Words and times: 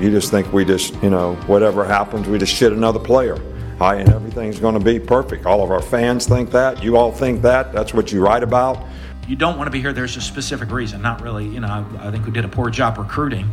You 0.00 0.10
just 0.10 0.30
think 0.30 0.52
we 0.52 0.64
just, 0.64 1.00
you 1.02 1.10
know, 1.10 1.34
whatever 1.46 1.84
happens, 1.84 2.28
we 2.28 2.38
just 2.38 2.52
shit 2.52 2.72
another 2.72 2.98
player. 2.98 3.38
Hi, 3.78 3.96
and 3.96 4.08
everything's 4.10 4.58
going 4.58 4.74
to 4.74 4.84
be 4.84 5.00
perfect. 5.00 5.46
All 5.46 5.62
of 5.62 5.70
our 5.70 5.82
fans 5.82 6.26
think 6.26 6.50
that. 6.50 6.82
You 6.82 6.96
all 6.96 7.10
think 7.10 7.42
that. 7.42 7.72
That's 7.72 7.92
what 7.92 8.12
you 8.12 8.24
write 8.24 8.42
about. 8.42 8.84
You 9.26 9.36
don't 9.36 9.56
want 9.56 9.66
to 9.66 9.70
be 9.70 9.80
here. 9.80 9.92
There's 9.92 10.16
a 10.16 10.20
specific 10.20 10.70
reason. 10.70 11.00
Not 11.00 11.22
really, 11.22 11.46
you 11.46 11.60
know, 11.60 11.68
I, 11.68 12.08
I 12.08 12.10
think 12.10 12.26
we 12.26 12.32
did 12.32 12.44
a 12.44 12.48
poor 12.48 12.70
job 12.70 12.98
recruiting 12.98 13.50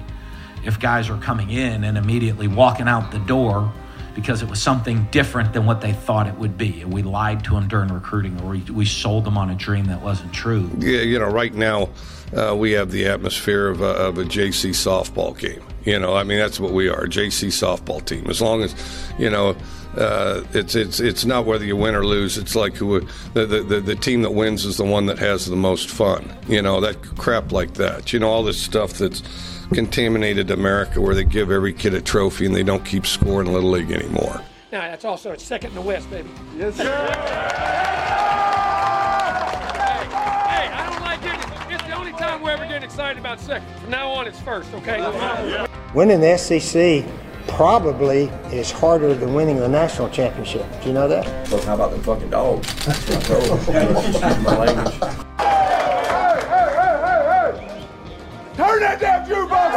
if 0.64 0.80
guys 0.80 1.10
are 1.10 1.18
coming 1.18 1.50
in 1.50 1.84
and 1.84 1.98
immediately 1.98 2.48
walking 2.48 2.88
out 2.88 3.12
the 3.12 3.20
door 3.20 3.72
because 4.14 4.42
it 4.42 4.50
was 4.50 4.62
something 4.62 5.08
different 5.12 5.54
than 5.54 5.66
what 5.66 5.82
they 5.82 5.94
thought 5.94 6.28
it 6.28 6.36
would 6.36 6.58
be. 6.58 6.82
And 6.82 6.94
we 6.94 7.02
lied 7.02 7.44
to 7.46 7.52
them 7.52 7.68
during 7.68 7.90
recruiting 7.90 8.40
or 8.42 8.50
we, 8.50 8.60
we 8.72 8.86
sold 8.86 9.24
them 9.24 9.38
on 9.38 9.50
a 9.50 9.56
dream 9.56 9.86
that 9.86 10.02
wasn't 10.02 10.34
true. 10.34 10.70
Yeah, 10.78 11.00
you 11.00 11.18
know, 11.20 11.30
right 11.30 11.54
now 11.54 11.90
uh, 12.36 12.56
we 12.56 12.72
have 12.72 12.92
the 12.92 13.06
atmosphere 13.06 13.68
of 13.68 13.82
a, 13.82 13.86
of 13.86 14.18
a 14.18 14.24
JC 14.24 14.72
softball 14.72 15.38
game. 15.38 15.64
You 15.86 16.00
know, 16.00 16.16
I 16.16 16.24
mean, 16.24 16.38
that's 16.38 16.60
what 16.60 16.72
we 16.72 16.90
are, 16.90 17.06
JC 17.06 17.48
softball 17.48 18.04
team. 18.06 18.28
As 18.30 18.42
long 18.42 18.62
as, 18.62 18.76
you 19.18 19.30
know, 19.30 19.56
uh, 19.98 20.44
it's 20.54 20.76
it's 20.76 21.00
it's 21.00 21.26
not 21.26 21.46
whether 21.46 21.66
you 21.66 21.76
win 21.76 21.96
or 21.96 22.06
lose. 22.06 22.38
It's 22.38 22.56
like 22.56 22.76
who 22.76 23.02
the, 23.34 23.46
the 23.46 23.82
the 23.82 23.96
team 23.96 24.22
that 24.22 24.32
wins 24.32 24.64
is 24.66 24.78
the 24.78 24.86
one 24.86 25.06
that 25.08 25.20
has 25.20 25.48
the 25.48 25.56
most 25.56 25.90
fun. 25.90 26.32
You 26.48 26.62
know 26.62 26.80
that 26.80 27.02
crap 27.18 27.52
like 27.52 27.74
that. 27.74 28.14
You 28.14 28.20
know 28.20 28.30
all 28.30 28.44
this 28.44 28.62
stuff 28.62 28.94
that's 28.94 29.22
contaminated 29.74 30.52
America 30.52 31.02
where 31.02 31.16
they 31.16 31.24
give 31.24 31.52
every 31.52 31.74
kid 31.74 31.94
a 31.94 32.02
trophy 32.02 32.46
and 32.46 32.56
they 32.56 32.64
don't 32.64 32.86
keep 32.86 33.06
scoring 33.06 33.52
Little 33.52 33.72
League 33.72 33.92
anymore. 33.92 34.42
Now, 34.72 34.82
that's 34.82 35.04
also 35.04 35.32
it's 35.32 35.44
second 35.44 35.70
in 35.70 35.76
the 35.76 35.82
West, 35.82 36.10
baby. 36.10 36.30
Yes, 36.58 36.76
sir. 36.76 38.08
Excited 43.02 43.20
about 43.20 43.40
second. 43.40 43.68
From 43.80 43.90
now 43.90 44.12
on, 44.12 44.28
it's 44.28 44.40
first, 44.42 44.72
okay? 44.76 45.68
Winning 45.96 46.20
the 46.20 46.38
SEC 46.38 47.04
probably 47.48 48.26
is 48.56 48.70
harder 48.70 49.16
than 49.16 49.34
winning 49.34 49.58
the 49.58 49.68
national 49.68 50.08
championship. 50.10 50.64
Do 50.82 50.90
you 50.90 50.94
know 50.94 51.08
that? 51.08 51.26
Well, 51.50 51.64
how 51.64 51.74
about 51.74 51.92
the 51.92 52.04
fucking 52.04 52.30
dogs? 52.30 52.68
my 54.44 54.56
language. 54.56 54.94
Turn 58.56 58.82
that 58.82 59.00
damn 59.00 59.26
jukebox 59.26 59.72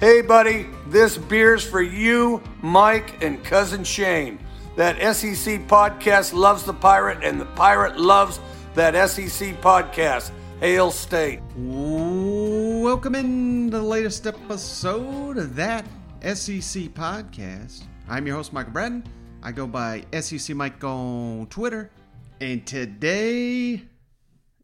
Hey, 0.00 0.20
buddy, 0.20 0.66
this 0.88 1.16
beer's 1.16 1.64
for 1.64 1.80
you, 1.80 2.42
Mike, 2.60 3.22
and 3.24 3.42
cousin 3.42 3.84
Shane. 3.84 4.38
That 4.76 4.96
SEC 5.14 5.68
podcast 5.68 6.32
loves 6.32 6.64
the 6.64 6.74
pirate, 6.74 7.22
and 7.22 7.40
the 7.40 7.44
pirate 7.44 7.96
loves 7.96 8.40
that 8.74 9.08
SEC 9.08 9.60
podcast. 9.60 10.32
Hail 10.58 10.90
State. 10.90 11.40
Welcome 11.56 13.14
in 13.14 13.70
to 13.70 13.76
the 13.76 13.82
latest 13.82 14.26
episode 14.26 15.38
of 15.38 15.54
that 15.54 15.84
SEC 16.22 16.92
podcast. 16.92 17.84
I'm 18.08 18.26
your 18.26 18.34
host, 18.34 18.52
Michael 18.52 18.72
Bratton. 18.72 19.04
I 19.44 19.52
go 19.52 19.68
by 19.68 20.04
SEC 20.20 20.56
Mike 20.56 20.82
on 20.82 21.46
Twitter. 21.50 21.92
And 22.40 22.66
today 22.66 23.80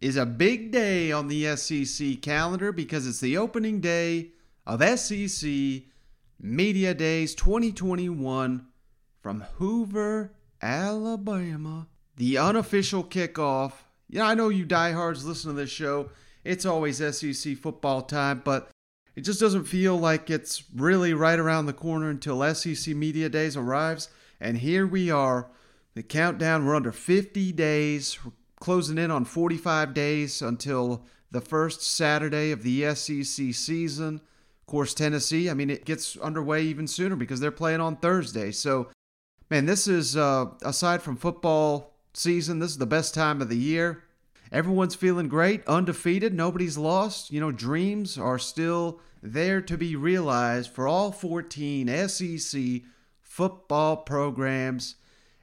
is 0.01 0.17
a 0.17 0.27
big 0.27 0.73
day 0.73 1.13
on 1.13 1.29
the 1.29 1.55
SEC 1.57 2.21
calendar 2.21 2.73
because 2.73 3.07
it's 3.07 3.21
the 3.21 3.37
opening 3.37 3.81
day 3.81 4.31
of 4.67 4.83
SEC 4.99 5.51
Media 6.41 6.95
Days 6.95 7.37
2021 7.37 8.67
from 9.21 9.45
Hoover, 9.57 10.33
Alabama. 10.63 11.87
The 12.17 12.39
unofficial 12.39 13.05
kickoff. 13.05 13.73
Yeah, 14.09 14.27
I 14.27 14.35
know 14.35 14.49
you 14.49 14.65
diehards 14.65 15.25
listen 15.25 15.51
to 15.51 15.57
this 15.57 15.71
show. 15.71 16.11
It's 16.45 16.67
always 16.67 16.99
SEC 16.99 17.57
football 17.57 18.03
time, 18.03 18.43
but 18.45 18.71
it 19.15 19.23
just 19.23 19.41
doesn't 19.41 19.65
feel 19.65 19.97
like 19.97 20.31
it's 20.31 20.65
really 20.75 21.13
right 21.13 21.39
around 21.39 21.67
the 21.67 21.73
corner 21.73 22.09
until 22.09 22.55
SEC 22.55 22.95
Media 22.95 23.29
Days 23.29 23.57
arrives. 23.57 24.09
And 24.41 24.59
here 24.59 24.87
we 24.87 25.11
are. 25.11 25.51
The 25.95 26.03
countdown, 26.03 26.65
we're 26.65 26.77
under 26.77 26.93
50 26.93 27.53
days. 27.53 28.19
We're 28.25 28.33
closing 28.61 28.99
in 28.99 29.11
on 29.11 29.25
45 29.25 29.93
days 29.93 30.41
until 30.41 31.05
the 31.31 31.41
first 31.41 31.83
Saturday 31.83 32.51
of 32.51 32.63
the 32.63 32.95
SEC 32.95 33.55
season. 33.55 34.15
Of 34.61 34.67
course, 34.67 34.95
Tennessee, 34.95 35.51
I 35.51 35.55
mean, 35.55 35.69
it 35.69 35.85
gets 35.85 36.17
underway 36.17 36.63
even 36.63 36.87
sooner 36.87 37.17
because 37.17 37.41
they're 37.41 37.51
playing 37.51 37.81
on 37.81 37.97
Thursday. 37.97 38.53
So, 38.53 38.89
man, 39.51 39.67
this 39.67 39.89
is, 39.89 40.17
uh, 40.17 40.47
aside 40.63 41.03
from 41.03 41.17
football 41.17 41.95
season, 42.15 42.61
this 42.61 42.71
is 42.71 42.79
the 42.79 42.87
best 42.87 43.15
time 43.15 43.43
of 43.43 43.49
the 43.49 43.57
year. 43.57 44.05
Everyone's 44.53 44.95
feeling 44.95 45.29
great, 45.29 45.67
undefeated, 45.67 46.35
nobody's 46.35 46.79
lost. 46.79 47.31
You 47.31 47.41
know, 47.41 47.53
dreams 47.53 48.19
are 48.19 48.39
still 48.39 49.01
there 49.23 49.61
to 49.61 49.77
be 49.77 49.95
realized 49.97 50.71
for 50.71 50.89
all 50.89 51.13
14 51.13 52.09
SEC 52.09 52.63
football 53.21 53.99
programs. 53.99 54.97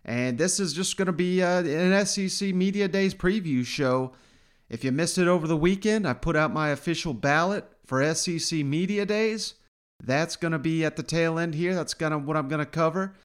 And 0.04 0.38
this 0.38 0.60
is 0.60 0.74
just 0.74 0.98
going 0.98 1.08
to 1.08 1.14
be 1.14 1.42
uh, 1.42 1.64
an 1.64 2.06
SEC 2.06 2.54
Media 2.54 2.88
Days 2.88 3.14
preview 3.14 3.66
show. 3.66 4.14
If 4.70 4.84
you 4.84 4.92
missed 4.92 5.18
it 5.18 5.28
over 5.28 5.48
the 5.48 5.58
weekend, 5.58 6.08
I 6.08 6.14
put 6.14 6.36
out 6.36 6.54
my 6.54 6.70
official 6.70 7.14
ballot 7.14 7.66
for 7.86 8.14
SEC 8.14 8.60
Media 8.60 9.06
Days. 9.06 9.56
That's 10.04 10.36
going 10.36 10.52
to 10.52 10.60
be 10.60 10.86
at 10.86 10.96
the 10.96 11.04
tail 11.04 11.40
end 11.40 11.56
here. 11.56 11.74
That's 11.74 11.94
kind 11.94 12.14
of 12.14 12.26
what 12.26 12.38
I'm 12.38 12.50
going 12.50 12.60
to 12.60 12.66
cover. 12.66 13.16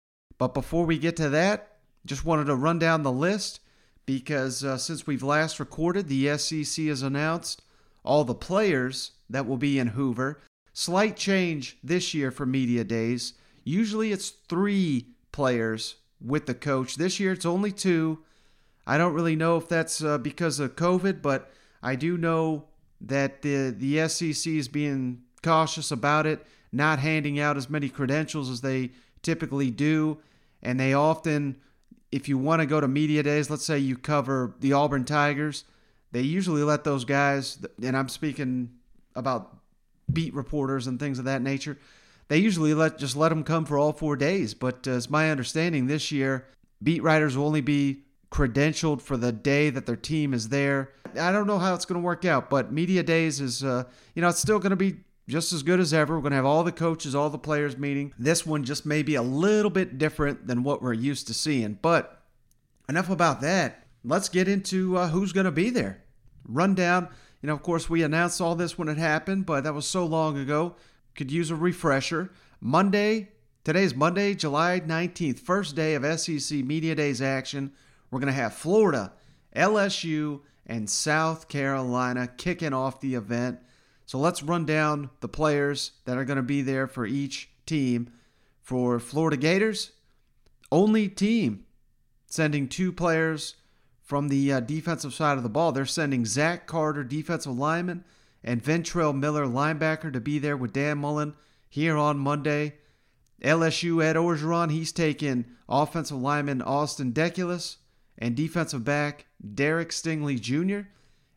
But 0.42 0.54
before 0.54 0.86
we 0.86 0.98
get 0.98 1.14
to 1.18 1.28
that, 1.28 1.76
just 2.04 2.24
wanted 2.24 2.46
to 2.46 2.56
run 2.56 2.80
down 2.80 3.04
the 3.04 3.12
list 3.12 3.60
because 4.06 4.64
uh, 4.64 4.76
since 4.76 5.06
we've 5.06 5.22
last 5.22 5.60
recorded, 5.60 6.08
the 6.08 6.36
SEC 6.36 6.86
has 6.86 7.00
announced 7.00 7.62
all 8.02 8.24
the 8.24 8.34
players 8.34 9.12
that 9.30 9.46
will 9.46 9.56
be 9.56 9.78
in 9.78 9.86
Hoover. 9.86 10.40
Slight 10.72 11.16
change 11.16 11.78
this 11.84 12.12
year 12.12 12.32
for 12.32 12.44
Media 12.44 12.82
Days. 12.82 13.34
Usually 13.62 14.10
it's 14.10 14.30
three 14.30 15.06
players 15.30 15.94
with 16.20 16.46
the 16.46 16.54
coach. 16.54 16.96
This 16.96 17.20
year 17.20 17.30
it's 17.30 17.46
only 17.46 17.70
two. 17.70 18.18
I 18.84 18.98
don't 18.98 19.14
really 19.14 19.36
know 19.36 19.58
if 19.58 19.68
that's 19.68 20.02
uh, 20.02 20.18
because 20.18 20.58
of 20.58 20.74
COVID, 20.74 21.22
but 21.22 21.52
I 21.84 21.94
do 21.94 22.18
know 22.18 22.64
that 23.00 23.42
the 23.42 23.72
the 23.78 24.08
SEC 24.08 24.52
is 24.52 24.66
being 24.66 25.22
cautious 25.40 25.92
about 25.92 26.26
it, 26.26 26.44
not 26.72 26.98
handing 26.98 27.38
out 27.38 27.56
as 27.56 27.70
many 27.70 27.88
credentials 27.88 28.50
as 28.50 28.60
they 28.60 28.90
typically 29.22 29.70
do, 29.70 30.18
and 30.62 30.78
they 30.78 30.94
often 30.94 31.56
if 32.10 32.28
you 32.28 32.36
want 32.36 32.60
to 32.60 32.66
go 32.66 32.78
to 32.78 32.86
media 32.86 33.22
days, 33.22 33.48
let's 33.48 33.64
say 33.64 33.78
you 33.78 33.96
cover 33.96 34.54
the 34.60 34.74
Auburn 34.74 35.04
Tigers, 35.04 35.64
they 36.10 36.20
usually 36.20 36.62
let 36.62 36.84
those 36.84 37.04
guys 37.04 37.64
and 37.82 37.96
I'm 37.96 38.08
speaking 38.08 38.70
about 39.14 39.56
beat 40.12 40.34
reporters 40.34 40.86
and 40.86 41.00
things 41.00 41.18
of 41.18 41.24
that 41.24 41.42
nature 41.42 41.78
they 42.32 42.38
usually 42.38 42.72
let 42.72 42.96
just 42.96 43.14
let 43.14 43.28
them 43.28 43.44
come 43.44 43.66
for 43.66 43.76
all 43.76 43.92
four 43.92 44.16
days. 44.16 44.54
But 44.54 44.88
uh, 44.88 44.92
it's 44.92 45.10
my 45.10 45.30
understanding 45.30 45.86
this 45.86 46.10
year, 46.10 46.46
beat 46.82 47.02
writers 47.02 47.36
will 47.36 47.46
only 47.46 47.60
be 47.60 48.04
credentialed 48.30 49.02
for 49.02 49.18
the 49.18 49.32
day 49.32 49.68
that 49.68 49.84
their 49.84 49.96
team 49.96 50.32
is 50.32 50.48
there. 50.48 50.92
I 51.20 51.30
don't 51.30 51.46
know 51.46 51.58
how 51.58 51.74
it's 51.74 51.84
going 51.84 52.00
to 52.00 52.04
work 52.04 52.24
out, 52.24 52.48
but 52.48 52.72
media 52.72 53.02
days 53.02 53.38
is, 53.38 53.62
uh, 53.62 53.84
you 54.14 54.22
know, 54.22 54.28
it's 54.28 54.38
still 54.38 54.58
going 54.58 54.70
to 54.70 54.76
be 54.76 54.94
just 55.28 55.52
as 55.52 55.62
good 55.62 55.80
as 55.80 55.94
ever. 55.94 56.14
We're 56.14 56.22
going 56.22 56.32
to 56.32 56.36
have 56.36 56.46
all 56.46 56.64
the 56.64 56.72
coaches, 56.72 57.14
all 57.14 57.30
the 57.30 57.38
players 57.38 57.76
meeting. 57.76 58.12
This 58.18 58.44
one 58.44 58.64
just 58.64 58.84
may 58.84 59.02
be 59.02 59.14
a 59.14 59.22
little 59.22 59.70
bit 59.70 59.98
different 59.98 60.46
than 60.46 60.62
what 60.62 60.82
we're 60.82 60.92
used 60.92 61.26
to 61.28 61.34
seeing. 61.34 61.78
But 61.80 62.22
enough 62.88 63.10
about 63.10 63.40
that. 63.40 63.86
Let's 64.04 64.28
get 64.28 64.48
into 64.48 64.96
uh, 64.96 65.08
who's 65.08 65.32
going 65.32 65.46
to 65.46 65.52
be 65.52 65.70
there. 65.70 66.02
Rundown. 66.46 67.08
You 67.40 67.48
know, 67.48 67.54
of 67.54 67.62
course, 67.62 67.88
we 67.88 68.02
announced 68.02 68.40
all 68.40 68.54
this 68.54 68.76
when 68.76 68.88
it 68.88 68.98
happened, 68.98 69.46
but 69.46 69.64
that 69.64 69.74
was 69.74 69.86
so 69.86 70.04
long 70.04 70.38
ago 70.38 70.76
could 71.14 71.30
use 71.30 71.50
a 71.50 71.56
refresher. 71.56 72.32
Monday, 72.60 73.30
today's 73.64 73.94
Monday, 73.94 74.34
July 74.34 74.80
19th, 74.80 75.40
first 75.40 75.76
day 75.76 75.94
of 75.94 76.20
SEC 76.20 76.58
Media 76.64 76.94
Days 76.94 77.20
action. 77.20 77.72
We're 78.10 78.20
going 78.20 78.32
to 78.32 78.40
have 78.40 78.54
Florida, 78.54 79.12
LSU, 79.54 80.40
and 80.66 80.88
South 80.88 81.48
Carolina 81.48 82.28
kicking 82.36 82.72
off 82.72 83.00
the 83.00 83.14
event. 83.14 83.58
So 84.12 84.18
let's 84.18 84.42
run 84.42 84.66
down 84.66 85.08
the 85.20 85.28
players 85.28 85.92
that 86.04 86.18
are 86.18 86.26
going 86.26 86.36
to 86.36 86.42
be 86.42 86.60
there 86.60 86.86
for 86.86 87.06
each 87.06 87.48
team. 87.64 88.12
For 88.60 89.00
Florida 89.00 89.38
Gators, 89.38 89.92
only 90.70 91.08
team 91.08 91.64
sending 92.26 92.68
two 92.68 92.92
players 92.92 93.56
from 94.02 94.28
the 94.28 94.52
uh, 94.52 94.60
defensive 94.60 95.14
side 95.14 95.38
of 95.38 95.42
the 95.42 95.48
ball. 95.48 95.72
They're 95.72 95.86
sending 95.86 96.26
Zach 96.26 96.66
Carter, 96.66 97.04
defensive 97.04 97.56
lineman, 97.56 98.04
and 98.44 98.62
Ventrell 98.62 99.18
Miller, 99.18 99.46
linebacker, 99.46 100.12
to 100.12 100.20
be 100.20 100.38
there 100.38 100.58
with 100.58 100.74
Dan 100.74 100.98
Mullen 100.98 101.32
here 101.70 101.96
on 101.96 102.18
Monday. 102.18 102.74
LSU 103.42 104.04
Ed 104.04 104.16
Orgeron, 104.16 104.70
he's 104.70 104.92
taking 104.92 105.46
offensive 105.70 106.18
lineman 106.18 106.60
Austin 106.60 107.14
Deculus 107.14 107.76
and 108.18 108.36
defensive 108.36 108.84
back 108.84 109.24
Derek 109.54 109.88
Stingley 109.88 110.38
Jr. 110.38 110.90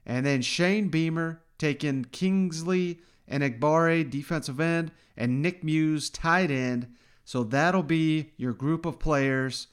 And 0.05 0.25
then 0.25 0.41
Shane 0.41 0.89
Beamer 0.89 1.39
taking 1.57 2.05
Kingsley 2.05 2.99
Enagbare, 3.29 4.09
defensive 4.09 4.59
end, 4.59 4.91
and 5.17 5.41
Nick 5.41 5.63
Muse, 5.63 6.09
tight 6.09 6.51
end. 6.51 6.87
So 7.23 7.43
that'll 7.43 7.83
be 7.83 8.31
your 8.37 8.53
group 8.53 8.85
of 8.85 8.99
players. 8.99 9.67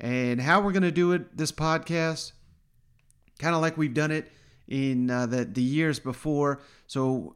And 0.00 0.40
how 0.40 0.60
we're 0.60 0.72
going 0.72 0.82
to 0.82 0.92
do 0.92 1.12
it, 1.12 1.36
this 1.36 1.50
podcast, 1.50 2.32
kind 3.38 3.54
of 3.54 3.62
like 3.62 3.76
we've 3.76 3.94
done 3.94 4.10
it 4.10 4.30
in 4.68 5.10
uh, 5.10 5.26
the 5.26 5.44
the 5.44 5.62
years 5.62 5.98
before. 5.98 6.60
So 6.86 7.34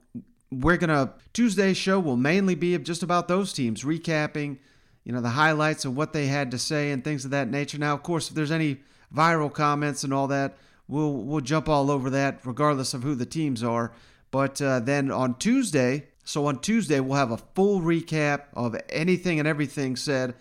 we're 0.51 0.77
gonna 0.77 1.15
Tuesday's 1.33 1.77
show 1.79 1.99
will 1.99 2.17
mainly 2.17 2.55
be 2.55 2.77
just 2.79 3.03
about 3.03 3.27
those 3.27 3.53
teams, 3.53 3.85
recapping, 3.85 4.59
you 5.05 5.13
know, 5.13 5.21
the 5.21 5.31
highlights 5.31 5.85
of 5.85 5.97
what 5.97 6.13
they 6.13 6.27
had 6.27 6.51
to 6.51 6.59
say 6.59 6.93
and 6.93 7.03
things 7.03 7.25
of 7.25 7.31
that 7.31 7.49
nature. 7.49 7.79
Now, 7.79 7.95
of 7.95 8.03
course, 8.03 8.29
if 8.29 8.35
there's 8.35 8.51
any 8.53 8.81
viral 9.15 9.53
comments 9.53 10.05
and 10.05 10.13
all 10.13 10.29
that, 10.29 10.57
we'll 10.89 11.13
we'll 11.13 11.41
jump 11.41 11.69
all 11.69 11.91
over 11.91 12.11
that, 12.11 12.41
regardless 12.45 12.95
of 12.95 13.03
who 13.03 13.15
the 13.15 13.27
teams 13.27 13.63
are. 13.63 13.93
But 14.31 14.61
uh, 14.63 14.81
then 14.81 15.11
on 15.11 15.39
Tuesday, 15.39 16.09
so 16.25 16.47
on 16.47 16.61
Tuesday 16.61 17.01
we'll 17.01 17.19
have 17.19 17.31
a 17.31 17.37
full 17.55 17.81
recap 17.81 18.45
of 18.55 18.77
anything 18.89 19.39
and 19.39 19.49
everything 19.49 19.97
said 19.97 20.35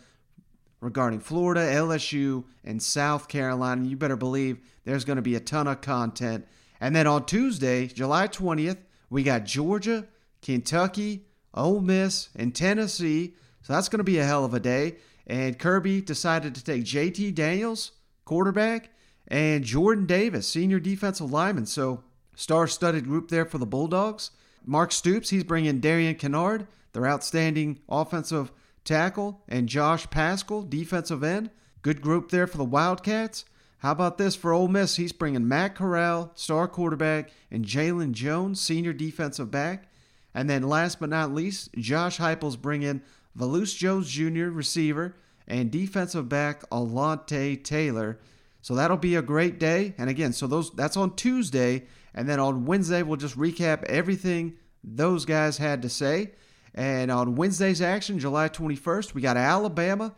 regarding 0.80 1.20
Florida, 1.20 1.62
LSU, 1.62 2.44
and 2.64 2.82
South 2.82 3.28
Carolina. 3.28 3.86
You 3.86 3.96
better 3.96 4.16
believe 4.16 4.60
there's 4.84 5.06
going 5.06 5.18
to 5.18 5.22
be 5.22 5.36
a 5.36 5.40
ton 5.40 5.68
of 5.68 5.82
content. 5.82 6.48
And 6.80 6.96
then 6.96 7.06
on 7.06 7.26
Tuesday, 7.26 7.88
July 7.88 8.28
20th, 8.28 8.80
we 9.10 9.24
got 9.24 9.46
Georgia, 9.46 10.08
Kentucky, 10.42 11.26
Ole 11.54 11.82
Miss, 11.82 12.30
and 12.36 12.56
Tennessee. 12.56 13.36
So 13.62 13.74
that's 13.74 13.90
going 13.90 14.00
to 14.00 14.04
be 14.04 14.18
a 14.18 14.26
hell 14.26 14.44
of 14.44 14.54
a 14.54 14.60
day. 14.60 14.98
And 15.28 15.60
Kirby 15.60 16.02
decided 16.02 16.56
to 16.56 16.64
take 16.64 16.84
JT 16.84 17.36
Daniels, 17.36 17.92
quarterback, 18.26 18.90
and 19.31 19.63
Jordan 19.63 20.06
Davis, 20.06 20.45
senior 20.45 20.80
defensive 20.80 21.31
lineman. 21.31 21.66
So 21.66 22.04
star 22.36 22.68
studded 22.68 23.06
group 23.06 23.30
there 23.30 23.45
for 23.45 23.57
the 23.57 23.66
Bulldogs. 23.66 24.31
Mark 24.66 24.92
Stoops, 24.92 25.30
he's 25.30 25.45
bringing 25.45 25.80
Darian 25.80 26.16
Kinnard, 26.16 26.68
their 26.92 27.07
outstanding 27.07 27.80
offensive 27.88 28.51
tackle, 28.83 29.42
and 29.48 29.69
Josh 29.69 30.07
Paschal, 30.10 30.63
defensive 30.63 31.24
end. 31.24 31.50
Good 31.81 32.01
group 32.01 32.30
there 32.30 32.45
for 32.45 32.57
the 32.57 32.66
Wildcats. 32.66 33.45
How 33.78 33.94
about 33.94 34.18
this 34.18 34.36
for 34.36 34.51
Ole 34.51 34.68
Miss? 34.68 34.98
He's 34.98 35.13
bringing 35.13 35.48
Matt 35.48 35.75
Corral, 35.75 36.31
star 36.36 36.68
quarterback, 36.68 37.31
and 37.50 37.66
Jalen 37.66 38.12
Jones, 38.12 38.60
senior 38.60 38.94
defensive 38.94 39.50
back. 39.50 39.88
And 40.34 40.50
then 40.50 40.63
last 40.63 41.00
but 41.00 41.10
not 41.10 41.34
least, 41.34 41.69
Josh 41.77 42.18
Heupel's 42.18 42.57
bringing 42.57 43.01
Velus 43.38 43.75
Jones 43.75 44.12
Jr., 44.12 44.50
receiver, 44.50 45.16
and 45.48 45.72
defensive 45.72 46.27
back 46.27 46.69
Alontae 46.69 47.63
Taylor. 47.63 48.19
So 48.62 48.75
that'll 48.75 48.98
be 48.98 49.16
a 49.16 49.22
great 49.22 49.60
day. 49.60 49.96
And 49.98 50.10
again, 50.10 50.34
so 50.34 50.48
those 50.48 50.72
that's 50.72 50.98
on 50.98 51.16
Tuesday, 51.16 51.88
and 52.13 52.30
then 52.30 52.40
on 52.40 52.66
Wednesday 52.66 53.04
we'll 53.04 53.18
just 53.18 53.38
recap 53.38 53.84
everything 53.86 54.58
those 54.84 55.25
guys 55.25 55.58
had 55.58 55.81
to 55.81 55.90
say. 55.90 56.31
And 56.74 57.12
on 57.12 57.36
Wednesday's 57.36 57.81
action, 57.81 58.19
July 58.19 58.50
21st, 58.50 59.13
we 59.13 59.22
got 59.22 59.36
Alabama, 59.38 60.16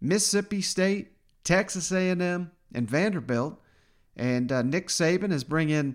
Mississippi 0.00 0.60
State, 0.60 1.12
Texas 1.44 1.92
A&M, 1.92 2.50
and 2.74 2.90
Vanderbilt. 2.90 3.60
And 4.16 4.50
uh, 4.50 4.62
Nick 4.62 4.88
Saban 4.88 5.32
is 5.32 5.44
bringing 5.44 5.94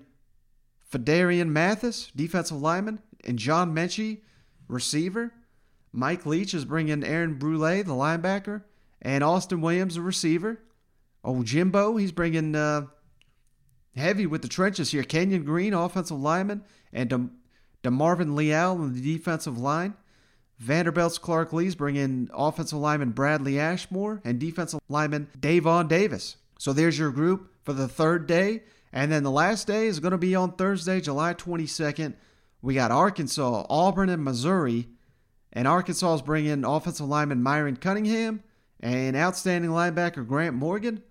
Phidarian 0.91 1.49
Mathis, 1.49 2.11
defensive 2.15 2.61
lineman, 2.61 3.01
and 3.25 3.37
John 3.37 3.75
Metchie, 3.75 4.21
receiver. 4.67 5.33
Mike 5.91 6.25
Leach 6.25 6.53
is 6.53 6.65
bringing 6.65 7.03
Aaron 7.03 7.35
Brule, 7.35 7.59
the 7.59 7.91
linebacker, 7.91 8.63
and 9.01 9.23
Austin 9.23 9.61
Williams, 9.61 9.95
the 9.95 10.01
receiver. 10.01 10.61
Oh, 11.27 11.43
Jimbo, 11.43 11.97
he's 11.97 12.13
bringing 12.13 12.55
uh, 12.55 12.83
heavy 13.97 14.25
with 14.25 14.43
the 14.43 14.47
trenches 14.47 14.91
here. 14.91 15.03
Kenyon 15.03 15.43
Green, 15.43 15.73
offensive 15.73 16.17
lineman, 16.17 16.63
and 16.93 17.09
De- 17.09 17.29
DeMarvin 17.83 18.33
Leal 18.33 18.77
on 18.79 18.93
the 18.93 19.01
defensive 19.01 19.57
line. 19.57 19.93
Vanderbilt's 20.57 21.17
Clark 21.17 21.51
Lea's 21.51 21.75
bringing 21.75 22.29
offensive 22.33 22.79
lineman 22.79 23.11
Bradley 23.11 23.59
Ashmore 23.59 24.21
and 24.23 24.39
defensive 24.39 24.79
lineman 24.87 25.27
Daevion 25.37 25.89
Davis. 25.89 26.37
So 26.59 26.71
there's 26.71 26.97
your 26.97 27.11
group 27.11 27.51
for 27.61 27.73
the 27.73 27.89
third 27.89 28.25
day. 28.25 28.63
And 28.93 29.11
then 29.11 29.23
the 29.23 29.29
last 29.29 29.67
day 29.67 29.87
is 29.87 29.99
going 29.99 30.13
to 30.13 30.17
be 30.17 30.33
on 30.33 30.53
Thursday, 30.53 31.01
July 31.01 31.33
22nd. 31.33 32.13
We 32.61 32.73
got 32.73 32.91
Arkansas, 32.91 33.65
Auburn, 33.69 34.07
and 34.07 34.23
Missouri. 34.23 34.87
And 35.51 35.67
Arkansas 35.67 36.15
is 36.15 36.21
bringing 36.21 36.63
offensive 36.63 37.05
lineman 37.05 37.43
Myron 37.43 37.75
Cunningham 37.75 38.43
and 38.79 39.17
outstanding 39.17 39.71
linebacker 39.71 40.25
Grant 40.25 40.55
Morgan. 40.55 41.03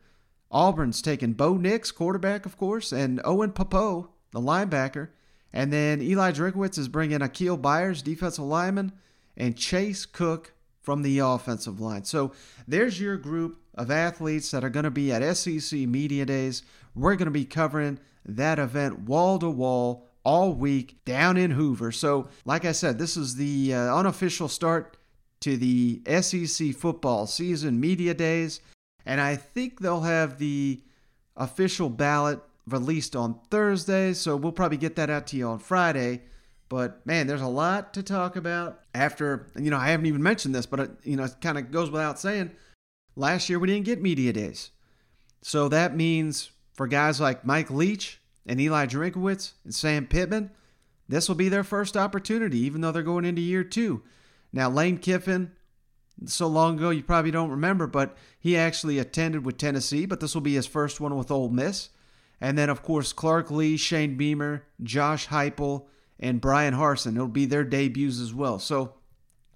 Auburn's 0.56 1.02
taking 1.02 1.34
Bo 1.34 1.58
Nix, 1.58 1.92
quarterback, 1.92 2.46
of 2.46 2.56
course, 2.56 2.90
and 2.90 3.20
Owen 3.26 3.52
Pappoe, 3.52 4.08
the 4.30 4.40
linebacker. 4.40 5.10
And 5.52 5.70
then 5.70 6.00
Eli 6.00 6.32
Drinkwitz 6.32 6.78
is 6.78 6.88
bringing 6.88 7.18
Akial 7.18 7.60
Byers, 7.60 8.00
defensive 8.00 8.42
lineman, 8.42 8.92
and 9.36 9.54
Case 9.54 10.06
Cook 10.06 10.54
from 10.80 11.02
the 11.02 11.18
offensive 11.18 11.78
line. 11.78 12.04
So 12.04 12.32
there's 12.66 12.98
your 12.98 13.18
group 13.18 13.60
of 13.74 13.90
athletes 13.90 14.50
that 14.52 14.64
are 14.64 14.70
going 14.70 14.84
to 14.84 14.90
be 14.90 15.12
at 15.12 15.36
SEC 15.36 15.80
Media 15.80 16.24
Days. 16.24 16.62
We're 16.94 17.16
going 17.16 17.26
to 17.26 17.30
be 17.30 17.44
covering 17.44 17.98
that 18.24 18.58
event 18.58 19.00
wall 19.00 19.38
to 19.40 19.50
wall 19.50 20.06
all 20.24 20.54
week 20.54 21.04
down 21.04 21.36
in 21.36 21.50
Hoover. 21.50 21.92
So, 21.92 22.28
like 22.46 22.64
I 22.64 22.72
said, 22.72 22.98
this 22.98 23.18
is 23.18 23.36
the 23.36 23.74
uh, 23.74 23.94
unofficial 23.94 24.48
start 24.48 24.96
to 25.40 25.58
the 25.58 26.00
SEC 26.22 26.74
football 26.74 27.26
season 27.26 27.78
media 27.78 28.14
days. 28.14 28.62
And 29.06 29.20
I 29.20 29.36
think 29.36 29.80
they'll 29.80 30.02
have 30.02 30.38
the 30.38 30.82
official 31.36 31.88
ballot 31.88 32.40
released 32.66 33.14
on 33.14 33.38
Thursday. 33.50 34.12
So 34.12 34.36
we'll 34.36 34.52
probably 34.52 34.78
get 34.78 34.96
that 34.96 35.08
out 35.08 35.28
to 35.28 35.36
you 35.36 35.46
on 35.46 35.60
Friday. 35.60 36.22
But 36.68 37.06
man, 37.06 37.28
there's 37.28 37.40
a 37.40 37.46
lot 37.46 37.94
to 37.94 38.02
talk 38.02 38.34
about. 38.34 38.80
After, 38.92 39.46
you 39.56 39.70
know, 39.70 39.76
I 39.76 39.88
haven't 39.88 40.06
even 40.06 40.22
mentioned 40.22 40.54
this, 40.54 40.66
but 40.66 40.80
it, 40.80 40.90
you 41.04 41.16
know, 41.16 41.24
it 41.24 41.36
kind 41.40 41.56
of 41.56 41.70
goes 41.70 41.90
without 41.90 42.18
saying. 42.18 42.50
Last 43.14 43.48
year 43.48 43.58
we 43.58 43.68
didn't 43.68 43.86
get 43.86 44.02
media 44.02 44.32
days. 44.32 44.72
So 45.42 45.68
that 45.68 45.96
means 45.96 46.50
for 46.74 46.88
guys 46.88 47.20
like 47.20 47.46
Mike 47.46 47.70
Leach 47.70 48.20
and 48.44 48.60
Eli 48.60 48.86
Drinkwitz 48.86 49.52
and 49.64 49.74
Sam 49.74 50.06
Pittman, 50.06 50.50
this 51.08 51.28
will 51.28 51.36
be 51.36 51.48
their 51.48 51.64
first 51.64 51.96
opportunity, 51.96 52.58
even 52.58 52.80
though 52.80 52.90
they're 52.90 53.02
going 53.02 53.24
into 53.24 53.40
year 53.40 53.62
two. 53.62 54.02
Now, 54.52 54.68
Lane 54.68 54.98
Kiffin, 54.98 55.52
so 56.24 56.46
long 56.46 56.78
ago 56.78 56.90
you 56.90 57.02
probably 57.02 57.30
don't 57.30 57.50
remember, 57.50 57.86
but 57.86 58.16
he 58.38 58.56
actually 58.56 58.98
attended 58.98 59.44
with 59.44 59.58
Tennessee, 59.58 60.06
but 60.06 60.20
this 60.20 60.34
will 60.34 60.42
be 60.42 60.54
his 60.54 60.66
first 60.66 61.00
one 61.00 61.16
with 61.16 61.30
Ole 61.30 61.50
Miss. 61.50 61.90
And 62.40 62.56
then, 62.56 62.68
of 62.68 62.82
course, 62.82 63.12
Clark 63.12 63.50
Lea, 63.50 63.76
Shane 63.76 64.16
Beamer, 64.16 64.64
Josh 64.82 65.28
Heupel, 65.28 65.86
and 66.18 66.40
Bryan 66.40 66.74
Harsin. 66.74 67.14
It'll 67.14 67.28
be 67.28 67.46
their 67.46 67.64
debuts 67.64 68.20
as 68.20 68.34
well. 68.34 68.58
So 68.58 68.94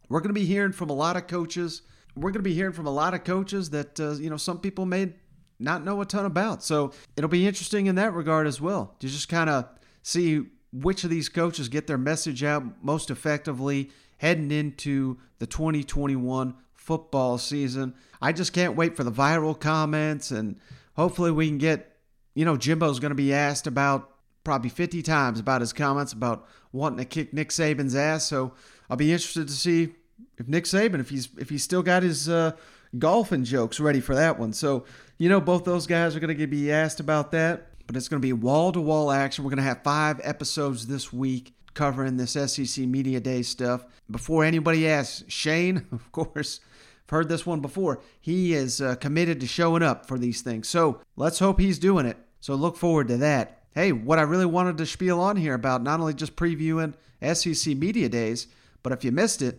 we're 0.08 0.20
going 0.20 0.34
to 0.34 0.40
be 0.40 0.46
hearing 0.46 0.72
from 0.72 0.90
a 0.90 0.94
lot 0.94 1.16
of 1.16 1.26
coaches. 1.26 1.82
We're 2.14 2.30
going 2.30 2.42
to 2.44 2.48
be 2.48 2.54
hearing 2.54 2.72
from 2.72 2.86
a 2.86 2.92
lot 2.92 3.14
of 3.14 3.24
coaches 3.24 3.70
that, 3.70 4.00
uh, 4.00 4.12
you 4.12 4.30
know, 4.30 4.36
some 4.36 4.58
people 4.58 4.86
may 4.86 5.14
not 5.58 5.84
know 5.84 6.00
a 6.00 6.06
ton 6.06 6.24
about. 6.24 6.62
So 6.62 6.92
it'll 7.16 7.28
be 7.28 7.46
interesting 7.46 7.86
in 7.86 7.94
that 7.96 8.14
regard 8.14 8.46
as 8.46 8.60
well 8.60 8.96
to 9.00 9.08
just 9.08 9.28
kind 9.28 9.50
of 9.50 9.68
see 10.02 10.46
which 10.72 11.04
of 11.04 11.10
these 11.10 11.28
coaches 11.28 11.68
get 11.68 11.86
their 11.86 11.98
message 11.98 12.42
out 12.42 12.82
most 12.82 13.10
effectively 13.10 13.90
heading 14.20 14.50
into 14.50 15.16
the 15.38 15.46
2021 15.46 16.54
football 16.74 17.38
season. 17.38 17.94
I 18.20 18.32
just 18.32 18.52
can't 18.52 18.76
wait 18.76 18.94
for 18.94 19.02
the 19.02 19.10
viral 19.10 19.58
comments 19.58 20.30
and 20.30 20.56
hopefully 20.94 21.30
we 21.30 21.48
can 21.48 21.56
get, 21.56 21.96
you 22.34 22.44
know, 22.44 22.58
Jimbo's 22.58 23.00
going 23.00 23.12
to 23.12 23.14
be 23.14 23.32
asked 23.32 23.66
about 23.66 24.10
probably 24.44 24.68
50 24.68 25.02
times 25.02 25.40
about 25.40 25.62
his 25.62 25.72
comments 25.72 26.12
about 26.12 26.46
wanting 26.70 26.98
to 26.98 27.06
kick 27.06 27.32
Nick 27.32 27.48
Saban's 27.48 27.94
ass. 27.94 28.24
So 28.24 28.52
I'll 28.90 28.98
be 28.98 29.10
interested 29.10 29.48
to 29.48 29.54
see 29.54 29.94
if 30.36 30.46
Nick 30.46 30.64
Saban, 30.64 31.00
if 31.00 31.08
he's 31.08 31.30
if 31.38 31.48
he's 31.48 31.62
still 31.62 31.82
got 31.82 32.02
his 32.02 32.28
uh, 32.28 32.52
golfing 32.98 33.44
jokes 33.44 33.80
ready 33.80 34.00
for 34.00 34.14
that 34.14 34.38
one. 34.38 34.52
So 34.52 34.84
you 35.16 35.30
know, 35.30 35.40
both 35.40 35.64
those 35.64 35.86
guys 35.86 36.14
are 36.14 36.20
going 36.20 36.36
to 36.36 36.46
be 36.46 36.70
asked 36.70 37.00
about 37.00 37.30
that. 37.32 37.68
But 37.86 37.96
it's 37.96 38.08
going 38.08 38.20
to 38.20 38.26
be 38.26 38.34
wall 38.34 38.70
to 38.72 38.80
wall 38.80 39.10
action. 39.10 39.44
We're 39.44 39.50
going 39.50 39.56
to 39.58 39.64
have 39.64 39.82
five 39.82 40.20
episodes 40.22 40.86
this 40.86 41.12
week 41.12 41.54
covering 41.74 42.16
this 42.16 42.32
SEC 42.32 42.86
Media 42.86 43.20
Day 43.20 43.42
stuff. 43.42 43.84
Before 44.10 44.44
anybody 44.44 44.88
asks, 44.88 45.24
Shane, 45.28 45.86
of 45.92 46.10
course, 46.12 46.60
I've 47.06 47.10
heard 47.10 47.28
this 47.28 47.46
one 47.46 47.60
before. 47.60 48.00
He 48.20 48.54
is 48.54 48.80
uh, 48.80 48.96
committed 48.96 49.40
to 49.40 49.46
showing 49.46 49.82
up 49.82 50.06
for 50.06 50.18
these 50.18 50.42
things. 50.42 50.68
So 50.68 51.00
let's 51.16 51.38
hope 51.38 51.60
he's 51.60 51.78
doing 51.78 52.06
it. 52.06 52.16
So 52.40 52.54
look 52.54 52.76
forward 52.76 53.08
to 53.08 53.16
that 53.18 53.60
hey, 53.74 53.92
what 53.92 54.18
I 54.18 54.22
really 54.22 54.46
wanted 54.46 54.78
to 54.78 54.86
spiel 54.86 55.20
on 55.20 55.36
here 55.36 55.54
about 55.54 55.82
not 55.82 56.00
only 56.00 56.14
just 56.14 56.36
previewing 56.36 56.94
SEC 57.22 57.76
Media 57.76 58.08
Days, 58.08 58.46
but 58.82 58.92
if 58.92 59.04
you 59.04 59.12
missed 59.12 59.42
it, 59.42 59.58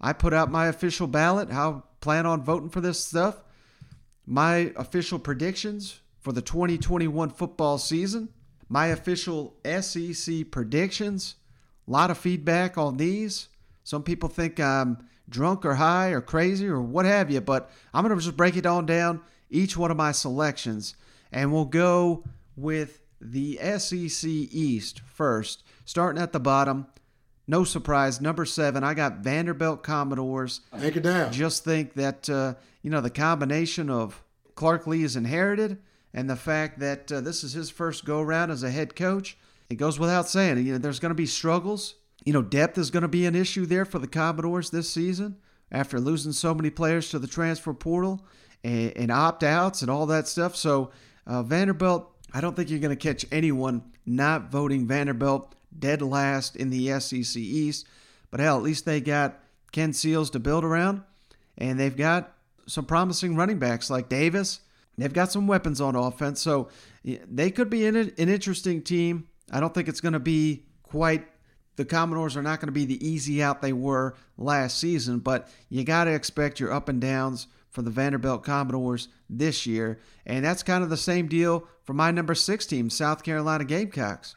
I 0.00 0.12
put 0.12 0.34
out 0.34 0.50
my 0.50 0.66
official 0.66 1.06
ballot, 1.06 1.50
how 1.50 1.84
plan 2.00 2.26
on 2.26 2.42
voting 2.42 2.70
for 2.70 2.80
this 2.80 3.04
stuff, 3.04 3.42
my 4.26 4.72
official 4.76 5.18
predictions 5.18 6.00
for 6.20 6.32
the 6.32 6.42
2021 6.42 7.30
football 7.30 7.78
season, 7.78 8.28
my 8.68 8.86
official 8.88 9.56
SEC 9.64 10.50
predictions, 10.50 11.36
a 11.86 11.90
lot 11.90 12.10
of 12.10 12.18
feedback 12.18 12.78
on 12.78 12.96
these. 12.96 13.48
Some 13.84 14.02
people 14.02 14.28
think 14.28 14.60
I'm 14.60 15.06
drunk 15.28 15.64
or 15.64 15.74
high 15.74 16.10
or 16.10 16.20
crazy 16.20 16.66
or 16.66 16.80
what 16.80 17.04
have 17.04 17.30
you, 17.30 17.40
but 17.40 17.70
I'm 17.92 18.04
going 18.04 18.16
to 18.16 18.24
just 18.24 18.36
break 18.36 18.56
it 18.56 18.66
all 18.66 18.82
down, 18.82 19.20
each 19.50 19.76
one 19.76 19.90
of 19.90 19.96
my 19.96 20.12
selections, 20.12 20.94
and 21.32 21.52
we'll 21.52 21.64
go 21.64 22.24
with 22.56 23.00
the 23.20 23.58
SEC 23.78 24.28
East 24.28 25.00
first, 25.00 25.64
starting 25.84 26.22
at 26.22 26.32
the 26.32 26.40
bottom. 26.40 26.86
No 27.46 27.64
surprise, 27.64 28.20
number 28.20 28.44
seven. 28.44 28.84
I 28.84 28.94
got 28.94 29.18
Vanderbilt 29.18 29.82
Commodores. 29.82 30.60
Take 30.78 30.96
it 30.96 31.02
down. 31.02 31.32
Just 31.32 31.64
think 31.64 31.94
that 31.94 32.30
uh, 32.30 32.54
you 32.82 32.90
know 32.90 33.00
the 33.00 33.10
combination 33.10 33.90
of 33.90 34.22
Clark 34.54 34.86
Lea 34.86 35.02
is 35.02 35.16
inherited, 35.16 35.78
and 36.14 36.30
the 36.30 36.36
fact 36.36 36.78
that 36.78 37.10
uh, 37.10 37.20
this 37.20 37.42
is 37.42 37.52
his 37.52 37.68
first 37.70 38.04
go 38.04 38.20
around 38.20 38.50
as 38.50 38.62
a 38.62 38.70
head 38.70 38.94
coach. 38.94 39.36
It 39.72 39.78
goes 39.78 39.98
without 39.98 40.28
saying, 40.28 40.58
you 40.66 40.72
know, 40.72 40.78
there's 40.78 41.00
going 41.00 41.10
to 41.10 41.14
be 41.14 41.24
struggles. 41.24 41.94
You 42.26 42.34
know, 42.34 42.42
depth 42.42 42.76
is 42.76 42.90
going 42.90 43.02
to 43.02 43.08
be 43.08 43.24
an 43.24 43.34
issue 43.34 43.64
there 43.64 43.86
for 43.86 43.98
the 43.98 44.06
Commodores 44.06 44.68
this 44.68 44.90
season 44.90 45.38
after 45.70 45.98
losing 45.98 46.32
so 46.32 46.52
many 46.52 46.68
players 46.68 47.08
to 47.08 47.18
the 47.18 47.26
transfer 47.26 47.72
portal 47.72 48.22
and, 48.62 48.92
and 48.94 49.10
opt 49.10 49.42
outs 49.42 49.80
and 49.80 49.90
all 49.90 50.04
that 50.06 50.28
stuff. 50.28 50.56
So, 50.56 50.90
uh, 51.26 51.42
Vanderbilt, 51.42 52.06
I 52.34 52.42
don't 52.42 52.54
think 52.54 52.68
you're 52.68 52.80
going 52.80 52.94
to 52.94 53.02
catch 53.02 53.24
anyone 53.32 53.82
not 54.04 54.50
voting 54.50 54.86
Vanderbilt 54.86 55.54
dead 55.78 56.02
last 56.02 56.54
in 56.54 56.68
the 56.68 57.00
SEC 57.00 57.40
East. 57.40 57.86
But 58.30 58.40
hell, 58.40 58.58
at 58.58 58.62
least 58.62 58.84
they 58.84 59.00
got 59.00 59.40
Ken 59.72 59.94
Seals 59.94 60.28
to 60.30 60.38
build 60.38 60.64
around, 60.64 61.02
and 61.56 61.80
they've 61.80 61.96
got 61.96 62.34
some 62.66 62.84
promising 62.84 63.36
running 63.36 63.58
backs 63.58 63.88
like 63.88 64.10
Davis. 64.10 64.60
They've 64.98 65.10
got 65.10 65.32
some 65.32 65.46
weapons 65.46 65.80
on 65.80 65.96
offense, 65.96 66.42
so 66.42 66.68
they 67.02 67.50
could 67.50 67.70
be 67.70 67.86
an, 67.86 67.96
an 67.96 68.10
interesting 68.16 68.82
team. 68.82 69.28
I 69.50 69.60
don't 69.60 69.74
think 69.74 69.88
it's 69.88 70.00
going 70.00 70.12
to 70.12 70.20
be 70.20 70.64
quite. 70.82 71.26
The 71.76 71.84
Commodores 71.86 72.36
are 72.36 72.42
not 72.42 72.60
going 72.60 72.68
to 72.68 72.72
be 72.72 72.84
the 72.84 73.06
easy 73.06 73.42
out 73.42 73.62
they 73.62 73.72
were 73.72 74.14
last 74.36 74.78
season, 74.78 75.20
but 75.20 75.48
you 75.70 75.84
got 75.84 76.04
to 76.04 76.12
expect 76.12 76.60
your 76.60 76.72
up 76.72 76.88
and 76.88 77.00
downs 77.00 77.46
for 77.70 77.80
the 77.80 77.90
Vanderbilt 77.90 78.44
Commodores 78.44 79.08
this 79.30 79.66
year. 79.66 79.98
And 80.26 80.44
that's 80.44 80.62
kind 80.62 80.84
of 80.84 80.90
the 80.90 80.96
same 80.98 81.26
deal 81.28 81.66
for 81.84 81.94
my 81.94 82.10
number 82.10 82.34
six 82.34 82.66
team, 82.66 82.90
South 82.90 83.22
Carolina 83.22 83.64
Gamecocks. 83.64 84.34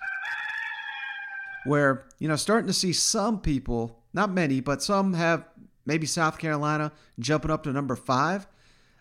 Where, 1.66 2.06
you 2.20 2.28
know, 2.28 2.38
starting 2.38 2.68
to 2.68 2.74
see 2.74 2.94
some 2.94 3.42
people, 3.42 4.00
not 4.14 4.32
many, 4.32 4.62
but 4.62 4.82
some 4.82 5.14
have 5.14 5.46
maybe 5.86 6.06
South 6.06 6.38
Carolina 6.38 6.92
jumping 7.20 7.52
up 7.52 7.64
to 7.64 7.74
number 7.74 7.96
five. 7.96 8.48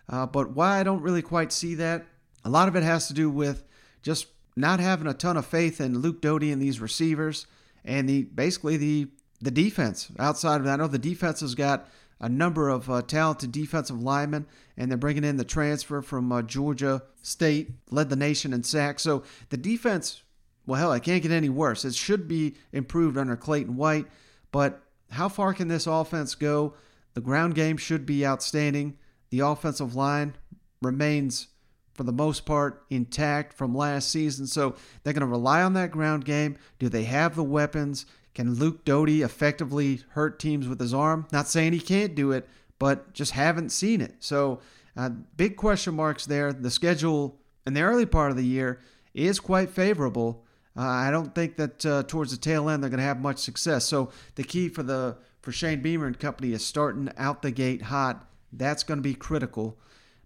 Uh, 0.09 0.25
but 0.25 0.51
why 0.51 0.79
I 0.79 0.83
don't 0.83 1.01
really 1.01 1.21
quite 1.21 1.51
see 1.51 1.75
that, 1.75 2.05
a 2.43 2.49
lot 2.49 2.67
of 2.67 2.75
it 2.75 2.83
has 2.83 3.07
to 3.07 3.13
do 3.13 3.29
with 3.29 3.63
just 4.03 4.27
not 4.55 4.79
having 4.79 5.07
a 5.07 5.13
ton 5.13 5.37
of 5.37 5.45
faith 5.45 5.81
in 5.81 5.99
Luke 5.99 6.21
Doty 6.21 6.51
and 6.51 6.61
these 6.61 6.79
receivers 6.79 7.47
and 7.83 8.09
the 8.09 8.23
basically 8.23 8.77
the 8.77 9.07
the 9.41 9.51
defense 9.51 10.11
outside 10.17 10.57
of 10.57 10.63
that. 10.65 10.73
I 10.73 10.83
know 10.83 10.87
the 10.87 10.97
defense 10.97 11.41
has 11.41 11.55
got 11.55 11.87
a 12.19 12.29
number 12.29 12.69
of 12.69 12.89
uh, 12.89 13.01
talented 13.01 13.51
defensive 13.51 14.01
linemen, 14.01 14.47
and 14.77 14.89
they're 14.89 14.97
bringing 14.97 15.23
in 15.23 15.37
the 15.37 15.43
transfer 15.43 16.01
from 16.01 16.31
uh, 16.31 16.41
Georgia 16.41 17.03
State, 17.21 17.71
led 17.91 18.09
the 18.09 18.15
nation 18.15 18.53
in 18.53 18.63
sacks. 18.63 19.03
So 19.03 19.23
the 19.49 19.57
defense, 19.57 20.23
well, 20.65 20.79
hell, 20.79 20.93
it 20.93 21.03
can't 21.03 21.21
get 21.21 21.31
any 21.31 21.49
worse. 21.49 21.83
It 21.83 21.93
should 21.95 22.27
be 22.27 22.55
improved 22.71 23.17
under 23.17 23.35
Clayton 23.35 23.75
White, 23.75 24.07
but 24.51 24.81
how 25.11 25.29
far 25.29 25.53
can 25.53 25.67
this 25.67 25.87
offense 25.87 26.35
go? 26.35 26.73
The 27.13 27.21
ground 27.21 27.55
game 27.55 27.77
should 27.77 28.05
be 28.05 28.25
outstanding. 28.25 28.97
The 29.29 29.41
offensive 29.41 29.95
line 29.95 30.35
remains, 30.81 31.47
for 31.95 32.03
the 32.03 32.11
most 32.11 32.45
part, 32.45 32.83
intact 32.89 33.53
from 33.53 33.73
last 33.73 34.09
season. 34.09 34.45
So 34.45 34.75
they're 35.03 35.13
going 35.13 35.21
to 35.21 35.27
rely 35.27 35.63
on 35.63 35.73
that 35.73 35.91
ground 35.91 36.25
game. 36.25 36.57
Do 36.77 36.89
they 36.89 37.05
have 37.05 37.35
the 37.35 37.43
weapons? 37.43 38.05
Can 38.33 38.53
Luke 38.55 38.83
Doty 38.83 39.21
effectively 39.21 40.01
hurt 40.09 40.37
teams 40.39 40.67
with 40.67 40.79
his 40.79 40.93
arm? 40.93 41.25
Not 41.31 41.47
saying 41.47 41.71
he 41.71 41.79
can't 41.79 42.13
do 42.13 42.33
it, 42.33 42.47
but 42.79 43.13
just 43.13 43.31
haven't 43.31 43.69
seen 43.69 44.01
it. 44.01 44.15
So, 44.19 44.59
uh, 44.97 45.09
big 45.37 45.55
question 45.55 45.95
marks 45.95 46.25
there. 46.25 46.51
The 46.51 46.69
schedule 46.69 47.39
in 47.65 47.73
the 47.73 47.81
early 47.81 48.05
part 48.05 48.31
of 48.31 48.37
the 48.37 48.45
year 48.45 48.81
is 49.13 49.39
quite 49.39 49.69
favorable. 49.69 50.45
Uh, 50.77 50.81
I 50.81 51.11
don't 51.11 51.33
think 51.33 51.55
that 51.55 51.85
uh, 51.85 52.03
towards 52.03 52.31
the 52.31 52.37
tail 52.37 52.69
end 52.69 52.83
they're 52.83 52.89
going 52.89 52.99
to 52.99 53.05
have 53.05 53.21
much 53.21 53.39
success. 53.39 53.85
So 53.85 54.11
the 54.35 54.43
key 54.43 54.67
for 54.67 54.83
the 54.83 55.17
for 55.41 55.51
Shane 55.51 55.81
Beamer 55.81 56.07
and 56.07 56.19
company 56.19 56.51
is 56.53 56.65
starting 56.65 57.09
out 57.17 57.41
the 57.41 57.51
gate 57.51 57.83
hot. 57.83 58.27
That's 58.51 58.83
going 58.83 58.97
to 58.97 59.03
be 59.03 59.13
critical. 59.13 59.77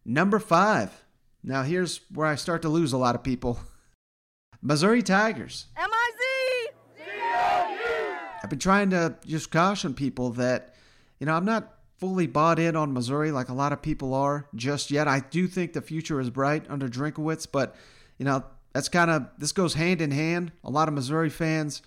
Number 0.05 0.39
five. 0.39 1.03
Now 1.43 1.63
here's 1.63 2.01
where 2.13 2.27
I 2.27 2.35
start 2.35 2.61
to 2.63 2.69
lose 2.69 2.93
a 2.93 2.97
lot 2.97 3.15
of 3.15 3.23
people. 3.23 3.59
Missouri 4.61 5.01
Tigers. 5.01 5.67
I've 8.43 8.49
been 8.49 8.59
trying 8.59 8.89
to 8.91 9.15
just 9.25 9.51
caution 9.51 9.93
people 9.93 10.31
that, 10.31 10.75
you 11.19 11.25
know, 11.25 11.33
I'm 11.33 11.45
not 11.45 11.73
fully 11.97 12.27
bought 12.27 12.59
in 12.59 12.75
on 12.75 12.93
Missouri 12.93 13.31
like 13.31 13.49
a 13.49 13.53
lot 13.53 13.73
of 13.73 13.81
people 13.81 14.13
are 14.13 14.47
just 14.55 14.89
yet. 14.91 15.07
I 15.07 15.19
do 15.19 15.47
think 15.47 15.73
the 15.73 15.81
future 15.81 16.19
is 16.19 16.29
bright 16.29 16.65
under 16.69 16.87
Drinkwitz, 16.87 17.47
but, 17.51 17.75
you 18.17 18.25
know, 18.25 18.43
that's 18.73 18.89
kind 18.89 19.11
of, 19.11 19.27
this 19.37 19.51
goes 19.51 19.73
hand 19.73 20.01
in 20.01 20.11
hand. 20.11 20.51
A 20.63 20.69
lot 20.69 20.87
of 20.87 20.93
Missouri 20.93 21.29
fans 21.29 21.81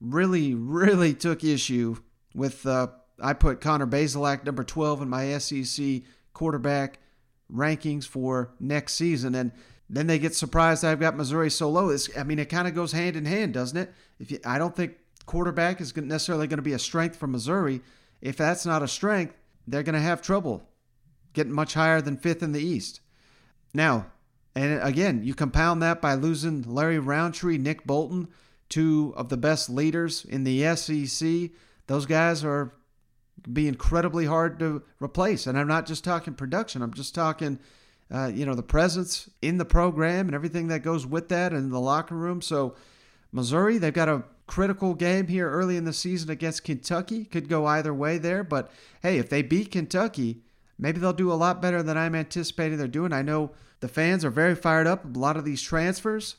really, 0.00 0.54
really 0.54 1.14
took 1.14 1.42
issue 1.42 1.96
with, 2.34 2.66
uh, 2.66 2.88
I 3.20 3.32
put 3.32 3.62
Connor 3.62 3.86
Bazelak 3.86 4.44
number 4.44 4.64
12 4.64 5.02
in 5.02 5.08
my 5.08 5.38
SEC 5.38 6.02
quarterback 6.34 6.98
rankings 7.52 8.06
for 8.06 8.50
next 8.60 8.94
season. 8.94 9.34
And 9.34 9.52
then 9.88 10.06
they 10.06 10.18
get 10.18 10.34
surprised 10.34 10.84
I've 10.84 11.00
got 11.00 11.16
Missouri 11.16 11.50
so 11.50 11.70
low. 11.70 11.90
It's, 11.90 12.08
I 12.16 12.24
mean, 12.24 12.38
it 12.38 12.48
kind 12.48 12.66
of 12.66 12.74
goes 12.74 12.92
hand 12.92 13.16
in 13.16 13.24
hand, 13.24 13.54
doesn't 13.54 13.78
it? 13.78 13.92
If 14.18 14.30
you, 14.30 14.40
I 14.44 14.58
don't 14.58 14.74
think 14.74 14.94
quarterback 15.26 15.80
is 15.80 15.96
necessarily 15.96 16.46
going 16.46 16.58
to 16.58 16.62
be 16.62 16.72
a 16.72 16.78
strength 16.78 17.16
for 17.16 17.26
Missouri. 17.26 17.80
If 18.20 18.36
that's 18.36 18.66
not 18.66 18.82
a 18.82 18.88
strength, 18.88 19.34
they're 19.66 19.82
going 19.82 19.94
to 19.94 20.00
have 20.00 20.22
trouble 20.22 20.68
getting 21.32 21.52
much 21.52 21.74
higher 21.74 22.00
than 22.00 22.16
fifth 22.16 22.42
in 22.42 22.52
the 22.52 22.62
East. 22.62 23.00
Now, 23.74 24.06
and 24.54 24.82
again, 24.82 25.22
you 25.22 25.34
compound 25.34 25.82
that 25.82 26.00
by 26.00 26.14
losing 26.14 26.62
Larry 26.62 26.98
Rountree, 26.98 27.58
Nick 27.58 27.84
Bolton, 27.84 28.28
two 28.70 29.12
of 29.16 29.28
the 29.28 29.36
best 29.36 29.68
leaders 29.68 30.24
in 30.24 30.44
the 30.44 30.74
SEC. 30.74 31.50
Those 31.86 32.06
guys 32.06 32.42
are 32.42 32.72
be 33.52 33.68
incredibly 33.68 34.26
hard 34.26 34.58
to 34.58 34.82
replace. 35.00 35.46
And 35.46 35.58
I'm 35.58 35.68
not 35.68 35.86
just 35.86 36.04
talking 36.04 36.34
production. 36.34 36.82
I'm 36.82 36.94
just 36.94 37.14
talking, 37.14 37.58
uh, 38.10 38.30
you 38.34 38.46
know, 38.46 38.54
the 38.54 38.62
presence 38.62 39.28
in 39.42 39.58
the 39.58 39.64
program 39.64 40.26
and 40.26 40.34
everything 40.34 40.68
that 40.68 40.80
goes 40.80 41.06
with 41.06 41.28
that 41.28 41.52
and 41.52 41.72
the 41.72 41.80
locker 41.80 42.14
room. 42.14 42.42
So 42.42 42.74
Missouri, 43.32 43.78
they've 43.78 43.92
got 43.92 44.08
a 44.08 44.24
critical 44.46 44.94
game 44.94 45.26
here 45.26 45.50
early 45.50 45.76
in 45.76 45.84
the 45.84 45.92
season 45.92 46.30
against 46.30 46.64
Kentucky. 46.64 47.24
Could 47.24 47.48
go 47.48 47.66
either 47.66 47.92
way 47.92 48.18
there, 48.18 48.44
but 48.44 48.70
hey, 49.02 49.18
if 49.18 49.28
they 49.28 49.42
beat 49.42 49.72
Kentucky, 49.72 50.42
maybe 50.78 50.98
they'll 50.98 51.12
do 51.12 51.32
a 51.32 51.34
lot 51.34 51.60
better 51.60 51.82
than 51.82 51.98
I'm 51.98 52.14
anticipating 52.14 52.78
they're 52.78 52.88
doing. 52.88 53.12
I 53.12 53.22
know 53.22 53.50
the 53.80 53.88
fans 53.88 54.24
are 54.24 54.30
very 54.30 54.54
fired 54.54 54.86
up. 54.86 55.04
A 55.04 55.18
lot 55.18 55.36
of 55.36 55.44
these 55.44 55.62
transfers. 55.62 56.36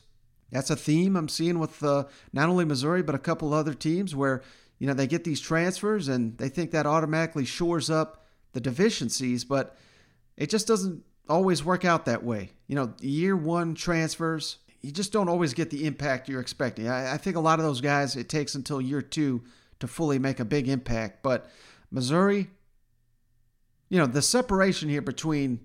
That's 0.50 0.70
a 0.70 0.76
theme 0.76 1.14
I'm 1.16 1.28
seeing 1.28 1.58
with 1.58 1.82
uh, 1.82 2.04
not 2.32 2.48
only 2.48 2.64
Missouri 2.64 3.02
but 3.02 3.14
a 3.14 3.18
couple 3.18 3.52
other 3.52 3.74
teams 3.74 4.14
where 4.14 4.42
you 4.78 4.86
know 4.86 4.94
they 4.94 5.06
get 5.06 5.24
these 5.24 5.40
transfers 5.40 6.08
and 6.08 6.36
they 6.38 6.48
think 6.48 6.70
that 6.70 6.86
automatically 6.86 7.44
shores 7.44 7.90
up 7.90 8.26
the 8.52 8.60
deficiencies, 8.60 9.44
but 9.44 9.76
it 10.36 10.50
just 10.50 10.66
doesn't 10.66 11.02
always 11.28 11.64
work 11.64 11.84
out 11.84 12.06
that 12.06 12.24
way. 12.24 12.50
You 12.66 12.76
know, 12.76 12.94
year 13.00 13.36
one 13.36 13.74
transfers 13.74 14.58
you 14.80 14.92
just 14.92 15.12
don't 15.12 15.28
always 15.28 15.54
get 15.54 15.70
the 15.70 15.86
impact 15.86 16.28
you're 16.28 16.40
expecting. 16.40 16.88
I, 16.88 17.14
I 17.14 17.16
think 17.16 17.36
a 17.36 17.40
lot 17.40 17.58
of 17.58 17.64
those 17.64 17.80
guys, 17.80 18.16
it 18.16 18.28
takes 18.28 18.54
until 18.54 18.80
year 18.80 19.02
two 19.02 19.42
to 19.80 19.86
fully 19.86 20.18
make 20.18 20.40
a 20.40 20.44
big 20.44 20.68
impact. 20.68 21.22
But 21.22 21.50
Missouri, 21.90 22.48
you 23.88 23.98
know, 23.98 24.06
the 24.06 24.22
separation 24.22 24.88
here 24.88 25.02
between 25.02 25.60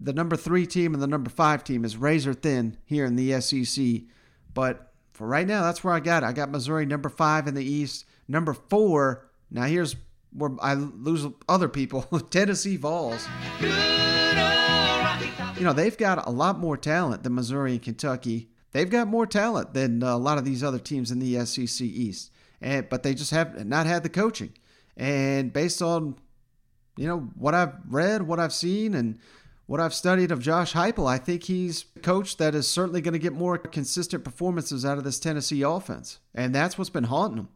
the 0.00 0.12
number 0.12 0.36
three 0.36 0.66
team 0.66 0.94
and 0.94 1.02
the 1.02 1.06
number 1.06 1.30
five 1.30 1.64
team 1.64 1.84
is 1.84 1.96
razor 1.96 2.34
thin 2.34 2.76
here 2.84 3.04
in 3.04 3.16
the 3.16 3.40
SEC. 3.40 4.02
But 4.52 4.92
for 5.18 5.26
right 5.26 5.46
now, 5.46 5.62
that's 5.62 5.84
where 5.84 5.92
I 5.92 6.00
got 6.00 6.22
it. 6.22 6.26
I 6.26 6.32
got 6.32 6.50
Missouri 6.50 6.86
number 6.86 7.08
five 7.08 7.46
in 7.46 7.54
the 7.54 7.64
East. 7.64 8.06
Number 8.28 8.54
four, 8.54 9.28
now 9.50 9.64
here's 9.64 9.96
where 10.32 10.52
I 10.60 10.74
lose 10.74 11.26
other 11.48 11.68
people 11.68 12.02
Tennessee 12.30 12.76
Vols 12.76 13.26
you 15.58 15.64
know, 15.64 15.72
they've 15.72 15.98
got 15.98 16.26
a 16.26 16.30
lot 16.30 16.58
more 16.58 16.76
talent 16.76 17.24
than 17.24 17.34
Missouri 17.34 17.72
and 17.72 17.82
Kentucky. 17.82 18.48
They've 18.70 18.88
got 18.88 19.08
more 19.08 19.26
talent 19.26 19.74
than 19.74 20.02
uh, 20.02 20.14
a 20.14 20.16
lot 20.16 20.38
of 20.38 20.44
these 20.44 20.62
other 20.62 20.78
teams 20.78 21.10
in 21.10 21.18
the 21.18 21.44
SEC 21.44 21.84
East. 21.84 22.30
And, 22.60 22.88
but 22.88 23.02
they 23.02 23.14
just 23.14 23.32
have 23.32 23.66
not 23.66 23.86
had 23.86 24.02
the 24.02 24.08
coaching. 24.08 24.52
And 24.96 25.52
based 25.52 25.82
on, 25.82 26.16
you 26.96 27.08
know, 27.08 27.30
what 27.36 27.54
I've 27.54 27.74
read, 27.88 28.22
what 28.22 28.38
I've 28.38 28.52
seen, 28.52 28.94
and 28.94 29.18
what 29.68 29.80
I've 29.80 29.92
studied 29.92 30.32
of 30.32 30.40
Josh 30.40 30.72
Heupel, 30.72 31.06
I 31.06 31.18
think 31.18 31.44
he's 31.44 31.84
a 31.94 32.00
coach 32.00 32.38
that 32.38 32.54
is 32.54 32.66
certainly 32.66 33.02
going 33.02 33.12
to 33.12 33.18
get 33.18 33.34
more 33.34 33.58
consistent 33.58 34.24
performances 34.24 34.82
out 34.82 34.96
of 34.96 35.04
this 35.04 35.20
Tennessee 35.20 35.60
offense. 35.60 36.20
And 36.34 36.54
that's 36.54 36.78
what's 36.78 36.88
been 36.88 37.04
haunting 37.04 37.36
them 37.36 37.48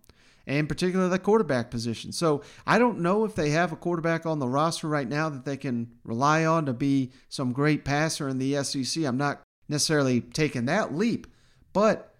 and 0.46 0.68
particularly 0.68 1.08
the 1.08 1.18
quarterback 1.18 1.70
position. 1.70 2.12
So 2.12 2.42
I 2.66 2.78
don't 2.78 3.00
know 3.00 3.24
if 3.24 3.34
they 3.34 3.48
have 3.50 3.72
a 3.72 3.76
quarterback 3.76 4.26
on 4.26 4.40
the 4.40 4.48
roster 4.48 4.88
right 4.88 5.08
now 5.08 5.30
that 5.30 5.46
they 5.46 5.56
can 5.56 5.90
rely 6.04 6.44
on 6.44 6.66
to 6.66 6.74
be 6.74 7.12
some 7.30 7.52
great 7.52 7.82
passer 7.82 8.28
in 8.28 8.36
the 8.36 8.62
SEC. 8.62 9.04
I'm 9.04 9.16
not 9.16 9.40
necessarily 9.70 10.20
taking 10.20 10.66
that 10.66 10.94
leap, 10.94 11.26
but 11.72 12.14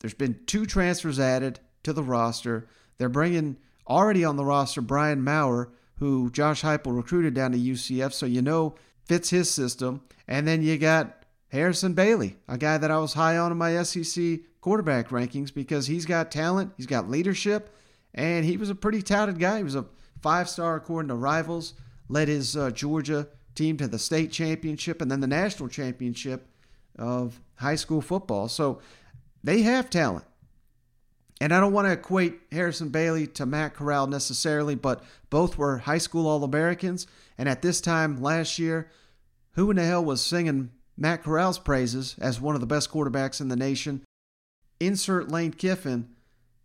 there's 0.00 0.14
been 0.14 0.40
two 0.46 0.64
transfers 0.64 1.20
added 1.20 1.60
to 1.82 1.92
the 1.92 2.02
roster. 2.02 2.66
They're 2.96 3.10
bringing 3.10 3.58
already 3.86 4.24
on 4.24 4.36
the 4.36 4.44
roster 4.46 4.80
Brian 4.80 5.22
Maurer, 5.22 5.70
who 5.96 6.30
Josh 6.30 6.62
Heupel 6.62 6.96
recruited 6.96 7.34
down 7.34 7.52
to 7.52 7.58
UCF, 7.58 8.14
so 8.14 8.24
you 8.24 8.40
know 8.40 8.76
fits 9.04 9.30
his 9.30 9.50
system. 9.50 10.02
And 10.26 10.46
then 10.46 10.62
you 10.62 10.78
got 10.78 11.24
Harrison 11.48 11.94
Bailey, 11.94 12.36
a 12.48 12.58
guy 12.58 12.78
that 12.78 12.90
I 12.90 12.98
was 12.98 13.14
high 13.14 13.36
on 13.36 13.52
in 13.52 13.58
my 13.58 13.82
SEC 13.82 14.40
quarterback 14.60 15.08
rankings 15.10 15.52
because 15.52 15.86
he's 15.86 16.06
got 16.06 16.30
talent, 16.30 16.72
he's 16.76 16.86
got 16.86 17.10
leadership, 17.10 17.74
and 18.14 18.44
he 18.44 18.56
was 18.56 18.70
a 18.70 18.74
pretty 18.74 19.02
touted 19.02 19.38
guy. 19.38 19.58
He 19.58 19.64
was 19.64 19.74
a 19.74 19.86
five 20.22 20.48
star 20.48 20.76
according 20.76 21.08
to 21.08 21.14
Rivals, 21.14 21.74
led 22.08 22.28
his 22.28 22.56
uh, 22.56 22.70
Georgia 22.70 23.28
team 23.54 23.76
to 23.76 23.86
the 23.86 23.98
state 23.98 24.32
championship 24.32 25.00
and 25.00 25.10
then 25.10 25.20
the 25.20 25.26
national 25.26 25.68
championship 25.68 26.48
of 26.98 27.40
high 27.56 27.74
school 27.74 28.00
football. 28.00 28.48
So 28.48 28.80
they 29.42 29.62
have 29.62 29.90
talent. 29.90 30.24
And 31.44 31.52
I 31.52 31.60
don't 31.60 31.74
want 31.74 31.86
to 31.86 31.92
equate 31.92 32.40
Harrison 32.52 32.88
Bailey 32.88 33.26
to 33.26 33.44
Matt 33.44 33.74
Corral 33.74 34.06
necessarily, 34.06 34.74
but 34.74 35.04
both 35.28 35.58
were 35.58 35.76
high 35.76 35.98
school 35.98 36.26
All 36.26 36.42
Americans. 36.42 37.06
And 37.36 37.50
at 37.50 37.60
this 37.60 37.82
time 37.82 38.22
last 38.22 38.58
year, 38.58 38.90
who 39.52 39.68
in 39.68 39.76
the 39.76 39.84
hell 39.84 40.02
was 40.02 40.24
singing 40.24 40.70
Matt 40.96 41.22
Corral's 41.22 41.58
praises 41.58 42.16
as 42.18 42.40
one 42.40 42.54
of 42.54 42.62
the 42.62 42.66
best 42.66 42.90
quarterbacks 42.90 43.42
in 43.42 43.48
the 43.48 43.56
nation? 43.56 44.06
Insert 44.80 45.30
Lane 45.30 45.52
Kiffin 45.52 46.08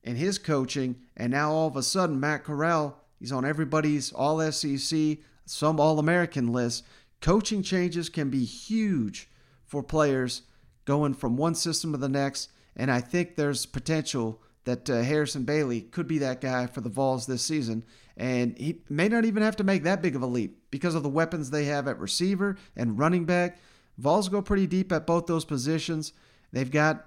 and 0.01 0.17
his 0.17 0.39
coaching, 0.39 0.95
and 1.17 1.33
now 1.33 1.51
all 1.51 1.67
of 1.67 1.75
a 1.75 1.83
sudden, 1.83 2.17
Matt 2.17 2.45
Corral, 2.45 3.03
he's 3.19 3.33
on 3.33 3.43
everybody's 3.43 4.13
All 4.13 4.39
SEC, 4.49 5.17
some 5.45 5.77
All 5.81 5.99
American 5.99 6.53
list. 6.53 6.85
Coaching 7.19 7.63
changes 7.63 8.07
can 8.07 8.29
be 8.29 8.45
huge 8.45 9.29
for 9.65 9.83
players 9.83 10.43
going 10.85 11.15
from 11.15 11.35
one 11.35 11.53
system 11.53 11.91
to 11.91 11.97
the 11.97 12.07
next, 12.07 12.49
and 12.77 12.89
I 12.89 13.01
think 13.01 13.35
there's 13.35 13.65
potential 13.65 14.41
that 14.65 14.89
uh, 14.89 15.01
Harrison 15.01 15.43
Bailey 15.43 15.81
could 15.81 16.07
be 16.07 16.17
that 16.19 16.41
guy 16.41 16.67
for 16.67 16.81
the 16.81 16.89
Vols 16.89 17.25
this 17.25 17.41
season. 17.41 17.83
And 18.17 18.57
he 18.57 18.81
may 18.89 19.07
not 19.07 19.25
even 19.25 19.43
have 19.43 19.55
to 19.57 19.63
make 19.63 19.83
that 19.83 20.01
big 20.01 20.15
of 20.15 20.21
a 20.21 20.27
leap 20.27 20.57
because 20.71 20.93
of 20.95 21.03
the 21.03 21.09
weapons 21.09 21.49
they 21.49 21.65
have 21.65 21.87
at 21.87 21.99
receiver 21.99 22.57
and 22.75 22.99
running 22.99 23.25
back. 23.25 23.59
Vols 23.97 24.29
go 24.29 24.41
pretty 24.41 24.67
deep 24.67 24.91
at 24.91 25.07
both 25.07 25.25
those 25.25 25.45
positions. 25.45 26.13
They've 26.51 26.69
got 26.69 27.05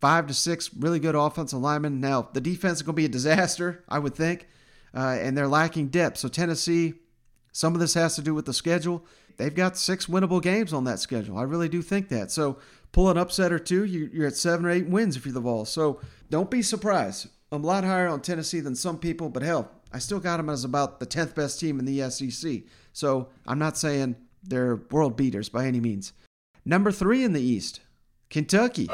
five 0.00 0.26
to 0.26 0.34
six 0.34 0.72
really 0.74 0.98
good 0.98 1.14
offensive 1.14 1.60
linemen. 1.60 2.00
Now, 2.00 2.28
the 2.32 2.40
defense 2.40 2.78
is 2.78 2.82
going 2.82 2.94
to 2.94 3.00
be 3.00 3.04
a 3.04 3.08
disaster, 3.08 3.84
I 3.88 3.98
would 3.98 4.14
think, 4.14 4.48
uh, 4.94 5.18
and 5.20 5.36
they're 5.36 5.48
lacking 5.48 5.88
depth. 5.88 6.18
So, 6.18 6.28
Tennessee, 6.28 6.94
some 7.52 7.74
of 7.74 7.80
this 7.80 7.94
has 7.94 8.16
to 8.16 8.22
do 8.22 8.34
with 8.34 8.46
the 8.46 8.52
schedule. 8.52 9.04
They've 9.36 9.54
got 9.54 9.76
six 9.76 10.06
winnable 10.06 10.42
games 10.42 10.72
on 10.72 10.84
that 10.84 10.98
schedule. 10.98 11.38
I 11.38 11.42
really 11.42 11.68
do 11.68 11.82
think 11.82 12.08
that. 12.08 12.30
So, 12.30 12.58
pull 12.92 13.10
an 13.10 13.16
upset 13.16 13.52
or 13.52 13.58
two, 13.58 13.84
you're 13.84 14.26
at 14.26 14.36
seven 14.36 14.66
or 14.66 14.70
eight 14.70 14.86
wins 14.86 15.16
if 15.16 15.24
you're 15.24 15.32
the 15.32 15.40
Vols. 15.40 15.70
So, 15.70 16.00
don't 16.30 16.50
be 16.50 16.62
surprised. 16.62 17.28
I'm 17.50 17.64
a 17.64 17.66
lot 17.66 17.84
higher 17.84 18.08
on 18.08 18.22
Tennessee 18.22 18.60
than 18.60 18.74
some 18.74 18.98
people, 18.98 19.28
but 19.28 19.42
hell, 19.42 19.70
I 19.92 19.98
still 19.98 20.20
got 20.20 20.38
them 20.38 20.48
as 20.48 20.64
about 20.64 21.00
the 21.00 21.06
10th 21.06 21.34
best 21.34 21.60
team 21.60 21.78
in 21.78 21.84
the 21.84 22.08
SEC. 22.10 22.62
So, 22.92 23.28
I'm 23.46 23.58
not 23.58 23.76
saying 23.76 24.16
they're 24.42 24.76
world 24.90 25.16
beaters 25.16 25.48
by 25.48 25.66
any 25.66 25.80
means. 25.80 26.12
Number 26.64 26.92
three 26.92 27.24
in 27.24 27.32
the 27.32 27.42
East, 27.42 27.80
Kentucky. 28.30 28.88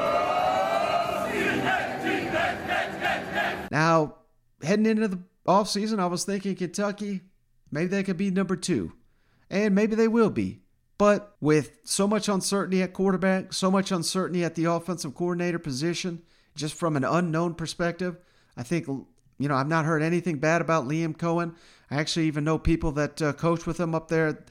Now, 3.71 4.15
heading 4.63 4.85
into 4.85 5.07
the 5.07 5.19
offseason, 5.47 5.99
I 5.99 6.07
was 6.07 6.23
thinking 6.23 6.55
Kentucky, 6.55 7.21
maybe 7.71 7.87
they 7.87 8.03
could 8.03 8.17
be 8.17 8.31
number 8.31 8.55
two. 8.55 8.93
And 9.49 9.73
maybe 9.73 9.95
they 9.95 10.07
will 10.07 10.29
be. 10.29 10.61
But 10.99 11.37
with 11.39 11.79
so 11.85 12.09
much 12.09 12.27
uncertainty 12.27 12.83
at 12.83 12.91
quarterback, 12.91 13.53
so 13.53 13.71
much 13.71 13.89
uncertainty 13.89 14.43
at 14.43 14.55
the 14.55 14.65
offensive 14.65 15.15
coordinator 15.15 15.57
position, 15.57 16.23
just 16.55 16.75
from 16.75 16.97
an 16.97 17.05
unknown 17.05 17.55
perspective, 17.55 18.17
I 18.57 18.63
think, 18.63 18.85
you 18.85 19.07
know, 19.47 19.55
I've 19.55 19.69
not 19.69 19.85
heard 19.85 20.03
anything 20.03 20.39
bad 20.39 20.59
about 20.59 20.89
Liam 20.89 21.15
Coen. 21.15 21.55
I 21.89 21.95
actually 21.95 22.27
even 22.27 22.43
know 22.43 22.59
people 22.59 22.91
that 22.91 23.21
uh, 23.21 23.31
coached 23.31 23.65
with 23.65 23.79
him 23.79 23.95
up 23.95 24.09
there 24.09 24.43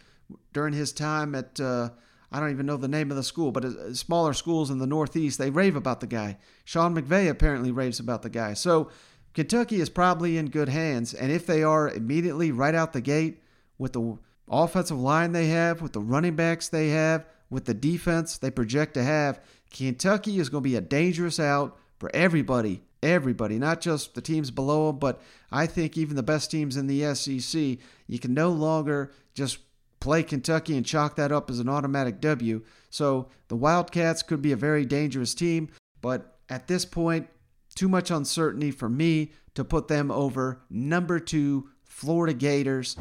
during 0.55 0.73
his 0.73 0.91
time 0.91 1.35
at, 1.35 1.61
uh, 1.61 1.91
I 2.33 2.41
don't 2.41 2.51
even 2.51 2.65
know 2.65 2.79
the 2.79 2.89
name 2.89 3.11
of 3.11 3.19
the 3.19 3.23
school, 3.23 3.53
but 3.53 3.67
uh, 3.67 3.93
smaller 3.93 4.33
schools 4.33 4.71
in 4.71 4.79
the 4.79 4.87
Northeast, 4.87 5.39
they 5.39 5.51
rave 5.51 5.77
about 5.77 6.01
the 6.01 6.07
guy. 6.07 6.39
Sean 6.65 6.97
McVay 6.97 7.29
apparently 7.29 7.73
raves 7.73 8.01
about 8.01 8.23
the 8.23 8.31
guy. 8.31 8.55
So 8.55 8.91
Kentucky 9.35 9.83
is 9.83 9.91
probably 9.91 10.39
in 10.39 10.47
good 10.47 10.71
hands. 10.71 11.13
And 11.13 11.31
if 11.31 11.47
they 11.47 11.63
are 11.63 11.91
immediately 11.91 12.53
right 12.53 12.75
out 12.75 12.95
the 12.95 13.03
gate 13.03 13.43
with 13.77 13.93
the 13.93 14.17
offensive 14.51 14.99
line 14.99 15.33
they 15.33 15.49
have, 15.49 15.83
with 15.83 15.93
the 15.93 16.01
running 16.01 16.37
backs 16.37 16.69
they 16.69 16.89
have, 16.91 17.27
with 17.51 17.65
the 17.65 17.75
defense 17.75 18.39
they 18.39 18.51
project 18.51 18.95
to 18.95 19.03
have, 19.03 19.41
Kentucky 19.71 20.39
is 20.39 20.49
going 20.49 20.63
to 20.63 20.69
be 20.69 20.77
a 20.77 20.81
dangerous 20.81 21.39
out 21.41 21.79
for 21.99 22.11
everybody. 22.15 22.83
Everybody, 23.01 23.59
not 23.59 23.81
just 23.81 24.15
the 24.15 24.21
teams 24.21 24.51
below 24.51 24.89
them, 24.89 24.99
but 24.99 25.21
I 25.53 25.67
think 25.67 25.97
even 25.97 26.17
the 26.17 26.23
best 26.23 26.51
teams 26.51 26.77
in 26.77 26.89
the 26.89 27.15
SEC. 27.15 27.79
You 28.09 28.19
can 28.19 28.35
no 28.35 28.51
longer 28.51 29.13
just 29.35 29.59
play 30.01 30.25
Kentucky 30.25 30.77
and 30.77 30.85
chalk 30.85 31.15
that 31.17 31.31
up 31.31 31.49
as 31.49 31.61
an 31.61 31.69
automatic 31.69 32.21
W. 32.21 32.63
So 32.91 33.29
the 33.47 33.57
Wildcats 33.57 34.23
could 34.23 34.43
be 34.43 34.53
a 34.53 34.57
very 34.57 34.85
dangerous 34.85 35.33
team, 35.35 35.69
but 36.01 36.39
at 36.49 36.67
this 36.67 36.85
point, 36.85 37.29
too 37.75 37.89
much 37.89 38.11
uncertainty 38.11 38.73
for 38.73 38.89
me 38.89 39.33
to 39.55 39.65
put 39.65 39.87
them 39.87 40.11
over 40.11 40.63
number 40.69 41.21
two 41.21 41.69
Florida 41.85 42.35
Gators. 42.35 42.97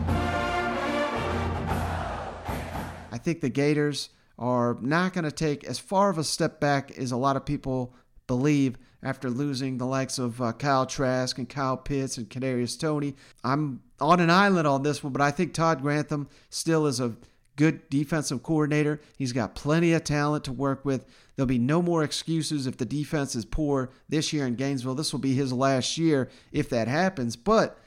Think 3.28 3.42
the 3.42 3.50
Gators 3.50 4.08
are 4.40 4.78
not 4.80 5.12
going 5.12 5.26
to 5.26 5.34
take 5.34 5.66
as 5.66 5.80
far 5.80 6.10
of 6.10 6.18
a 6.18 6.24
step 6.24 6.62
back 6.62 6.98
as 6.98 7.12
a 7.12 7.18
lot 7.18 7.36
of 7.36 7.44
people 7.46 7.94
believe 8.26 8.78
after 9.04 9.30
losing 9.30 9.78
the 9.78 9.86
likes 9.86 10.18
of 10.18 10.42
uh, 10.42 10.54
Kyle 10.54 10.86
Trask 10.86 11.38
and 11.38 11.50
Kyle 11.50 11.76
Pitts 11.76 12.18
and 12.18 12.30
Kadarius 12.30 12.80
Toney. 12.80 13.16
I'm 13.44 13.82
on 14.00 14.22
an 14.22 14.30
island 14.30 14.66
on 14.66 14.84
this 14.84 15.04
one, 15.04 15.12
but 15.12 15.22
I 15.22 15.32
think 15.32 15.54
Todd 15.54 15.82
Grantham 15.82 16.30
still 16.50 16.88
is 16.88 17.02
a 17.02 17.18
good 17.58 17.90
defensive 17.90 18.44
coordinator. 18.44 19.02
He's 19.18 19.34
got 19.34 19.56
plenty 19.56 19.92
of 19.92 20.06
talent 20.06 20.46
to 20.46 20.54
work 20.54 20.86
with. 20.86 21.06
There'll 21.36 21.48
be 21.48 21.60
no 21.60 21.82
more 21.82 22.06
excuses 22.06 22.66
if 22.66 22.78
the 22.78 22.86
defense 22.86 23.36
is 23.36 23.44
poor 23.44 23.90
this 24.08 24.32
year 24.32 24.48
in 24.48 24.56
Gainesville. 24.56 24.96
This 24.96 25.12
will 25.12 25.20
be 25.20 25.34
his 25.34 25.52
last 25.52 25.98
year 25.98 26.30
if 26.54 26.70
that 26.70 26.88
happens. 26.88 27.36
But 27.36 27.78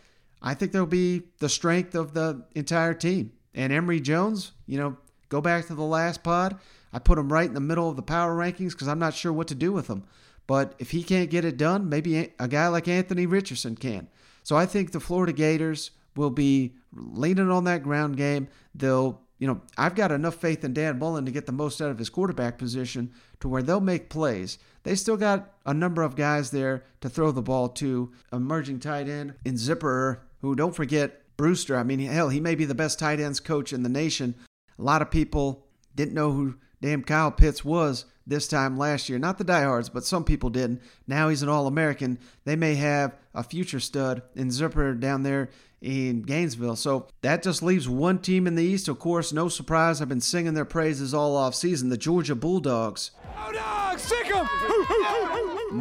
I 0.43 0.53
think 0.53 0.73
there'll 0.73 0.87
be 0.87 1.23
the 1.39 1.49
strength 1.49 1.95
of 1.95 2.13
the 2.13 2.45
entire 2.55 2.93
team. 2.93 3.33
And 3.55 3.73
Emory 3.73 4.01
Jones, 4.01 4.53
you 4.67 4.79
know, 4.79 4.99
go 5.31 5.41
back 5.41 5.67
to 5.67 5.75
the 5.75 5.83
last 5.83 6.23
pod. 6.23 6.59
I 6.93 6.99
put 6.99 7.19
him 7.19 7.33
right 7.33 7.49
in 7.49 7.55
the 7.55 7.61
middle 7.61 7.89
of 7.89 7.97
the 7.97 8.03
power 8.03 8.37
rankings 8.37 8.73
because 8.73 8.89
I'm 8.89 8.99
not 8.99 9.15
sure 9.15 9.33
what 9.33 9.49
to 9.49 9.55
do 9.55 9.73
with 9.73 9.89
him. 9.89 10.05
But 10.47 10.75
if 10.79 10.91
he 10.91 11.03
can't 11.03 11.31
get 11.31 11.45
it 11.45 11.57
done, 11.57 11.89
maybe 11.89 12.33
a 12.39 12.49
guy 12.49 12.69
like 12.69 12.89
Anthony 12.89 13.25
Richardson 13.25 13.77
can. 13.77 14.09
So 14.43 14.57
I 14.57 14.67
think 14.67 14.93
the 14.93 15.01
Florida 15.01 15.33
Gators 15.33 15.93
will 16.17 16.31
be 16.31 16.75
leaning 16.93 17.51
on 17.51 17.65
that 17.65 17.83
ground 17.83 18.17
game. 18.17 18.49
They'll 18.75 19.23
you 19.41 19.47
know, 19.47 19.63
I've 19.79 19.95
got 19.95 20.13
enough 20.13 20.35
faith 20.35 20.65
in 20.65 20.75
Dan 20.75 20.99
Mullen 20.99 21.25
to 21.25 21.31
get 21.31 21.47
the 21.47 21.53
most 21.53 21.81
out 21.81 21.91
of 21.91 21.99
his 21.99 22.11
quarterback 22.11 22.59
position 22.59 23.11
to 23.41 23.49
where 23.49 23.63
they'll 23.63 23.81
make 23.81 24.11
plays. 24.11 24.59
They 24.83 24.95
still 24.95 25.17
got 25.17 25.55
a 25.65 25.73
number 25.73 26.03
of 26.03 26.15
guys 26.15 26.51
there 26.51 26.85
to 27.01 27.09
throw 27.09 27.33
the 27.33 27.41
ball 27.41 27.71
to. 27.71 28.13
Emerging 28.35 28.81
tight 28.81 29.09
end 29.09 29.33
in 29.47 29.55
Zipperer, 29.55 30.19
who 30.43 30.55
don't 30.55 30.77
forget 30.77 31.23
Brewster. 31.39 31.79
I 31.79 31.85
mean, 31.85 32.01
hell, 32.01 32.29
he 32.29 32.39
may 32.39 32.55
be 32.55 32.67
the 32.67 32.75
best 32.75 32.99
tight 32.99 33.19
ends 33.19 33.41
coach 33.41 33.73
in 33.73 33.83
the 33.83 33.89
nation. 33.89 34.35
A 34.81 34.83
lot 34.83 35.03
of 35.03 35.11
people 35.11 35.67
didn't 35.95 36.15
know 36.15 36.33
who 36.33 36.55
damn 36.81 37.03
Kyle 37.03 37.31
Pitts 37.31 37.63
was 37.63 38.07
this 38.27 38.49
time 38.49 38.79
last 38.79 39.11
year. 39.11 39.19
Not 39.19 39.37
the 39.37 39.45
diehards, 39.45 39.91
but 39.91 40.05
some 40.05 40.25
people 40.25 40.49
didn't. 40.49 40.81
Now 41.07 41.29
he's 41.29 41.43
an 41.43 41.51
All 41.51 41.67
American. 41.67 42.19
They 42.47 42.57
may 42.57 42.77
have 42.77 43.15
a 43.35 43.43
future 43.43 43.81
stud 43.81 44.23
in 44.35 44.49
Zipperer 44.49 44.99
down 44.99 45.23
there 45.23 45.51
in 45.83 46.23
Gainesville. 46.23 46.77
So 46.77 47.09
that 47.21 47.43
just 47.43 47.63
leaves 47.63 47.91
one 47.91 48.21
team 48.21 48.47
in 48.47 48.55
the 48.55 48.65
East. 48.65 48.89
Of 48.89 48.99
course, 48.99 49.35
no 49.35 49.51
surprise, 49.51 50.01
I've 50.01 50.09
been 50.09 50.23
singing 50.23 50.55
their 50.55 50.65
praises 50.65 51.13
all 51.13 51.37
off 51.37 51.55
season. 51.55 51.91
The 51.91 51.99
Georgia 51.99 52.35
Bulldogs. 52.35 53.11
Bulldogs, 53.37 54.03
sick 54.03 54.29
them! 54.29 54.49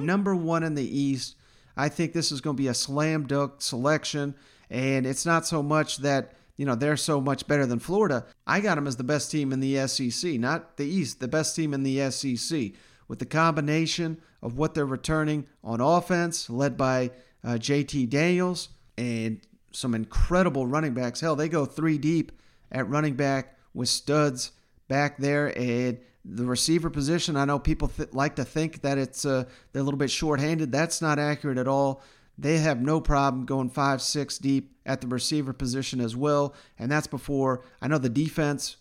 Number 0.06 0.36
one 0.36 0.64
in 0.64 0.76
the 0.76 1.00
East. 1.00 1.36
I 1.78 1.88
think 1.88 2.12
this 2.12 2.34
is 2.34 2.42
going 2.42 2.58
to 2.58 2.62
be 2.62 2.68
a 2.68 2.74
slam 2.74 3.28
dunk 3.28 3.54
selection, 3.60 4.36
and 4.70 5.06
it's 5.06 5.26
not 5.26 5.46
so 5.48 5.64
much 5.64 5.98
that 6.00 6.34
you 6.60 6.66
know 6.66 6.76
they're 6.76 6.98
so 6.98 7.22
much 7.22 7.48
better 7.48 7.66
than 7.66 7.80
Florida. 7.80 8.26
I 8.46 8.60
got 8.60 8.76
them 8.76 8.86
as 8.86 8.98
the 8.98 9.04
best 9.06 9.32
team 9.32 9.54
in 9.54 9.62
the 9.62 9.88
SEC, 9.88 10.34
not 10.34 10.76
the 10.76 10.86
East, 10.86 11.22
the 11.22 11.30
best 11.30 11.56
team 11.56 11.74
in 11.74 11.84
the 11.84 12.12
SEC. 12.12 12.74
With 13.08 13.20
the 13.20 13.26
combination 13.26 14.20
of 14.44 14.58
what 14.58 14.74
they're 14.74 14.86
returning 14.86 15.48
on 15.64 15.80
offense, 15.80 16.50
led 16.50 16.76
by 16.76 17.12
uh, 17.46 17.52
JT 17.52 18.10
Daniels, 18.10 18.68
and 18.98 19.40
some 19.72 19.96
incredible 19.96 20.68
running 20.68 20.94
backs. 20.94 21.22
Hell, 21.22 21.38
they 21.38 21.48
go 21.48 21.66
three 21.66 21.98
deep 21.98 22.34
at 22.74 22.90
running 22.90 23.14
back 23.14 23.58
with 23.74 23.88
studs 23.88 24.52
back 24.90 25.18
there. 25.18 25.58
And 25.58 25.98
the 26.26 26.44
receiver 26.44 26.90
position, 26.90 27.38
I 27.38 27.46
know 27.46 27.58
people 27.58 27.88
th- 27.88 28.10
like 28.12 28.36
to 28.36 28.44
think 28.44 28.82
that 28.82 28.98
it's 28.98 29.24
uh, 29.24 29.46
they're 29.72 29.82
a 29.82 29.86
little 29.86 29.98
bit 29.98 30.12
short-handed. 30.12 30.74
That's 30.74 31.02
not 31.02 31.20
accurate 31.20 31.58
at 31.58 31.70
all. 31.70 32.04
They 32.40 32.60
have 32.60 32.82
no 32.82 33.02
problem 33.02 33.46
going 33.46 33.70
five, 33.70 34.02
six 34.02 34.38
deep 34.38 34.72
at 34.86 35.02
the 35.02 35.08
receiver 35.08 35.52
position 35.52 36.00
as 36.00 36.16
well. 36.16 36.54
And 36.78 36.90
that's 36.90 37.08
before 37.08 37.66
I 37.82 37.88
know 37.90 37.98
the 37.98 38.10
defense, 38.10 38.78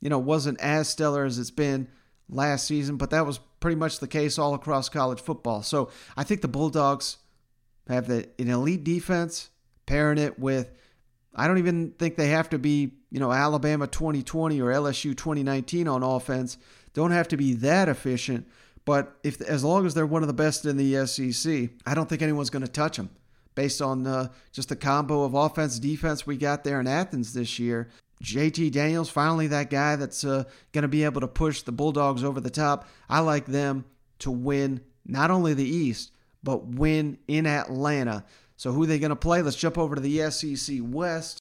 you 0.00 0.08
know, 0.08 0.18
wasn't 0.18 0.58
as 0.60 0.88
stellar 0.88 1.24
as 1.24 1.38
it's 1.38 1.50
been 1.50 1.88
last 2.30 2.66
season, 2.66 2.96
but 2.96 3.10
that 3.10 3.26
was 3.26 3.40
pretty 3.60 3.76
much 3.76 3.98
the 3.98 4.08
case 4.08 4.38
all 4.38 4.54
across 4.54 4.88
college 4.88 5.20
football. 5.20 5.62
So 5.62 5.90
I 6.16 6.24
think 6.24 6.40
the 6.40 6.48
Bulldogs 6.48 7.18
have 7.88 8.06
the, 8.06 8.26
an 8.38 8.48
elite 8.48 8.84
defense 8.84 9.50
pairing 9.84 10.18
it 10.18 10.38
with 10.38 10.70
I 11.34 11.48
don't 11.48 11.58
even 11.58 11.90
think 11.98 12.16
they 12.16 12.28
have 12.28 12.48
to 12.50 12.58
be, 12.58 12.92
you 13.10 13.18
know, 13.18 13.32
Alabama 13.32 13.86
2020 13.86 14.60
or 14.60 14.66
LSU 14.72 15.16
2019 15.16 15.88
on 15.88 16.02
offense. 16.02 16.58
Don't 16.92 17.10
have 17.10 17.28
to 17.28 17.36
be 17.36 17.54
that 17.54 17.88
efficient, 17.88 18.46
but 18.84 19.16
if 19.22 19.40
as 19.40 19.64
long 19.64 19.86
as 19.86 19.94
they're 19.94 20.06
one 20.06 20.22
of 20.22 20.28
the 20.28 20.34
best 20.34 20.64
in 20.64 20.76
the 20.76 21.06
SEC, 21.06 21.70
I 21.86 21.94
don't 21.94 22.08
think 22.08 22.22
anyone's 22.22 22.50
going 22.50 22.64
to 22.64 22.70
touch 22.70 22.96
them 22.96 23.10
based 23.54 23.80
on 23.80 24.06
uh, 24.06 24.28
just 24.52 24.68
the 24.68 24.76
combo 24.76 25.22
of 25.22 25.34
offense 25.34 25.78
defense 25.78 26.26
we 26.26 26.36
got 26.36 26.64
there 26.64 26.80
in 26.80 26.86
Athens 26.86 27.32
this 27.32 27.58
year. 27.58 27.88
JT 28.22 28.72
Daniels, 28.72 29.10
finally 29.10 29.48
that 29.48 29.70
guy 29.70 29.96
that's 29.96 30.24
uh, 30.24 30.44
going 30.72 30.82
to 30.82 30.88
be 30.88 31.04
able 31.04 31.20
to 31.20 31.28
push 31.28 31.62
the 31.62 31.72
Bulldogs 31.72 32.24
over 32.24 32.40
the 32.40 32.50
top. 32.50 32.88
I 33.08 33.20
like 33.20 33.46
them 33.46 33.84
to 34.20 34.30
win 34.30 34.80
not 35.06 35.30
only 35.30 35.54
the 35.54 35.68
East, 35.68 36.12
but 36.42 36.66
win 36.66 37.18
in 37.28 37.46
Atlanta. 37.46 38.24
So 38.56 38.72
who 38.72 38.84
are 38.84 38.86
they 38.86 38.98
going 38.98 39.10
to 39.10 39.16
play? 39.16 39.42
Let's 39.42 39.56
jump 39.56 39.78
over 39.78 39.94
to 39.94 40.00
the 40.00 40.30
SEC 40.30 40.78
West. 40.80 41.38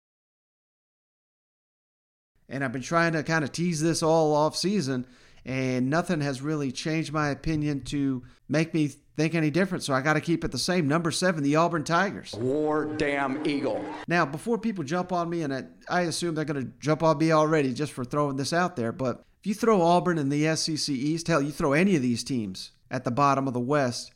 And 2.50 2.64
I've 2.64 2.72
been 2.72 2.82
trying 2.82 3.14
to 3.14 3.24
kind 3.24 3.44
of 3.44 3.52
tease 3.52 3.82
this 3.82 4.04
all 4.04 4.36
off 4.36 4.56
season, 4.56 5.06
and 5.46 5.90
nothing 5.90 6.22
has 6.22 6.42
really 6.42 6.72
changed 6.72 7.12
my 7.12 7.30
opinion 7.30 7.82
to 7.82 8.24
make 8.48 8.74
me 8.74 8.92
think 9.16 9.36
any 9.36 9.50
different. 9.50 9.84
So 9.84 9.94
I 9.94 10.02
got 10.02 10.14
to 10.14 10.22
keep 10.22 10.44
it 10.44 10.52
the 10.52 10.58
same. 10.58 10.88
Number 10.88 11.12
seven, 11.12 11.44
the 11.44 11.56
Auburn 11.56 11.84
Tigers. 11.84 12.34
War 12.34 12.86
damn 12.86 13.46
eagle. 13.46 13.84
Now, 14.08 14.26
before 14.26 14.58
people 14.58 14.84
jump 14.84 15.12
on 15.12 15.30
me, 15.30 15.44
and 15.44 15.54
I, 15.54 15.64
I 15.90 16.02
assume 16.02 16.36
they're 16.36 16.46
going 16.46 16.66
to 16.66 16.72
jump 16.80 17.04
on 17.04 17.18
me 17.18 17.32
already 17.32 17.74
just 17.74 17.92
for 17.92 18.06
throwing 18.06 18.38
this 18.38 18.54
out 18.54 18.76
there, 18.76 18.92
but 18.92 19.24
if 19.42 19.48
you 19.48 19.54
throw 19.54 19.82
Auburn 19.82 20.18
in 20.18 20.30
the 20.30 20.56
SEC 20.56 20.90
East, 20.96 21.28
hell, 21.28 21.42
you 21.42 21.52
throw 21.52 21.74
any 21.74 21.96
of 21.96 22.02
these 22.02 22.24
teams 22.24 22.72
at 22.90 23.04
the 23.04 23.12
bottom 23.12 23.48
of 23.48 23.54
the 23.54 23.60
West, 23.60 24.14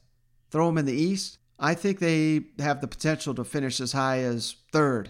throw 0.52 0.68
them 0.68 0.78
in 0.78 0.86
the 0.86 0.94
East, 0.94 1.38
I 1.60 1.74
think 1.74 2.00
they 2.00 2.46
have 2.60 2.82
the 2.82 2.88
potential 2.88 3.34
to 3.36 3.44
finish 3.44 3.82
as 3.82 3.92
high 3.92 4.20
as 4.20 4.56
third 4.72 5.10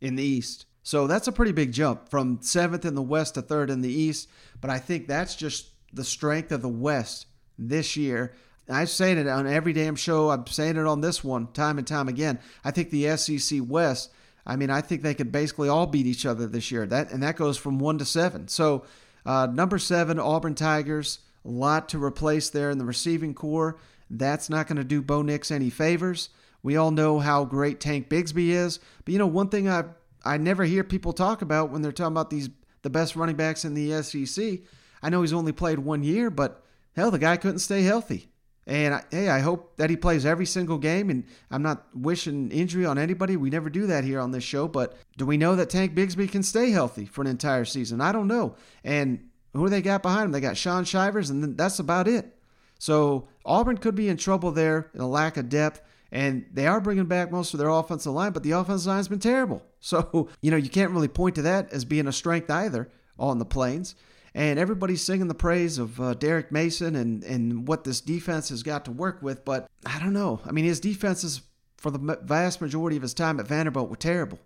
in 0.00 0.16
the 0.16 0.22
East. 0.22 0.64
So 0.88 1.06
that's 1.06 1.28
a 1.28 1.32
pretty 1.32 1.52
big 1.52 1.70
jump 1.70 2.08
from 2.08 2.38
seventh 2.40 2.86
in 2.86 2.94
the 2.94 3.02
West 3.02 3.34
to 3.34 3.42
third 3.42 3.68
in 3.68 3.82
the 3.82 3.92
East. 3.92 4.26
But 4.58 4.70
I 4.70 4.78
think 4.78 5.06
that's 5.06 5.36
just 5.36 5.68
the 5.92 6.02
strength 6.02 6.50
of 6.50 6.62
the 6.62 6.68
West 6.70 7.26
this 7.58 7.94
year. 7.94 8.32
I've 8.70 8.88
said 8.88 9.18
it 9.18 9.28
on 9.28 9.46
every 9.46 9.74
damn 9.74 9.96
show. 9.96 10.30
I'm 10.30 10.46
saying 10.46 10.78
it 10.78 10.86
on 10.86 11.02
this 11.02 11.22
one 11.22 11.48
time 11.48 11.76
and 11.76 11.86
time 11.86 12.08
again. 12.08 12.38
I 12.64 12.70
think 12.70 12.88
the 12.88 13.18
SEC 13.18 13.60
West. 13.66 14.10
I 14.46 14.56
mean, 14.56 14.70
I 14.70 14.80
think 14.80 15.02
they 15.02 15.12
could 15.12 15.30
basically 15.30 15.68
all 15.68 15.86
beat 15.86 16.06
each 16.06 16.24
other 16.24 16.46
this 16.46 16.72
year. 16.72 16.86
That 16.86 17.10
and 17.10 17.22
that 17.22 17.36
goes 17.36 17.58
from 17.58 17.78
one 17.78 17.98
to 17.98 18.06
seven. 18.06 18.48
So 18.48 18.86
uh, 19.26 19.46
number 19.52 19.78
seven, 19.78 20.18
Auburn 20.18 20.54
Tigers. 20.54 21.18
A 21.44 21.50
lot 21.50 21.90
to 21.90 22.02
replace 22.02 22.48
there 22.48 22.70
in 22.70 22.78
the 22.78 22.86
receiving 22.86 23.34
corps. 23.34 23.78
That's 24.08 24.48
not 24.48 24.66
going 24.66 24.78
to 24.78 24.84
do 24.84 25.02
Bo 25.02 25.20
Nix 25.20 25.50
any 25.50 25.68
favors. 25.68 26.30
We 26.62 26.78
all 26.78 26.92
know 26.92 27.18
how 27.18 27.44
great 27.44 27.78
Tank 27.78 28.08
Bigsby 28.08 28.48
is, 28.48 28.80
but 29.04 29.12
you 29.12 29.18
know 29.18 29.26
one 29.26 29.50
thing 29.50 29.68
I 29.68 29.84
I 30.28 30.36
never 30.36 30.64
hear 30.64 30.84
people 30.84 31.12
talk 31.12 31.42
about 31.42 31.70
when 31.70 31.82
they're 31.82 31.92
talking 31.92 32.12
about 32.12 32.30
these 32.30 32.50
the 32.82 32.90
best 32.90 33.16
running 33.16 33.36
backs 33.36 33.64
in 33.64 33.74
the 33.74 34.02
SEC. 34.02 34.60
I 35.02 35.10
know 35.10 35.22
he's 35.22 35.32
only 35.32 35.52
played 35.52 35.78
one 35.78 36.02
year, 36.02 36.30
but 36.30 36.64
hell, 36.94 37.10
the 37.10 37.18
guy 37.18 37.36
couldn't 37.36 37.58
stay 37.58 37.82
healthy. 37.82 38.30
And 38.66 38.94
I, 38.94 39.04
hey, 39.10 39.28
I 39.30 39.40
hope 39.40 39.76
that 39.78 39.88
he 39.88 39.96
plays 39.96 40.26
every 40.26 40.44
single 40.44 40.76
game. 40.76 41.08
And 41.08 41.24
I'm 41.50 41.62
not 41.62 41.86
wishing 41.94 42.50
injury 42.50 42.84
on 42.84 42.98
anybody. 42.98 43.36
We 43.36 43.48
never 43.48 43.70
do 43.70 43.86
that 43.86 44.04
here 44.04 44.20
on 44.20 44.30
this 44.30 44.44
show. 44.44 44.68
But 44.68 44.96
do 45.16 45.24
we 45.24 45.38
know 45.38 45.56
that 45.56 45.70
Tank 45.70 45.94
Bigsby 45.94 46.30
can 46.30 46.42
stay 46.42 46.70
healthy 46.70 47.06
for 47.06 47.22
an 47.22 47.28
entire 47.28 47.64
season? 47.64 48.02
I 48.02 48.12
don't 48.12 48.28
know. 48.28 48.56
And 48.84 49.30
who 49.54 49.70
they 49.70 49.80
got 49.80 50.02
behind 50.02 50.26
him? 50.26 50.32
They 50.32 50.40
got 50.40 50.58
Shaun 50.58 50.84
Shivers, 50.84 51.30
and 51.30 51.56
that's 51.56 51.78
about 51.78 52.06
it. 52.06 52.36
So 52.78 53.28
Auburn 53.44 53.78
could 53.78 53.94
be 53.94 54.08
in 54.08 54.18
trouble 54.18 54.52
there 54.52 54.90
in 54.94 55.00
a 55.00 55.08
lack 55.08 55.38
of 55.38 55.48
depth. 55.48 55.80
And 56.10 56.46
they 56.52 56.66
are 56.66 56.80
bringing 56.80 57.06
back 57.06 57.30
most 57.30 57.52
of 57.52 57.58
their 57.58 57.68
offensive 57.68 58.12
line, 58.12 58.32
but 58.32 58.42
the 58.42 58.52
offensive 58.52 58.86
line's 58.86 59.08
been 59.08 59.18
terrible. 59.18 59.62
So, 59.80 60.28
you 60.40 60.50
know, 60.50 60.56
you 60.56 60.70
can't 60.70 60.90
really 60.90 61.06
point 61.06 61.36
to 61.36 61.42
that 61.42 61.72
as 61.72 61.84
being 61.84 62.08
a 62.08 62.12
strength 62.12 62.50
either 62.50 62.90
on 63.16 63.38
the 63.38 63.44
Plains. 63.44 63.94
And 64.34 64.58
everybody's 64.58 65.02
singing 65.02 65.28
the 65.28 65.34
praise 65.34 65.78
of 65.78 66.00
uh, 66.00 66.14
Derek 66.14 66.50
Mason 66.50 66.96
and, 66.96 67.22
and 67.22 67.68
what 67.68 67.84
this 67.84 68.00
defense 68.00 68.48
has 68.48 68.64
got 68.64 68.84
to 68.86 68.90
work 68.90 69.22
with. 69.22 69.44
But 69.44 69.68
I 69.86 70.00
don't 70.00 70.12
know. 70.12 70.40
I 70.44 70.50
mean, 70.50 70.64
his 70.64 70.80
defenses, 70.80 71.42
for 71.76 71.92
the 71.92 72.18
vast 72.24 72.60
majority 72.60 72.96
of 72.96 73.02
his 73.02 73.14
time 73.14 73.38
at 73.38 73.46
Vanderbilt, 73.46 73.88
were 73.88 73.94
terrible. 73.94 74.40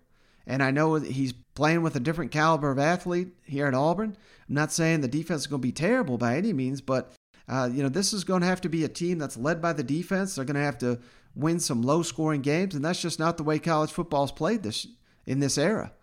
And 0.45 0.61
I 0.61 0.71
know 0.71 0.95
he's 0.95 1.33
playing 1.55 1.81
with 1.81 1.95
a 1.95 1.99
different 1.99 2.31
caliber 2.31 2.69
of 2.71 2.79
athlete 2.79 3.29
here 3.43 3.67
at 3.67 3.73
Auburn. 3.73 4.17
I'm 4.47 4.55
not 4.55 4.71
saying 4.71 5.01
the 5.01 5.07
defense 5.07 5.41
is 5.41 5.47
going 5.47 5.61
to 5.61 5.67
be 5.67 5.71
terrible 5.71 6.17
by 6.17 6.37
any 6.37 6.53
means, 6.53 6.81
but 6.81 7.13
uh, 7.47 7.69
you 7.71 7.83
know 7.83 7.89
this 7.89 8.13
is 8.13 8.23
going 8.23 8.41
to 8.41 8.47
have 8.47 8.61
to 8.61 8.69
be 8.69 8.83
a 8.83 8.89
team 8.89 9.17
that's 9.17 9.37
led 9.37 9.61
by 9.61 9.73
the 9.73 9.83
defense. 9.83 10.35
They're 10.35 10.45
going 10.45 10.55
to 10.55 10.61
have 10.61 10.77
to 10.79 10.99
win 11.35 11.59
some 11.59 11.81
low-scoring 11.81 12.41
games, 12.41 12.75
and 12.75 12.83
that's 12.85 13.01
just 13.01 13.19
not 13.19 13.37
the 13.37 13.43
way 13.43 13.59
college 13.59 13.91
football's 13.91 14.31
played 14.31 14.63
this 14.63 14.87
in 15.25 15.39
this 15.39 15.57
era. 15.57 15.93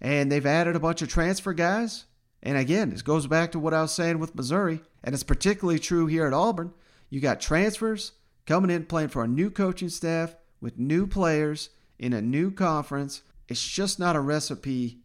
And 0.00 0.30
they've 0.30 0.46
added 0.46 0.76
a 0.76 0.80
bunch 0.80 1.02
of 1.02 1.08
transfer 1.08 1.52
guys. 1.52 2.06
And 2.42 2.56
again, 2.56 2.90
this 2.90 3.02
goes 3.02 3.26
back 3.26 3.52
to 3.52 3.58
what 3.58 3.74
I 3.74 3.82
was 3.82 3.92
saying 3.92 4.18
with 4.18 4.34
Missouri, 4.34 4.80
and 5.04 5.14
it's 5.14 5.22
particularly 5.22 5.78
true 5.78 6.06
here 6.06 6.26
at 6.26 6.32
Auburn. 6.32 6.72
You 7.10 7.20
got 7.20 7.40
transfers 7.40 8.12
coming 8.46 8.70
in 8.70 8.86
playing 8.86 9.08
for 9.08 9.22
a 9.22 9.28
new 9.28 9.50
coaching 9.50 9.90
staff 9.90 10.34
with 10.60 10.78
new 10.78 11.06
players 11.06 11.70
in 11.98 12.12
a 12.12 12.22
new 12.22 12.50
conference. 12.50 13.22
It's 13.48 13.66
just 13.66 13.98
not 13.98 14.16
a 14.16 14.20
recipe 14.20 15.00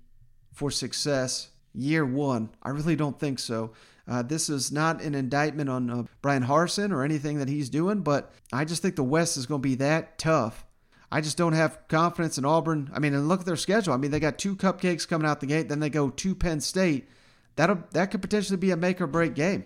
for 0.54 0.72
success 0.72 1.50
year 1.74 2.06
one. 2.06 2.50
I 2.64 2.70
really 2.70 2.96
don't 2.96 3.20
think 3.20 3.40
so. 3.40 3.74
Uh, 4.08 4.22
this 4.22 4.50
is 4.50 4.72
not 4.72 5.02
an 5.02 5.16
indictment 5.16 5.70
on 5.70 5.90
uh, 5.90 6.04
Bryan 6.22 6.44
Harsin 6.44 6.92
or 6.92 7.04
anything 7.04 7.40
that 7.40 7.50
he's 7.50 7.70
doing, 7.70 8.02
but 8.02 8.34
I 8.54 8.66
just 8.66 8.82
think 8.82 8.96
the 8.96 9.04
West 9.04 9.36
is 9.36 9.46
going 9.46 9.62
to 9.62 9.68
be 9.68 9.76
that 9.76 10.18
tough 10.18 10.66
I 11.12 11.22
just 11.22 11.38
don't 11.38 11.54
have 11.54 11.88
confidence 11.88 12.38
in 12.38 12.44
Auburn. 12.44 12.90
I 12.94 13.00
mean, 13.00 13.14
and 13.14 13.28
look 13.28 13.42
at 13.42 13.46
their 13.46 13.56
schedule. 13.56 13.94
I 13.94 13.98
mean, 13.98 14.12
they 14.12 14.20
got 14.20 14.38
two 14.38 14.56
cupcakes 14.56 15.08
coming 15.08 15.26
out 15.26 15.40
the 15.40 15.46
gate, 15.46 15.70
then 15.70 15.80
they 15.80 15.90
go 15.90 16.10
to 16.10 16.36
Penn 16.36 16.60
State. 16.62 17.08
That'll 17.56 17.84
that 17.92 18.12
could 18.12 18.22
potentially 18.22 18.58
be 18.58 18.72
a 18.72 18.76
make 18.78 19.00
or 19.00 19.08
break 19.08 19.34
game, 19.34 19.64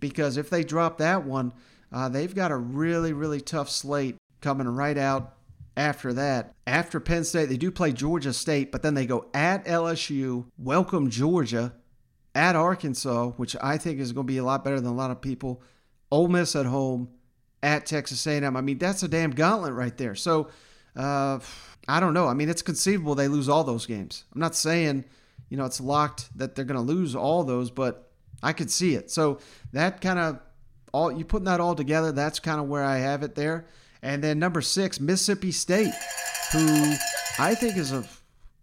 because 0.00 0.38
if 0.38 0.48
they 0.48 0.64
drop 0.64 0.96
that 0.96 1.26
one, 1.26 1.52
uh, 1.92 2.08
they've 2.08 2.34
got 2.34 2.50
a 2.50 2.56
really 2.56 3.12
really 3.12 3.42
tough 3.42 3.68
slate 3.68 4.16
coming 4.40 4.66
right 4.66 4.96
out 4.96 5.34
after 5.76 6.14
that. 6.14 6.54
After 6.66 7.00
Penn 7.00 7.24
State, 7.24 7.50
they 7.50 7.58
do 7.58 7.70
play 7.70 7.92
Georgia 7.92 8.32
State, 8.32 8.72
but 8.72 8.80
then 8.80 8.94
they 8.94 9.04
go 9.04 9.26
at 9.34 9.66
LSU, 9.66 10.46
welcome 10.56 11.10
Georgia, 11.10 11.74
at 12.34 12.56
Arkansas, 12.56 13.30
which 13.30 13.56
I 13.62 13.78
think 13.78 14.00
is 14.00 14.12
going 14.12 14.26
to 14.26 14.32
be 14.32 14.38
a 14.38 14.44
lot 14.44 14.64
better 14.64 14.80
than 14.80 14.90
a 14.90 14.94
lot 14.94 15.10
of 15.10 15.20
people. 15.20 15.62
Ole 16.10 16.28
Miss 16.28 16.56
at 16.56 16.66
home, 16.66 17.08
at 17.62 17.86
Texas 17.86 18.26
A&M. 18.26 18.56
I 18.56 18.60
mean, 18.60 18.78
that's 18.78 19.02
a 19.02 19.08
damn 19.08 19.30
gauntlet 19.30 19.74
right 19.74 19.96
there. 19.96 20.14
So, 20.14 20.48
uh, 20.96 21.38
I 21.88 22.00
don't 22.00 22.14
know. 22.14 22.26
I 22.26 22.34
mean, 22.34 22.48
it's 22.48 22.62
conceivable 22.62 23.14
they 23.14 23.28
lose 23.28 23.48
all 23.48 23.64
those 23.64 23.86
games. 23.86 24.24
I'm 24.34 24.40
not 24.40 24.54
saying, 24.54 25.04
you 25.48 25.56
know, 25.56 25.64
it's 25.64 25.80
locked 25.80 26.36
that 26.38 26.54
they're 26.54 26.64
going 26.64 26.76
to 26.76 26.92
lose 26.92 27.14
all 27.14 27.44
those, 27.44 27.70
but 27.70 28.10
I 28.42 28.52
could 28.52 28.70
see 28.70 28.94
it. 28.94 29.10
So 29.10 29.38
that 29.72 30.00
kind 30.00 30.18
of 30.18 30.40
all 30.92 31.10
you 31.10 31.24
putting 31.24 31.46
that 31.46 31.60
all 31.60 31.74
together, 31.74 32.12
that's 32.12 32.38
kind 32.38 32.60
of 32.60 32.68
where 32.68 32.84
I 32.84 32.98
have 32.98 33.22
it 33.22 33.34
there. 33.34 33.66
And 34.02 34.22
then 34.22 34.38
number 34.38 34.60
six, 34.60 35.00
Mississippi 35.00 35.52
State, 35.52 35.92
who 36.52 36.94
I 37.38 37.54
think 37.54 37.76
is 37.76 37.92
a 37.92 38.04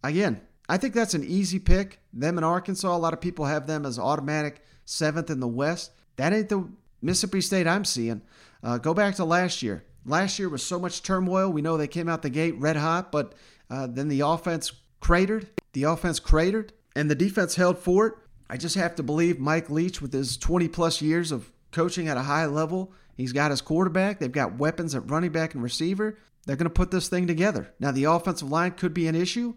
again, 0.04 0.42
I 0.70 0.78
think 0.78 0.94
that's 0.94 1.16
an 1.16 1.24
easy 1.24 1.58
pick. 1.58 2.00
Them 2.14 2.38
in 2.38 2.44
Arkansas, 2.44 2.96
a 2.96 2.98
lot 2.98 3.14
of 3.14 3.20
people 3.20 3.46
have 3.46 3.66
them 3.66 3.86
as 3.86 3.98
automatic 3.98 4.62
seventh 4.86 5.32
in 5.32 5.40
the 5.40 5.48
West. 5.48 5.92
That 6.18 6.32
ain't 6.32 6.50
the 6.50 6.70
Mississippi 7.02 7.42
State 7.42 7.68
I'm 7.68 7.84
seeing. 7.84 8.22
Uh, 8.64 8.78
go 8.78 8.94
back 8.94 9.16
to 9.16 9.26
last 9.26 9.64
year. 9.64 9.84
Last 10.06 10.38
year 10.38 10.48
was 10.48 10.64
so 10.64 10.80
much 10.80 11.02
turmoil. 11.02 11.50
We 11.50 11.64
know 11.64 11.76
they 11.76 11.88
came 11.88 12.08
out 12.08 12.22
the 12.22 12.30
gate 12.30 12.56
red 12.58 12.76
hot, 12.76 13.12
but 13.12 13.34
uh, 13.70 13.88
then 13.88 14.10
the 14.10 14.22
offense 14.22 14.72
cratered. 15.00 15.50
The 15.74 15.84
offense 15.84 16.20
cratered, 16.20 16.74
and 16.96 17.10
the 17.10 17.16
defense 17.16 17.56
held 17.56 17.80
for 17.80 18.08
it. 18.08 18.14
I 18.50 18.58
just 18.58 18.76
have 18.76 18.96
to 18.96 19.04
believe 19.04 19.40
Mike 19.40 19.70
Leach, 19.70 20.02
with 20.02 20.14
his 20.14 20.38
20 20.38 20.68
plus 20.68 21.02
years 21.02 21.32
of 21.32 21.52
coaching 21.72 22.08
at 22.08 22.18
a 22.18 22.24
high 22.24 22.46
level, 22.46 22.94
he's 23.16 23.34
got 23.34 23.52
his 23.52 23.62
quarterback. 23.62 24.20
They've 24.20 24.32
got 24.32 24.58
weapons 24.58 24.96
at 24.96 25.10
running 25.10 25.32
back 25.32 25.54
and 25.54 25.64
receiver. 25.64 26.18
They're 26.46 26.56
going 26.56 26.66
to 26.66 26.72
put 26.72 26.92
this 26.92 27.10
thing 27.10 27.28
together. 27.28 27.74
Now, 27.80 27.92
the 27.92 28.06
offensive 28.06 28.50
line 28.50 28.72
could 28.72 28.94
be 28.94 29.08
an 29.08 29.16
issue, 29.16 29.54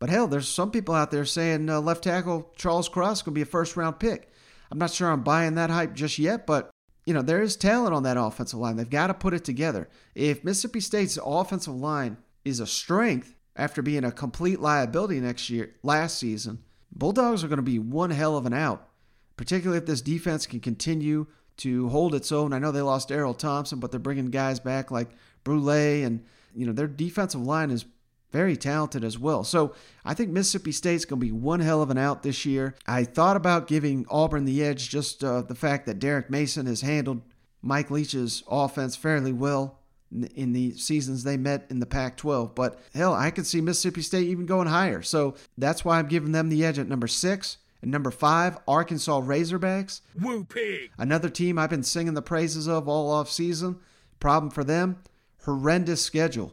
but 0.00 0.08
hell, 0.08 0.26
there's 0.26 0.48
some 0.48 0.70
people 0.70 0.94
out 0.94 1.10
there 1.10 1.24
saying 1.24 1.68
uh, 1.68 1.80
left 1.80 2.04
tackle 2.04 2.50
Charles 2.56 2.88
Cross 2.88 3.22
going 3.22 3.34
to 3.34 3.38
be 3.38 3.42
a 3.42 3.46
first 3.46 3.76
round 3.76 4.00
pick. 4.00 4.32
I'm 4.72 4.78
not 4.78 4.90
sure 4.90 5.10
I'm 5.10 5.22
buying 5.22 5.54
that 5.54 5.70
hype 5.70 5.94
just 5.94 6.18
yet, 6.18 6.46
but 6.46 6.70
you 7.04 7.14
know, 7.14 7.22
there 7.22 7.42
is 7.42 7.56
talent 7.56 7.94
on 7.94 8.02
that 8.04 8.16
offensive 8.16 8.58
line. 8.58 8.76
They've 8.76 8.88
got 8.88 9.08
to 9.08 9.14
put 9.14 9.34
it 9.34 9.44
together. 9.44 9.88
If 10.14 10.42
Mississippi 10.42 10.80
State's 10.80 11.18
offensive 11.24 11.74
line 11.74 12.16
is 12.44 12.60
a 12.60 12.66
strength 12.66 13.34
after 13.56 13.82
being 13.82 14.04
a 14.04 14.12
complete 14.12 14.60
liability 14.60 15.20
next 15.20 15.50
year, 15.50 15.74
last 15.82 16.18
season, 16.18 16.62
Bulldogs 16.92 17.44
are 17.44 17.48
going 17.48 17.58
to 17.58 17.62
be 17.62 17.78
one 17.78 18.10
hell 18.10 18.36
of 18.36 18.46
an 18.46 18.52
out, 18.52 18.88
particularly 19.36 19.78
if 19.78 19.86
this 19.86 20.00
defense 20.00 20.46
can 20.46 20.60
continue 20.60 21.26
to 21.58 21.88
hold 21.88 22.14
its 22.14 22.32
own. 22.32 22.52
I 22.52 22.58
know 22.58 22.72
they 22.72 22.80
lost 22.80 23.10
Erroll 23.10 23.36
Thompson, 23.36 23.80
but 23.80 23.90
they're 23.90 24.00
bringing 24.00 24.30
guys 24.30 24.60
back 24.60 24.90
like 24.90 25.10
Brule, 25.44 25.70
and 25.70 26.24
you 26.54 26.66
know 26.66 26.72
their 26.72 26.88
defensive 26.88 27.42
line 27.42 27.70
is 27.70 27.84
very 28.30 28.56
talented 28.56 29.04
as 29.04 29.18
well. 29.18 29.44
So 29.44 29.74
I 30.04 30.14
think 30.14 30.30
Mississippi 30.30 30.72
State's 30.72 31.04
going 31.04 31.20
to 31.20 31.26
be 31.26 31.32
one 31.32 31.60
hell 31.60 31.82
of 31.82 31.90
an 31.90 31.98
out 31.98 32.22
this 32.22 32.46
year. 32.46 32.74
I 32.86 33.04
thought 33.04 33.36
about 33.36 33.66
giving 33.66 34.06
Auburn 34.08 34.44
the 34.44 34.62
edge, 34.62 34.88
just 34.88 35.24
uh, 35.24 35.42
the 35.42 35.54
fact 35.54 35.86
that 35.86 35.98
Derek 35.98 36.30
Mason 36.30 36.66
has 36.66 36.80
handled 36.80 37.22
Mike 37.62 37.90
Leach's 37.90 38.42
offense 38.48 38.96
fairly 38.96 39.32
well 39.32 39.78
in 40.34 40.52
the 40.52 40.72
seasons 40.76 41.22
they 41.22 41.36
met 41.36 41.66
in 41.70 41.78
the 41.78 41.86
Pac 41.86 42.16
12. 42.16 42.54
But 42.54 42.80
hell, 42.94 43.14
I 43.14 43.30
could 43.30 43.46
see 43.46 43.60
Mississippi 43.60 44.02
State 44.02 44.28
even 44.28 44.46
going 44.46 44.66
higher. 44.66 45.02
So 45.02 45.34
that's 45.56 45.84
why 45.84 45.98
I'm 45.98 46.08
giving 46.08 46.32
them 46.32 46.48
the 46.48 46.64
edge 46.64 46.78
at 46.78 46.88
number 46.88 47.06
six. 47.06 47.58
And 47.82 47.90
number 47.90 48.10
five, 48.10 48.58
Arkansas 48.68 49.20
Razorbacks. 49.22 50.00
Woo 50.20 50.44
pig. 50.44 50.90
Another 50.98 51.30
team 51.30 51.58
I've 51.58 51.70
been 51.70 51.82
singing 51.82 52.14
the 52.14 52.22
praises 52.22 52.68
of 52.68 52.88
all 52.88 53.10
off 53.10 53.30
season. 53.30 53.78
Problem 54.18 54.50
for 54.50 54.64
them, 54.64 55.02
horrendous 55.44 56.04
schedule. 56.04 56.52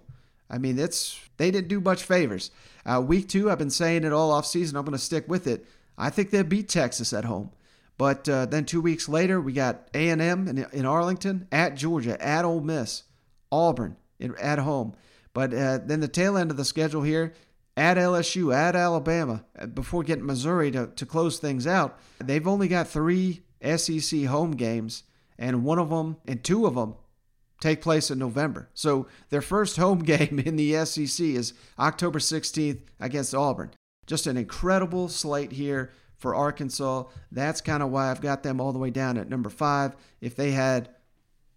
I 0.50 0.58
mean, 0.58 0.80
it's 0.80 1.20
they 1.38 1.52
didn't 1.52 1.68
do 1.68 1.80
much 1.80 2.04
favors. 2.04 2.52
Uh, 2.86 3.02
week 3.02 3.30
two, 3.30 3.50
I've 3.50 3.58
been 3.58 3.70
saying 3.70 4.04
it 4.04 4.14
all 4.14 4.32
off 4.32 4.46
season. 4.46 4.78
I'm 4.78 4.86
going 4.86 4.98
to 4.98 5.04
stick 5.04 5.28
with 5.28 5.48
it. 5.48 5.66
I 5.98 6.10
think 6.10 6.30
they'll 6.30 6.44
beat 6.44 6.70
Texas 6.70 7.14
at 7.14 7.26
home. 7.26 7.52
But 7.98 8.30
uh, 8.30 8.46
then 8.46 8.66
two 8.66 8.82
weeks 8.82 9.10
later, 9.10 9.42
we 9.42 9.54
got 9.54 9.88
A&M 9.94 10.48
in, 10.48 10.66
in 10.72 10.86
Arlington, 10.86 11.48
at 11.52 11.76
Georgia, 11.76 12.22
at 12.24 12.46
Ole 12.46 12.62
Miss, 12.62 13.04
Auburn 13.52 13.98
in, 14.20 14.36
at 14.36 14.60
home. 14.60 14.96
But 15.34 15.54
uh, 15.54 15.80
then 15.84 16.00
the 16.00 16.08
tail 16.08 16.38
end 16.38 16.52
of 16.52 16.58
the 16.58 16.66
schedule 16.66 17.02
here, 17.02 17.34
at 17.76 17.98
LSU, 17.98 18.56
at 18.56 18.76
Alabama, 18.76 19.46
uh, 19.58 19.66
before 19.68 20.04
getting 20.04 20.26
Missouri 20.26 20.72
to, 20.72 20.88
to 20.88 21.06
close 21.06 21.40
things 21.40 21.66
out. 21.66 22.00
They've 22.20 22.48
only 22.48 22.68
got 22.68 22.88
three 22.88 23.42
SEC 23.64 24.24
home 24.26 24.52
games, 24.52 25.04
and 25.38 25.64
one 25.64 25.80
of 25.80 25.90
them 25.90 26.18
and 26.28 26.44
two 26.44 26.66
of 26.66 26.76
them 26.76 26.96
take 27.60 27.82
place 27.82 28.12
in 28.12 28.20
November. 28.20 28.70
So 28.74 29.08
their 29.30 29.42
first 29.42 29.78
home 29.78 30.00
game 30.04 30.40
in 30.40 30.56
the 30.56 30.86
SEC 30.86 31.26
is 31.26 31.54
October 31.80 32.20
16th 32.20 32.82
against 33.00 33.36
Auburn. 33.36 33.72
Just 34.06 34.28
an 34.28 34.38
incredible 34.38 35.10
slate 35.10 35.52
here 35.52 35.92
for 36.18 36.34
Arkansas. 36.34 37.04
That's 37.32 37.62
kind 37.62 37.84
of 37.84 37.90
why 37.90 38.10
I've 38.10 38.22
got 38.22 38.44
them 38.44 38.60
all 38.60 38.72
the 38.72 38.80
way 38.80 38.90
down 38.90 39.18
at 39.18 39.30
number 39.30 39.50
five. 39.50 39.96
If 40.22 40.36
they 40.36 40.52
had 40.52 40.90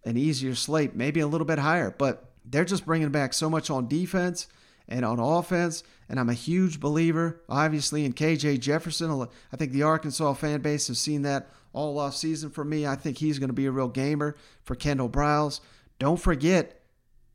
an 0.04 0.16
easier 0.16 0.54
slate, 0.54 0.94
maybe 0.94 1.20
a 1.20 1.26
little 1.26 1.46
bit 1.46 1.58
higher, 1.58 1.94
but 1.96 2.32
they're 2.44 2.64
just 2.64 2.86
bringing 2.86 3.10
back 3.10 3.32
so 3.32 3.48
much 3.48 3.70
on 3.70 3.86
defense 3.88 4.48
and 4.88 5.04
on 5.04 5.20
offense. 5.20 5.82
And 6.08 6.18
I'm 6.18 6.28
a 6.28 6.34
huge 6.34 6.80
believer, 6.80 7.40
obviously, 7.48 8.04
in 8.04 8.12
KJ 8.12 8.60
Jefferson. 8.60 9.28
I 9.52 9.56
think 9.56 9.72
the 9.72 9.84
Arkansas 9.84 10.34
fan 10.34 10.60
base 10.60 10.88
has 10.88 10.98
seen 10.98 11.22
that 11.22 11.48
all 11.72 11.98
off 11.98 12.16
season 12.16 12.50
for 12.50 12.64
me. 12.64 12.86
I 12.86 12.96
think 12.96 13.18
he's 13.18 13.38
going 13.38 13.48
to 13.48 13.54
be 13.54 13.66
a 13.66 13.70
real 13.70 13.88
gamer 13.88 14.36
for 14.64 14.74
Kendall 14.74 15.08
Briles. 15.08 15.60
Don't 16.00 16.18
forget, 16.18 16.80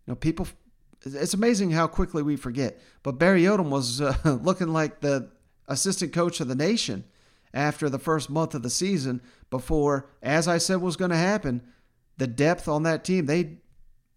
you 0.06 0.12
know, 0.12 0.16
people. 0.16 0.48
It's 1.06 1.36
amazing 1.36 1.72
how 1.72 1.86
quickly 1.86 2.24
we 2.24 2.36
forget. 2.36 2.82
But 3.04 3.20
Barry 3.20 3.44
Odom 3.44 3.70
was 3.70 4.02
uh, 4.02 4.16
looking 4.44 4.70
like 4.70 5.00
the 5.00 5.30
assistant 5.68 6.12
coach 6.12 6.40
of 6.40 6.48
the 6.48 6.56
nation 6.56 7.06
after 7.54 7.90
the 7.90 8.00
first 8.00 8.30
month 8.30 8.56
of 8.56 8.64
the 8.64 8.70
season. 8.70 9.22
Before, 9.52 10.10
as 10.24 10.48
I 10.48 10.58
said, 10.58 10.82
was 10.82 10.98
going 10.98 11.12
to 11.12 11.18
happen, 11.18 11.62
the 12.18 12.28
depth 12.28 12.68
on 12.68 12.84
that 12.84 13.04
team. 13.06 13.28
They 13.28 13.60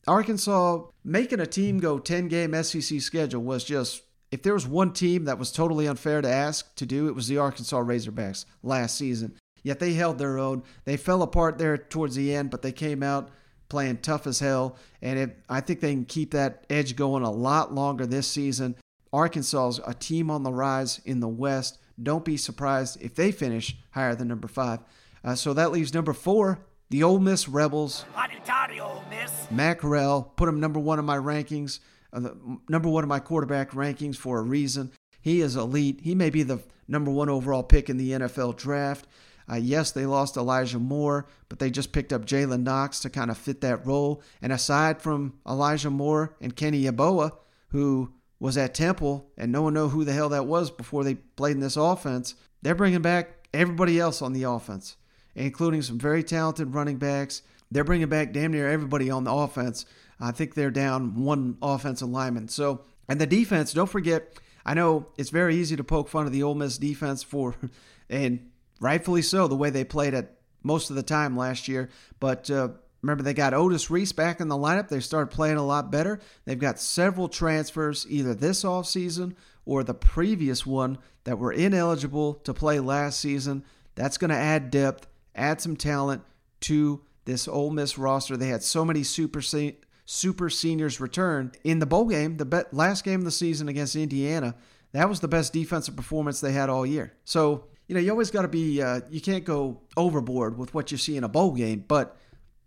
Arkansas 0.07 0.85
making 1.05 1.41
a 1.41 1.47
team 1.47 1.79
go 1.79 1.99
10 1.99 2.29
game 2.29 2.61
SEC 2.63 3.01
schedule 3.03 3.43
was 3.43 3.65
just 3.65 4.03
if 4.31 4.43
there 4.43 4.55
was 4.55 4.67
one 4.67 4.93
team 4.93 5.27
that 5.27 5.39
was 5.39 5.53
totally 5.53 5.87
unfair 5.87 6.23
to 6.23 6.29
ask 6.29 6.75
to 6.77 6.87
do, 6.87 7.09
it 7.09 7.15
was 7.15 7.29
the 7.29 7.39
Arkansas 7.39 7.81
Razorbacks 7.81 8.47
last 8.63 8.97
season. 8.97 9.37
Yet 9.63 9.79
they 9.79 9.93
held 9.93 10.19
their 10.19 10.39
own. 10.39 10.63
They 10.85 10.97
fell 10.97 11.23
apart 11.23 11.59
there 11.59 11.77
towards 11.77 12.15
the 12.15 12.35
end, 12.35 12.51
but 12.51 12.63
they 12.63 12.73
came 12.73 13.03
out 13.03 13.31
playing 13.69 13.99
tough 13.99 14.27
as 14.27 14.41
hell. 14.41 14.77
And 15.03 15.19
it, 15.19 15.39
I 15.49 15.61
think 15.61 15.81
they 15.81 15.93
can 15.93 16.05
keep 16.05 16.33
that 16.33 16.65
edge 16.71 16.97
going 16.97 17.23
a 17.23 17.31
lot 17.31 17.75
longer 17.75 18.07
this 18.07 18.27
season. 18.27 18.77
Arkansas 19.13 19.69
is 19.69 19.81
a 19.87 19.95
team 19.95 20.31
on 20.31 20.43
the 20.43 20.53
rise 20.53 21.01
in 21.05 21.21
the 21.21 21.29
West. 21.29 21.79
Don't 22.01 22.25
be 22.25 22.37
surprised 22.37 23.01
if 23.01 23.15
they 23.15 23.33
finish 23.33 23.77
higher 23.91 24.15
than 24.15 24.29
number 24.29 24.49
five. 24.49 24.81
Uh, 25.25 25.35
so 25.35 25.53
that 25.55 25.73
leaves 25.73 25.95
number 25.95 26.13
four, 26.13 26.61
the 26.91 27.03
Ole 27.03 27.19
Miss 27.19 27.49
Rebels. 27.49 28.05
Toddy, 28.45 28.81
Ole 28.81 29.03
Miss. 29.11 29.51
Matt 29.51 29.79
Corral, 29.79 30.23
put 30.37 30.49
him 30.49 30.61
number 30.61 30.79
one 30.79 30.99
in 30.99 31.05
my 31.05 31.17
rankings, 31.17 31.81
uh, 32.13 32.21
the, 32.21 32.59
number 32.69 32.89
one 32.89 33.05
in 33.05 33.09
my 33.09 33.19
quarterback 33.19 33.73
rankings 33.73 34.17
for 34.17 34.39
a 34.39 34.43
reason. 34.43 34.93
He 35.21 35.41
is 35.41 35.57
elite. 35.57 36.01
He 36.03 36.15
may 36.15 36.31
be 36.31 36.43
the 36.43 36.61
number 36.87 37.11
one 37.11 37.29
overall 37.29 37.63
pick 37.63 37.91
in 37.91 37.97
the 37.97 38.13
NFL 38.13 38.57
draft. 38.57 39.07
Uh, 39.51 39.57
yes, 39.57 39.93
they 39.93 40.05
lost 40.07 40.37
Elijah 40.37 40.79
Moore, 40.79 41.27
but 41.49 41.59
they 41.59 41.71
just 41.71 41.93
picked 41.93 42.13
up 42.13 42.27
Jalen 42.27 42.63
Knox 42.63 43.01
to 43.01 43.11
kind 43.11 43.31
of 43.31 43.39
fit 43.39 43.61
that 43.63 43.87
role. 43.87 44.23
And 44.43 44.53
aside 44.53 45.01
from 45.01 45.35
Elijah 45.49 45.91
Moore 45.91 46.37
and 46.41 46.55
Kenny 46.55 46.85
Yeboah, 46.85 47.33
who 47.71 48.13
was 48.41 48.57
at 48.57 48.75
Temple, 48.75 49.31
and 49.37 49.51
no 49.51 49.63
one 49.63 49.75
knew 49.75 49.89
who 49.89 50.05
the 50.05 50.13
hell 50.13 50.29
that 50.29 50.47
was 50.47 50.71
before 50.71 51.03
they 51.03 51.15
played 51.15 51.57
in 51.57 51.61
this 51.61 51.77
offense, 51.77 52.35
they're 52.63 52.75
bringing 52.75 53.03
back 53.03 53.49
everybody 53.55 53.99
else 53.99 54.23
on 54.23 54.33
the 54.33 54.45
offense, 54.45 54.97
including 55.35 55.83
some 55.83 55.99
very 55.99 56.23
talented 56.23 56.75
running 56.75 56.99
backs. 56.99 57.43
They're 57.71 57.85
bringing 57.85 58.09
back 58.09 58.33
damn 58.33 58.53
near 58.53 58.69
everybody 58.69 59.11
on 59.11 59.25
the 59.25 59.33
offense. 59.33 59.87
I 60.21 60.33
think 60.33 60.55
they're 60.55 60.71
down 60.71 61.23
one 61.23 61.57
offensive 61.63 62.09
lineman. 62.09 62.49
So, 62.49 62.83
and 63.09 63.21
the 63.21 63.27
defense, 63.27 63.73
don't 63.73 63.89
forget, 63.89 64.39
I 64.65 64.75
know 64.75 65.07
it's 65.17 65.31
very 65.31 65.57
easy 65.57 65.77
to 65.77 65.85
poke 65.85 66.09
fun 66.09 66.27
of 66.27 66.33
the 66.33 66.43
Ole 66.43 66.55
Miss 66.55 66.79
defense 66.79 67.23
for, 67.23 67.55
and 68.11 68.51
rightfully 68.81 69.23
so, 69.23 69.49
the 69.49 69.57
way 69.57 69.71
they 69.71 69.85
played 69.85 70.15
it 70.15 70.33
most 70.63 70.91
of 70.91 70.97
the 70.97 71.03
time 71.03 71.37
last 71.37 71.69
year. 71.69 71.89
But 72.21 72.51
uh, 72.51 72.69
remember, 73.03 73.23
they 73.23 73.35
got 73.35 73.55
Otis 73.55 73.91
Reese 73.91 74.13
back 74.13 74.41
in 74.41 74.49
the 74.49 74.57
lineup. 74.57 74.89
They 74.89 75.01
started 75.01 75.35
playing 75.35 75.57
a 75.57 75.67
lot 75.67 75.91
better. 75.91 76.21
They've 76.45 76.59
got 76.59 76.79
several 76.79 77.29
transfers 77.29 78.07
either 78.09 78.35
this 78.35 78.65
offseason 78.65 79.35
or 79.65 79.85
the 79.85 79.95
previous 79.95 80.65
one 80.65 80.99
that 81.25 81.39
were 81.39 81.53
ineligible 81.53 82.35
to 82.35 82.55
play 82.55 82.81
last 82.81 83.21
season. 83.21 83.65
That's 83.95 84.19
going 84.19 84.31
to 84.31 84.37
add 84.37 84.71
depth, 84.71 85.07
add 85.35 85.61
some 85.61 85.77
talent 85.77 86.23
to 86.61 87.03
this 87.25 87.47
Ole 87.47 87.71
Miss 87.71 87.99
roster. 87.99 88.37
They 88.37 88.49
had 88.49 88.63
so 88.63 88.85
many 88.85 89.03
super 89.03 89.43
se- 89.43 89.79
super 90.07 90.49
seniors 90.49 91.01
return 91.01 91.53
in 91.65 91.81
the 91.81 91.87
bowl 91.87 92.07
game, 92.07 92.39
the 92.39 92.47
be- 92.47 92.63
last 92.73 93.05
game 93.05 93.21
of 93.21 93.25
the 93.27 93.31
season 93.31 93.69
against 93.69 93.95
Indiana. 93.95 94.55
That 94.93 95.09
was 95.09 95.21
the 95.21 95.29
best 95.29 95.53
defensive 95.53 95.95
performance 95.95 96.41
they 96.41 96.53
had 96.53 96.71
all 96.71 96.87
year. 96.87 97.13
So 97.25 97.67
you 97.89 97.95
know, 97.95 98.01
you 98.01 98.11
always 98.11 98.31
got 98.31 98.43
to 98.43 98.49
be, 98.49 98.81
uh, 98.81 99.01
you 99.11 99.21
can't 99.21 99.45
go 99.45 99.81
overboard 99.97 100.57
with 100.57 100.75
what 100.75 100.93
you 100.93 100.99
see 100.99 101.17
in 101.17 101.25
a 101.25 101.29
bowl 101.29 101.53
game, 101.53 101.85
but 101.89 102.17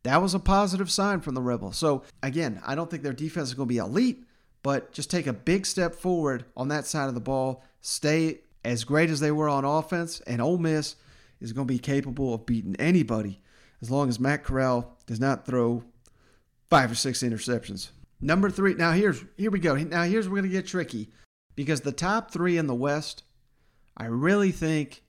that 0.03 0.21
was 0.21 0.33
a 0.33 0.39
positive 0.39 0.91
sign 0.91 1.21
from 1.21 1.35
the 1.35 1.41
Rebels. 1.41 1.77
So, 1.77 2.03
again, 2.23 2.59
I 2.65 2.73
don't 2.73 2.89
think 2.89 3.03
their 3.03 3.13
defense 3.13 3.49
is 3.49 3.53
going 3.53 3.67
to 3.69 3.73
be 3.73 3.77
elite, 3.77 4.25
but 4.63 4.91
just 4.91 5.11
take 5.11 5.27
a 5.27 5.33
big 5.33 5.65
step 5.65 5.93
forward 5.93 6.45
on 6.57 6.69
that 6.69 6.87
side 6.87 7.07
of 7.07 7.13
the 7.13 7.21
ball. 7.21 7.63
Stay 7.81 8.41
as 8.65 8.83
great 8.83 9.09
as 9.09 9.19
they 9.19 9.31
were 9.31 9.47
on 9.47 9.63
offense, 9.63 10.21
and 10.21 10.41
Ole 10.41 10.57
Miss 10.57 10.95
is 11.39 11.53
going 11.53 11.67
to 11.67 11.73
be 11.73 11.79
capable 11.79 12.33
of 12.33 12.45
beating 12.45 12.75
anybody 12.77 13.41
as 13.81 13.89
long 13.89 14.09
as 14.09 14.19
Matt 14.19 14.43
Corral 14.43 14.97
does 15.05 15.19
not 15.19 15.45
throw 15.45 15.83
five 16.69 16.91
or 16.91 16.95
six 16.95 17.21
interceptions. 17.21 17.89
Number 18.21 18.49
three. 18.49 18.75
Now 18.75 18.91
here's 18.91 19.23
here 19.35 19.49
we 19.49 19.59
go. 19.59 19.75
Now 19.75 20.03
here's 20.03 20.27
where 20.27 20.33
we're 20.33 20.41
going 20.41 20.51
to 20.51 20.57
get 20.57 20.67
tricky 20.67 21.09
because 21.55 21.81
the 21.81 21.91
top 21.91 22.31
three 22.31 22.57
in 22.57 22.67
the 22.67 22.75
West, 22.75 23.23
I 23.97 24.05
really 24.05 24.51
think 24.51 25.01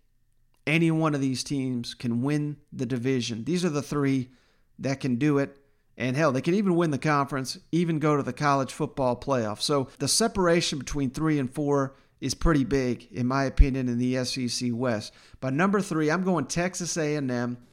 any 0.67 0.91
one 0.91 1.15
of 1.15 1.21
these 1.21 1.45
teams 1.45 1.95
can 1.95 2.23
win 2.23 2.57
the 2.73 2.87
division. 2.87 3.45
These 3.45 3.65
are 3.65 3.71
the 3.71 3.83
three 3.83 4.31
that 4.79 5.01
can 5.01 5.17
do 5.17 5.39
it. 5.39 5.57
And 5.97 6.17
hell, 6.17 6.33
they 6.33 6.41
can 6.41 6.55
even 6.55 6.75
win 6.75 6.91
the 6.91 6.99
conference, 6.99 7.59
even 7.71 7.99
go 7.99 8.17
to 8.17 8.23
the 8.23 8.33
college 8.33 8.73
football 8.73 9.15
playoff. 9.15 9.61
So 9.61 9.89
the 9.99 10.09
separation 10.09 10.79
between 10.79 11.11
three 11.11 11.39
and 11.39 11.53
four 11.53 11.95
is 12.21 12.35
pretty 12.35 12.65
big, 12.65 13.09
in 13.13 13.27
my 13.27 13.45
opinion, 13.45 13.89
in 13.89 13.99
the 13.99 14.25
SEC 14.25 14.71
West. 14.73 15.13
But 15.41 15.53
number 15.53 15.81
three, 15.81 16.11
I'm 16.11 16.23
going 16.23 16.47
Texas 16.47 16.97
A&M. 16.97 17.59
Of 17.59 17.73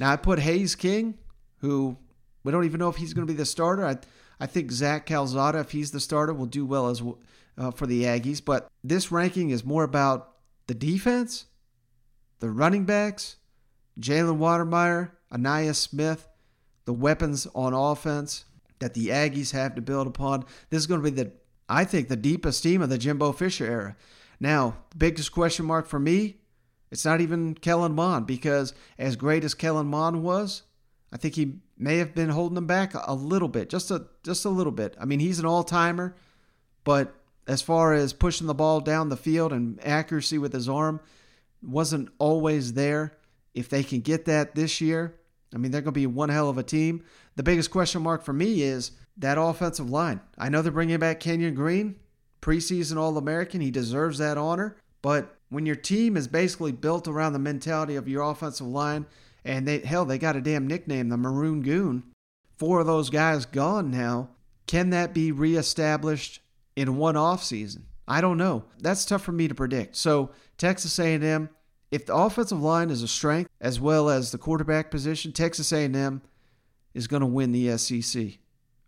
Now 0.00 0.10
I 0.10 0.16
put 0.16 0.40
Haynes 0.40 0.74
King, 0.74 1.18
who 1.58 1.96
we 2.42 2.50
don't 2.50 2.64
even 2.64 2.80
know 2.80 2.88
if 2.88 2.96
he's 2.96 3.12
going 3.12 3.26
to 3.26 3.32
be 3.32 3.36
the 3.36 3.44
starter. 3.44 3.84
I, 3.84 3.98
I 4.40 4.46
think 4.46 4.72
Zach 4.72 5.06
Calzada, 5.06 5.60
if 5.60 5.70
he's 5.70 5.90
the 5.90 6.00
starter, 6.00 6.32
will 6.32 6.46
do 6.46 6.64
well 6.66 6.88
as 6.88 7.02
uh, 7.56 7.70
for 7.70 7.86
the 7.86 8.04
Aggies. 8.04 8.44
But 8.44 8.68
this 8.82 9.12
ranking 9.12 9.50
is 9.50 9.64
more 9.64 9.84
about 9.84 10.32
the 10.66 10.74
defense 10.74 11.44
the 12.40 12.50
running 12.50 12.84
backs, 12.84 13.36
Jalen 14.00 14.38
Wydermyer, 14.38 15.10
Ainias 15.32 15.76
Smith, 15.76 16.28
the 16.84 16.92
weapons 16.92 17.46
on 17.54 17.74
offense 17.74 18.44
that 18.78 18.94
the 18.94 19.08
Aggies 19.08 19.52
have 19.52 19.74
to 19.74 19.82
build 19.82 20.06
upon. 20.06 20.44
This 20.70 20.78
is 20.78 20.86
going 20.86 21.02
to 21.02 21.10
be 21.10 21.22
the, 21.22 21.32
I 21.68 21.84
think, 21.84 22.08
the 22.08 22.16
deepest 22.16 22.62
team 22.62 22.80
of 22.80 22.88
the 22.88 22.98
Jimbo 22.98 23.32
Fisher 23.32 23.66
era. 23.66 23.96
Now, 24.40 24.76
the 24.90 24.96
biggest 24.96 25.32
question 25.32 25.66
mark 25.66 25.86
for 25.86 25.98
me, 25.98 26.36
it's 26.90 27.04
not 27.04 27.20
even 27.20 27.54
Kellen 27.54 27.94
Mond 27.94 28.26
because 28.26 28.72
as 28.98 29.16
great 29.16 29.44
as 29.44 29.54
Kellen 29.54 29.88
Mond 29.88 30.22
was, 30.22 30.62
I 31.12 31.16
think 31.16 31.34
he 31.34 31.56
may 31.76 31.98
have 31.98 32.14
been 32.14 32.30
holding 32.30 32.54
them 32.54 32.66
back 32.66 32.92
a 32.94 33.14
little 33.14 33.48
bit, 33.48 33.68
just 33.68 33.90
a 33.90 34.06
just 34.22 34.44
a 34.44 34.50
little 34.50 34.72
bit. 34.72 34.96
I 35.00 35.04
mean, 35.04 35.20
he's 35.20 35.38
an 35.38 35.46
all-timer, 35.46 36.14
but 36.84 37.14
as 37.46 37.62
far 37.62 37.94
as 37.94 38.12
pushing 38.12 38.46
the 38.46 38.54
ball 38.54 38.80
down 38.80 39.08
the 39.08 39.16
field 39.16 39.52
and 39.52 39.82
accuracy 39.84 40.38
with 40.38 40.52
his 40.52 40.68
arm, 40.68 41.00
wasn't 41.62 42.08
always 42.18 42.72
there. 42.74 43.16
If 43.54 43.68
they 43.68 43.82
can 43.82 44.00
get 44.00 44.26
that 44.26 44.54
this 44.54 44.80
year, 44.80 45.14
I 45.54 45.58
mean, 45.58 45.72
they're 45.72 45.80
going 45.80 45.94
to 45.94 46.00
be 46.00 46.06
one 46.06 46.28
hell 46.28 46.48
of 46.48 46.58
a 46.58 46.62
team. 46.62 47.04
The 47.36 47.42
biggest 47.42 47.70
question 47.70 48.02
mark 48.02 48.22
for 48.24 48.32
me 48.32 48.62
is 48.62 48.92
that 49.16 49.38
offensive 49.38 49.90
line. 49.90 50.20
I 50.36 50.48
know 50.48 50.62
they're 50.62 50.70
bringing 50.70 50.98
back 50.98 51.20
Kenyon 51.20 51.54
Green, 51.54 51.96
preseason 52.40 52.96
All 52.96 53.16
American. 53.16 53.60
He 53.60 53.70
deserves 53.70 54.18
that 54.18 54.38
honor. 54.38 54.76
But 55.02 55.36
when 55.48 55.66
your 55.66 55.76
team 55.76 56.16
is 56.16 56.28
basically 56.28 56.72
built 56.72 57.08
around 57.08 57.32
the 57.32 57.38
mentality 57.38 57.96
of 57.96 58.08
your 58.08 58.22
offensive 58.22 58.66
line, 58.66 59.06
and 59.44 59.66
they 59.66 59.78
hell, 59.80 60.04
they 60.04 60.18
got 60.18 60.36
a 60.36 60.40
damn 60.40 60.66
nickname, 60.66 61.08
the 61.08 61.16
Maroon 61.16 61.62
Goon. 61.62 62.04
Four 62.56 62.80
of 62.80 62.86
those 62.86 63.10
guys 63.10 63.46
gone 63.46 63.90
now. 63.90 64.30
Can 64.66 64.90
that 64.90 65.14
be 65.14 65.32
reestablished 65.32 66.40
in 66.76 66.96
one 66.96 67.16
off 67.16 67.42
season? 67.42 67.86
I 68.08 68.20
don't 68.20 68.38
know. 68.38 68.64
That's 68.80 69.04
tough 69.04 69.22
for 69.22 69.32
me 69.32 69.46
to 69.48 69.54
predict. 69.54 69.94
So 69.96 70.30
Texas 70.56 70.98
A&M, 70.98 71.50
if 71.90 72.06
the 72.06 72.14
offensive 72.14 72.60
line 72.60 72.90
is 72.90 73.02
a 73.02 73.08
strength 73.08 73.50
as 73.60 73.78
well 73.78 74.08
as 74.08 74.30
the 74.30 74.38
quarterback 74.38 74.90
position, 74.90 75.32
Texas 75.32 75.72
A&M 75.72 76.22
is 76.94 77.06
going 77.06 77.20
to 77.20 77.26
win 77.26 77.52
the 77.52 77.76
SEC, 77.76 78.38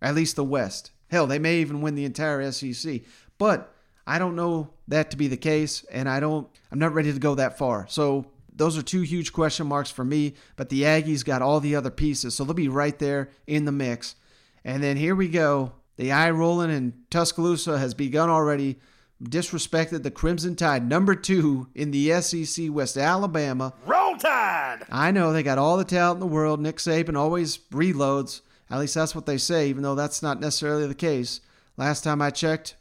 at 0.00 0.14
least 0.14 0.36
the 0.36 0.44
West. 0.44 0.92
Hell, 1.10 1.26
they 1.26 1.38
may 1.38 1.60
even 1.60 1.82
win 1.82 1.94
the 1.94 2.04
entire 2.04 2.50
SEC. 2.50 3.02
But 3.36 3.74
I 4.06 4.18
don't 4.18 4.36
know 4.36 4.70
that 4.88 5.10
to 5.10 5.16
be 5.16 5.28
the 5.28 5.36
case, 5.36 5.84
and 5.90 6.08
I 6.08 6.18
don't. 6.20 6.48
I'm 6.72 6.78
not 6.78 6.94
ready 6.94 7.12
to 7.12 7.18
go 7.18 7.34
that 7.34 7.58
far. 7.58 7.86
So 7.88 8.26
those 8.54 8.76
are 8.78 8.82
two 8.82 9.02
huge 9.02 9.32
question 9.32 9.66
marks 9.66 9.90
for 9.90 10.04
me. 10.04 10.34
But 10.56 10.68
the 10.68 10.82
Aggies 10.82 11.24
got 11.24 11.42
all 11.42 11.60
the 11.60 11.76
other 11.76 11.90
pieces, 11.90 12.34
so 12.34 12.44
they'll 12.44 12.54
be 12.54 12.68
right 12.68 12.98
there 12.98 13.30
in 13.46 13.64
the 13.64 13.72
mix. 13.72 14.16
And 14.64 14.82
then 14.82 14.96
here 14.96 15.14
we 15.14 15.28
go. 15.28 15.72
The 15.96 16.12
eye 16.12 16.30
rolling 16.30 16.70
in 16.70 16.94
Tuscaloosa 17.10 17.78
has 17.78 17.94
begun 17.94 18.30
already. 18.30 18.78
Disrespected 19.22 20.02
the 20.02 20.10
Crimson 20.10 20.56
Tide, 20.56 20.88
number 20.88 21.14
two 21.14 21.68
in 21.74 21.90
the 21.90 22.20
SEC 22.22 22.70
West, 22.70 22.96
Alabama. 22.96 23.74
Roll 23.86 24.16
Tide! 24.16 24.84
I 24.90 25.10
know 25.10 25.32
they 25.32 25.42
got 25.42 25.58
all 25.58 25.76
the 25.76 25.84
talent 25.84 26.16
in 26.16 26.20
the 26.20 26.34
world. 26.34 26.60
Nick 26.60 26.76
Saban 26.76 27.16
always 27.16 27.58
reloads. 27.70 28.40
At 28.70 28.78
least 28.78 28.94
that's 28.94 29.14
what 29.14 29.26
they 29.26 29.36
say, 29.36 29.68
even 29.68 29.82
though 29.82 29.94
that's 29.94 30.22
not 30.22 30.40
necessarily 30.40 30.86
the 30.86 30.94
case. 30.94 31.40
Last 31.76 32.02
time 32.02 32.22
I 32.22 32.30
checked, 32.30 32.76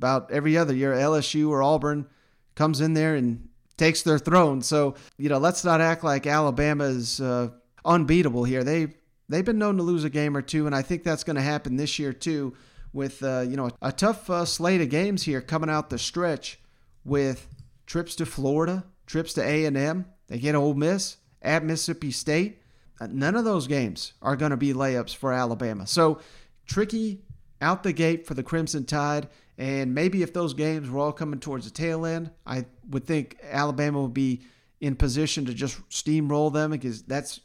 about 0.00 0.30
every 0.30 0.56
other 0.56 0.74
year, 0.74 0.94
LSU 0.94 1.50
or 1.50 1.62
Auburn 1.62 2.06
comes 2.54 2.80
in 2.80 2.94
there 2.94 3.14
and 3.14 3.48
takes 3.76 4.02
their 4.02 4.18
throne. 4.18 4.62
So, 4.62 4.94
you 5.18 5.28
know, 5.28 5.38
let's 5.38 5.64
not 5.64 5.80
act 5.80 6.02
like 6.04 6.26
Alabama 6.26 6.84
is 6.84 7.20
uh, 7.20 7.48
unbeatable 7.84 8.44
here. 8.44 8.64
They 8.64 8.94
they've 9.28 9.44
been 9.44 9.58
known 9.58 9.76
to 9.76 9.82
lose 9.82 10.04
a 10.04 10.10
game 10.10 10.36
or 10.36 10.42
two, 10.42 10.66
and 10.66 10.74
I 10.74 10.80
think 10.82 11.02
that's 11.02 11.24
going 11.24 11.36
to 11.36 11.42
happen 11.42 11.76
this 11.76 11.98
year 11.98 12.12
too. 12.12 12.54
With 12.92 13.22
uh, 13.22 13.42
you 13.42 13.56
know 13.56 13.70
a, 13.80 13.92
tough 13.92 14.28
uh, 14.28 14.44
slate 14.44 14.80
of 14.80 14.88
games 14.88 15.22
here 15.22 15.40
coming 15.40 15.70
out 15.70 15.90
the 15.90 15.98
stretch, 15.98 16.58
with 17.04 17.48
trips 17.86 18.16
to 18.16 18.26
Florida, 18.26 18.84
trips 19.06 19.32
to 19.34 19.42
A 19.42 19.64
and 19.64 19.76
M. 19.76 20.06
They 20.28 20.38
get 20.38 20.54
Ole 20.54 20.74
Miss 20.74 21.16
at 21.42 21.64
Mississippi 21.64 22.10
State. 22.10 22.62
Uh, 23.00 23.08
none 23.10 23.34
of 23.34 23.44
those 23.44 23.66
games 23.66 24.12
are 24.20 24.36
going 24.36 24.50
to 24.50 24.56
be 24.56 24.72
layups 24.72 25.14
for 25.14 25.32
Alabama. 25.32 25.86
So 25.86 26.20
tricky 26.66 27.22
out 27.60 27.82
the 27.82 27.92
gate 27.92 28.26
for 28.26 28.34
the 28.34 28.42
Crimson 28.42 28.84
Tide. 28.84 29.28
And 29.58 29.94
maybe 29.94 30.22
if 30.22 30.32
those 30.32 30.54
games 30.54 30.88
were 30.88 31.00
all 31.00 31.12
coming 31.12 31.40
towards 31.40 31.66
the 31.66 31.70
tail 31.70 32.06
end, 32.06 32.30
I 32.46 32.64
would 32.88 33.04
think 33.04 33.36
Alabama 33.50 34.02
would 34.02 34.14
be 34.14 34.42
in 34.80 34.96
position 34.96 35.44
to 35.46 35.54
just 35.54 35.86
steamroll 35.90 36.52
them 36.52 36.70
because 36.70 37.02
that's, 37.02 37.40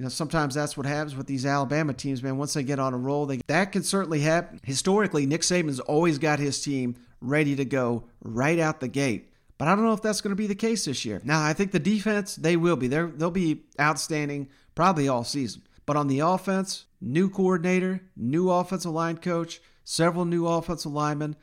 you 0.00 0.04
know, 0.04 0.08
sometimes 0.08 0.54
that's 0.54 0.78
what 0.78 0.86
happens 0.86 1.14
with 1.14 1.26
these 1.26 1.44
Alabama 1.44 1.92
teams, 1.92 2.22
man. 2.22 2.38
Once 2.38 2.54
they 2.54 2.62
get 2.62 2.78
on 2.78 2.94
a 2.94 2.96
roll, 2.96 3.26
they 3.26 3.42
that 3.48 3.70
can 3.70 3.82
certainly 3.82 4.20
happen. 4.20 4.58
Historically, 4.64 5.26
Nick 5.26 5.42
Saban's 5.42 5.78
always 5.78 6.16
got 6.16 6.38
his 6.38 6.62
team 6.62 6.96
ready 7.20 7.54
to 7.56 7.66
go 7.66 8.04
right 8.24 8.58
out 8.58 8.80
the 8.80 8.88
gate. 8.88 9.30
But 9.58 9.68
I 9.68 9.74
don't 9.74 9.84
know 9.84 9.92
if 9.92 10.00
that's 10.00 10.22
going 10.22 10.30
to 10.30 10.36
be 10.36 10.46
the 10.46 10.54
case 10.54 10.86
this 10.86 11.04
year. 11.04 11.20
Now, 11.22 11.44
I 11.44 11.52
think 11.52 11.72
the 11.72 11.78
defense, 11.78 12.34
they 12.34 12.56
will 12.56 12.76
be. 12.76 12.88
They're, 12.88 13.08
they'll 13.08 13.30
be 13.30 13.64
outstanding 13.78 14.48
probably 14.74 15.06
all 15.06 15.22
season. 15.22 15.64
But 15.84 15.98
on 15.98 16.08
the 16.08 16.20
offense, 16.20 16.86
new 17.02 17.28
coordinator, 17.28 18.00
new 18.16 18.48
offensive 18.48 18.92
line 18.92 19.18
coach, 19.18 19.60
several 19.84 20.24
new 20.24 20.46
offensive 20.46 20.92
linemen, 20.92 21.36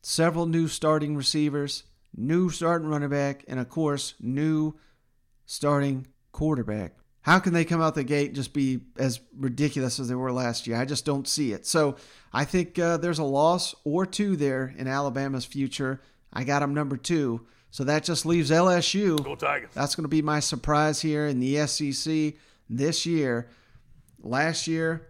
several 0.00 0.46
new 0.46 0.68
starting 0.68 1.18
receivers, 1.18 1.82
new 2.16 2.48
starting 2.48 2.88
running 2.88 3.10
back, 3.10 3.44
and 3.46 3.60
of 3.60 3.68
course, 3.68 4.14
new 4.20 4.74
starting 5.44 6.06
quarterback. 6.32 6.94
How 7.24 7.38
can 7.38 7.54
they 7.54 7.64
come 7.64 7.80
out 7.80 7.94
the 7.94 8.04
gate 8.04 8.28
and 8.28 8.36
just 8.36 8.52
be 8.52 8.80
as 8.98 9.18
ridiculous 9.34 9.98
as 9.98 10.08
they 10.08 10.14
were 10.14 10.30
last 10.30 10.66
year? 10.66 10.76
I 10.76 10.84
just 10.84 11.06
don't 11.06 11.26
see 11.26 11.52
it. 11.52 11.64
So 11.64 11.96
I 12.34 12.44
think 12.44 12.78
uh, 12.78 12.98
there's 12.98 13.18
a 13.18 13.24
loss 13.24 13.74
or 13.82 14.04
two 14.04 14.36
there 14.36 14.74
in 14.76 14.86
Alabama's 14.86 15.46
future. 15.46 16.02
I 16.34 16.44
got 16.44 16.60
them 16.60 16.74
number 16.74 16.98
two. 16.98 17.46
So 17.70 17.82
that 17.84 18.04
just 18.04 18.26
leaves 18.26 18.50
LSU. 18.50 19.24
Go 19.24 19.36
Tigers. 19.36 19.70
That's 19.72 19.94
going 19.94 20.04
to 20.04 20.08
be 20.08 20.20
my 20.20 20.38
surprise 20.38 21.00
here 21.00 21.26
in 21.26 21.40
the 21.40 21.66
SEC 21.66 22.34
this 22.68 23.06
year. 23.06 23.48
Last 24.22 24.66
year, 24.66 25.08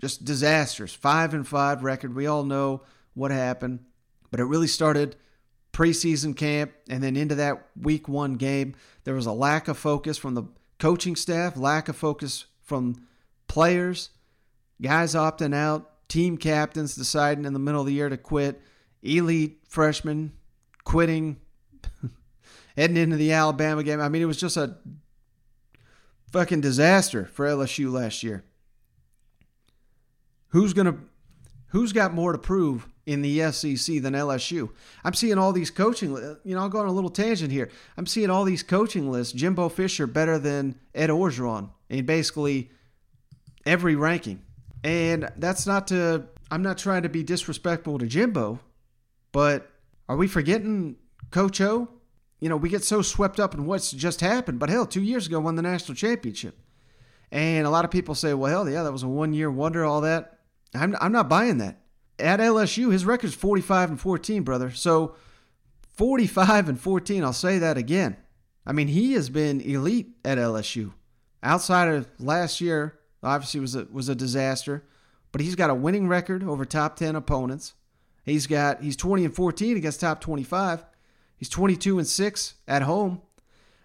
just 0.00 0.24
disasters. 0.24 0.94
Five 0.94 1.34
and 1.34 1.46
five 1.46 1.84
record. 1.84 2.14
We 2.14 2.26
all 2.26 2.44
know 2.44 2.82
what 3.12 3.30
happened, 3.30 3.80
but 4.30 4.40
it 4.40 4.44
really 4.44 4.66
started 4.66 5.16
preseason 5.74 6.34
camp 6.34 6.72
and 6.88 7.02
then 7.02 7.16
into 7.16 7.34
that 7.34 7.68
week 7.78 8.08
one 8.08 8.36
game. 8.36 8.74
There 9.04 9.14
was 9.14 9.26
a 9.26 9.32
lack 9.32 9.68
of 9.68 9.76
focus 9.76 10.16
from 10.16 10.34
the 10.34 10.44
coaching 10.84 11.16
staff, 11.16 11.56
lack 11.56 11.88
of 11.88 11.96
focus 11.96 12.44
from 12.60 13.06
players, 13.46 14.10
guys 14.82 15.14
opting 15.14 15.54
out, 15.54 15.90
team 16.10 16.36
captains 16.36 16.94
deciding 16.94 17.46
in 17.46 17.54
the 17.54 17.58
middle 17.58 17.80
of 17.80 17.86
the 17.86 17.94
year 17.94 18.10
to 18.10 18.18
quit, 18.18 18.60
elite 19.02 19.60
freshmen 19.66 20.30
quitting, 20.84 21.38
heading 22.76 22.98
into 22.98 23.16
the 23.16 23.32
Alabama 23.32 23.82
game. 23.82 23.98
I 23.98 24.10
mean, 24.10 24.20
it 24.20 24.26
was 24.26 24.36
just 24.36 24.58
a 24.58 24.76
fucking 26.30 26.60
disaster 26.60 27.24
for 27.32 27.46
LSU 27.46 27.90
last 27.90 28.22
year. 28.22 28.44
Who's 30.48 30.74
gonna 30.74 30.98
who's 31.74 31.92
got 31.92 32.14
more 32.14 32.30
to 32.30 32.38
prove 32.38 32.88
in 33.04 33.20
the 33.20 33.50
SEC 33.50 34.00
than 34.00 34.14
LSU? 34.14 34.70
I'm 35.02 35.12
seeing 35.12 35.38
all 35.38 35.52
these 35.52 35.70
coaching 35.70 36.12
you 36.44 36.54
know, 36.54 36.60
I'll 36.60 36.68
go 36.68 36.78
on 36.78 36.86
a 36.86 36.92
little 36.92 37.10
tangent 37.10 37.50
here. 37.50 37.68
I'm 37.96 38.06
seeing 38.06 38.30
all 38.30 38.44
these 38.44 38.62
coaching 38.62 39.10
lists, 39.10 39.32
Jimbo 39.32 39.68
Fisher 39.68 40.06
better 40.06 40.38
than 40.38 40.76
Ed 40.94 41.10
Orgeron 41.10 41.70
in 41.90 42.06
basically 42.06 42.70
every 43.66 43.96
ranking. 43.96 44.40
And 44.84 45.28
that's 45.36 45.66
not 45.66 45.88
to 45.88 46.26
I'm 46.50 46.62
not 46.62 46.78
trying 46.78 47.02
to 47.02 47.08
be 47.08 47.24
disrespectful 47.24 47.98
to 47.98 48.06
Jimbo, 48.06 48.60
but 49.32 49.68
are 50.08 50.16
we 50.16 50.28
forgetting 50.28 50.94
Coach 51.32 51.60
O? 51.60 51.88
You 52.38 52.48
know, 52.48 52.56
we 52.56 52.68
get 52.68 52.84
so 52.84 53.02
swept 53.02 53.40
up 53.40 53.54
in 53.54 53.66
what's 53.66 53.90
just 53.90 54.20
happened, 54.20 54.60
but 54.60 54.68
hell, 54.70 54.86
two 54.86 55.02
years 55.02 55.26
ago 55.26 55.40
won 55.40 55.56
the 55.56 55.62
national 55.62 55.96
championship. 55.96 56.56
And 57.32 57.66
a 57.66 57.70
lot 57.70 57.84
of 57.84 57.90
people 57.90 58.14
say, 58.14 58.32
well, 58.34 58.50
hell, 58.50 58.70
yeah, 58.70 58.84
that 58.84 58.92
was 58.92 59.02
a 59.02 59.08
one 59.08 59.32
year 59.32 59.50
wonder, 59.50 59.84
all 59.84 60.02
that. 60.02 60.33
I'm, 60.74 60.96
I'm 61.00 61.12
not 61.12 61.28
buying 61.28 61.58
that. 61.58 61.80
At 62.18 62.40
LSU, 62.40 62.92
his 62.92 63.04
record's 63.04 63.34
45 63.34 63.90
and 63.90 64.00
14, 64.00 64.42
brother. 64.42 64.70
So 64.70 65.16
45 65.96 66.68
and 66.68 66.80
14, 66.80 67.24
I'll 67.24 67.32
say 67.32 67.58
that 67.58 67.76
again. 67.76 68.16
I 68.66 68.72
mean, 68.72 68.88
he 68.88 69.12
has 69.14 69.28
been 69.28 69.60
elite 69.60 70.10
at 70.24 70.38
LSU. 70.38 70.92
Outside 71.42 71.88
of 71.88 72.08
last 72.18 72.60
year, 72.60 72.98
obviously 73.22 73.60
was 73.60 73.74
a, 73.74 73.86
was 73.90 74.08
a 74.08 74.14
disaster, 74.14 74.84
but 75.32 75.40
he's 75.40 75.54
got 75.56 75.70
a 75.70 75.74
winning 75.74 76.08
record 76.08 76.42
over 76.42 76.64
top 76.64 76.96
10 76.96 77.16
opponents. 77.16 77.74
He's 78.24 78.46
got 78.46 78.82
he's 78.82 78.96
20 78.96 79.26
and 79.26 79.34
14 79.34 79.76
against 79.76 80.00
top 80.00 80.20
25. 80.20 80.84
He's 81.36 81.48
22 81.48 81.98
and 81.98 82.06
6 82.06 82.54
at 82.66 82.82
home. 82.82 83.20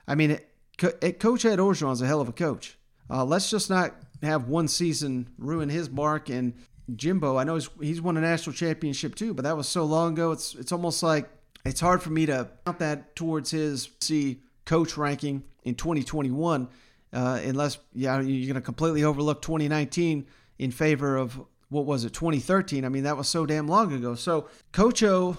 I 0.08 0.16
mean, 0.16 0.40
Coach 0.78 1.46
Ed 1.46 1.60
Orgeron's 1.60 2.02
a 2.02 2.08
hell 2.08 2.22
of 2.22 2.30
a 2.30 2.34
coach. 2.34 2.78
Uh, 3.10 3.26
let's 3.26 3.50
just 3.50 3.70
not 3.70 3.96
have 4.22 4.48
one 4.48 4.68
season 4.68 5.30
ruin 5.38 5.70
his 5.70 5.90
mark. 5.90 6.30
And 6.30 6.54
Jimbo, 6.96 7.38
I 7.38 7.44
know 7.44 7.56
he's, 7.56 7.70
he's 7.82 8.02
won 8.02 8.18
a 8.18 8.22
national 8.22 8.54
championship 8.54 9.16
too, 9.16 9.34
but 9.34 9.44
that 9.44 9.58
was 9.58 9.68
so 9.68 9.84
long 9.86 10.14
ago. 10.14 10.32
It's 10.32 10.56
it's 10.56 10.72
almost 10.72 11.04
like 11.04 11.30
it's 11.66 11.80
hard 11.80 12.02
for 12.02 12.10
me 12.10 12.26
to 12.26 12.50
count 12.66 12.80
that 12.80 13.16
towards 13.16 13.52
his 13.52 13.90
see 14.00 14.42
coach 14.66 14.98
ranking 14.98 15.44
in 15.64 15.76
2021, 15.76 16.68
uh, 17.14 17.40
unless 17.44 17.78
yeah 17.94 18.20
you're 18.20 18.48
going 18.48 18.56
to 18.56 18.62
completely 18.62 19.04
overlook 19.04 19.42
2019 19.42 20.26
in 20.58 20.72
favor 20.72 21.18
of 21.18 21.42
what 21.70 21.86
was 21.86 22.06
it 22.06 22.14
2013. 22.14 22.86
I 22.86 22.90
mean 22.90 23.04
that 23.04 23.18
was 23.18 23.28
so 23.28 23.46
damn 23.46 23.68
long 23.68 23.94
ago. 23.94 24.16
So 24.16 24.48
Coach 24.72 25.04
O 25.04 25.38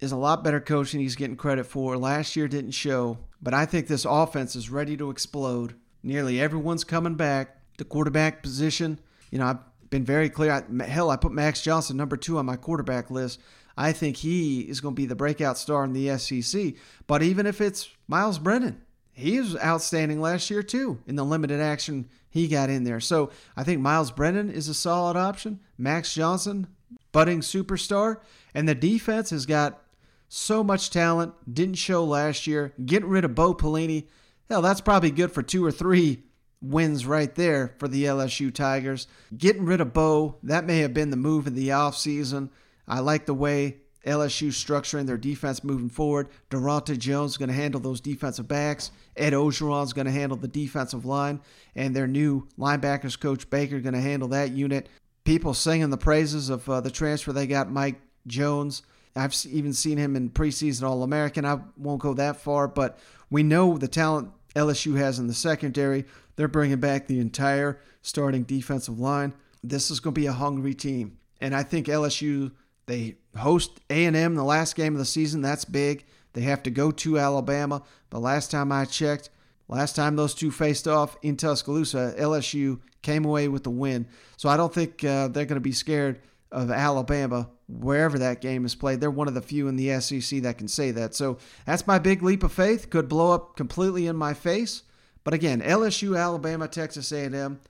is 0.00 0.12
a 0.12 0.16
lot 0.16 0.44
better 0.44 0.60
coach 0.60 0.92
than 0.92 1.00
he's 1.00 1.16
getting 1.16 1.36
credit 1.36 1.64
for. 1.64 1.96
Last 1.96 2.36
year 2.36 2.48
didn't 2.48 2.72
show, 2.72 3.18
but 3.40 3.54
I 3.54 3.66
think 3.66 3.86
this 3.86 4.04
offense 4.04 4.54
is 4.56 4.70
ready 4.70 4.96
to 4.96 5.10
explode. 5.10 5.74
Nearly 6.02 6.40
everyone's 6.40 6.84
coming 6.84 7.14
back. 7.14 7.58
The 7.78 7.84
quarterback 7.84 8.42
position, 8.42 9.00
you 9.30 9.38
know, 9.38 9.46
I've 9.46 9.58
been 9.94 10.04
very 10.04 10.28
clear. 10.28 10.50
I, 10.50 10.84
hell, 10.84 11.08
I 11.08 11.16
put 11.16 11.30
Max 11.30 11.62
Johnson 11.62 11.96
number 11.96 12.16
two 12.16 12.36
on 12.38 12.46
my 12.46 12.56
quarterback 12.56 13.12
list. 13.12 13.40
I 13.76 13.92
think 13.92 14.16
he 14.16 14.62
is 14.62 14.80
going 14.80 14.96
to 14.96 15.00
be 15.00 15.06
the 15.06 15.14
breakout 15.14 15.56
star 15.56 15.84
in 15.84 15.92
the 15.92 16.18
SEC. 16.18 16.74
But 17.06 17.22
even 17.22 17.46
if 17.46 17.60
it's 17.60 17.88
Myles 18.08 18.40
Brennan, 18.40 18.82
he 19.12 19.38
was 19.38 19.56
outstanding 19.56 20.20
last 20.20 20.50
year 20.50 20.64
too 20.64 20.98
in 21.06 21.14
the 21.14 21.24
limited 21.24 21.60
action 21.60 22.08
he 22.28 22.48
got 22.48 22.70
in 22.70 22.82
there. 22.82 22.98
So 22.98 23.30
I 23.56 23.62
think 23.62 23.80
Myles 23.80 24.10
Brennan 24.10 24.50
is 24.50 24.68
a 24.68 24.74
solid 24.74 25.16
option. 25.16 25.60
Max 25.78 26.12
Johnson, 26.12 26.66
budding 27.12 27.38
superstar, 27.38 28.18
and 28.52 28.68
the 28.68 28.74
defense 28.74 29.30
has 29.30 29.46
got 29.46 29.80
so 30.28 30.64
much 30.64 30.90
talent. 30.90 31.34
Didn't 31.52 31.76
show 31.76 32.04
last 32.04 32.48
year. 32.48 32.74
Getting 32.84 33.08
rid 33.08 33.24
of 33.24 33.36
Bo 33.36 33.54
Pelini, 33.54 34.08
hell, 34.48 34.60
that's 34.60 34.80
probably 34.80 35.12
good 35.12 35.30
for 35.30 35.44
two 35.44 35.64
or 35.64 35.70
three 35.70 36.24
wins 36.64 37.06
right 37.06 37.34
there 37.34 37.74
for 37.78 37.88
the 37.88 38.04
LSU 38.04 38.52
Tigers. 38.52 39.06
Getting 39.36 39.64
rid 39.64 39.80
of 39.80 39.92
Bo, 39.92 40.36
that 40.42 40.64
may 40.64 40.78
have 40.80 40.94
been 40.94 41.10
the 41.10 41.16
move 41.16 41.46
in 41.46 41.54
the 41.54 41.68
offseason. 41.68 42.50
I 42.86 43.00
like 43.00 43.26
the 43.26 43.34
way 43.34 43.78
LSU 44.06 44.48
structuring 44.48 45.06
their 45.06 45.16
defense 45.16 45.64
moving 45.64 45.88
forward. 45.88 46.28
Daronte 46.50 46.98
Jones 46.98 47.32
is 47.32 47.36
going 47.36 47.48
to 47.48 47.54
handle 47.54 47.80
those 47.80 48.00
defensive 48.00 48.46
backs. 48.48 48.90
Ed 49.16 49.32
Orgeron 49.32 49.84
is 49.84 49.92
going 49.92 50.06
to 50.06 50.12
handle 50.12 50.36
the 50.36 50.48
defensive 50.48 51.04
line. 51.04 51.40
And 51.74 51.94
their 51.94 52.06
new 52.06 52.46
linebackers 52.58 53.18
coach 53.18 53.48
Baker 53.48 53.80
going 53.80 53.94
to 53.94 54.00
handle 54.00 54.28
that 54.28 54.52
unit. 54.52 54.88
People 55.24 55.54
singing 55.54 55.90
the 55.90 55.96
praises 55.96 56.50
of 56.50 56.68
uh, 56.68 56.80
the 56.80 56.90
transfer 56.90 57.32
they 57.32 57.46
got, 57.46 57.70
Mike 57.70 58.00
Jones. 58.26 58.82
I've 59.16 59.34
even 59.48 59.72
seen 59.72 59.96
him 59.96 60.16
in 60.16 60.30
preseason 60.30 60.82
All 60.82 61.02
American. 61.02 61.44
I 61.44 61.60
won't 61.76 62.02
go 62.02 62.14
that 62.14 62.36
far, 62.36 62.68
but 62.68 62.98
we 63.30 63.42
know 63.42 63.78
the 63.78 63.88
talent 63.88 64.30
LSU 64.54 64.96
has 64.96 65.18
in 65.18 65.26
the 65.26 65.34
secondary. 65.34 66.04
They're 66.36 66.48
bringing 66.48 66.80
back 66.80 67.06
the 67.06 67.20
entire 67.20 67.80
starting 68.02 68.42
defensive 68.42 68.98
line. 68.98 69.34
This 69.62 69.90
is 69.90 70.00
going 70.00 70.14
to 70.14 70.20
be 70.20 70.26
a 70.26 70.32
hungry 70.32 70.74
team. 70.74 71.18
and 71.40 71.54
I 71.54 71.62
think 71.62 71.86
LSU 71.86 72.52
they 72.86 73.16
host 73.36 73.80
A&M 73.90 74.34
the 74.34 74.44
last 74.44 74.76
game 74.76 74.94
of 74.94 74.98
the 74.98 75.04
season. 75.04 75.40
That's 75.40 75.64
big. 75.64 76.04
They 76.34 76.42
have 76.42 76.62
to 76.64 76.70
go 76.70 76.90
to 76.90 77.18
Alabama. 77.18 77.82
But 78.10 78.20
last 78.20 78.50
time 78.50 78.72
I 78.72 78.84
checked, 78.84 79.30
last 79.68 79.96
time 79.96 80.16
those 80.16 80.34
two 80.34 80.50
faced 80.50 80.86
off 80.86 81.16
in 81.22 81.36
Tuscaloosa, 81.36 82.14
LSU 82.18 82.80
came 83.02 83.24
away 83.24 83.48
with 83.48 83.64
the 83.64 83.70
win. 83.70 84.06
So 84.36 84.48
I 84.48 84.56
don't 84.56 84.72
think 84.72 85.04
uh, 85.04 85.28
they're 85.28 85.46
going 85.46 85.56
to 85.56 85.60
be 85.60 85.72
scared 85.72 86.20
of 86.52 86.70
Alabama 86.70 87.48
wherever 87.68 88.18
that 88.18 88.40
game 88.40 88.64
is 88.64 88.74
played. 88.74 89.00
They're 89.00 89.10
one 89.10 89.28
of 89.28 89.34
the 89.34 89.40
few 89.40 89.68
in 89.68 89.76
the 89.76 90.00
SEC 90.00 90.42
that 90.42 90.58
can 90.58 90.68
say 90.68 90.90
that. 90.90 91.14
So 91.14 91.38
that's 91.66 91.86
my 91.86 91.98
big 91.98 92.22
leap 92.22 92.42
of 92.42 92.52
faith. 92.52 92.90
Could 92.90 93.08
blow 93.08 93.32
up 93.32 93.56
completely 93.56 94.06
in 94.06 94.16
my 94.16 94.34
face. 94.34 94.82
But 95.22 95.34
again, 95.34 95.62
LSU, 95.62 96.18
Alabama, 96.18 96.68
Texas 96.68 97.10
A&M 97.10 97.60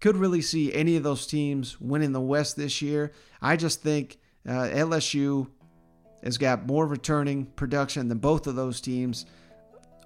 could 0.00 0.16
really 0.16 0.42
see 0.42 0.74
any 0.74 0.96
of 0.96 1.02
those 1.02 1.26
teams 1.26 1.80
winning 1.80 2.12
the 2.12 2.20
West 2.20 2.56
this 2.56 2.82
year. 2.82 3.12
I 3.40 3.56
just 3.56 3.82
think 3.82 4.18
uh, 4.46 4.68
LSU 4.72 5.48
has 6.22 6.36
got 6.36 6.66
more 6.66 6.86
returning 6.86 7.46
production 7.46 8.08
than 8.08 8.18
both 8.18 8.46
of 8.46 8.56
those 8.56 8.80
teams. 8.80 9.26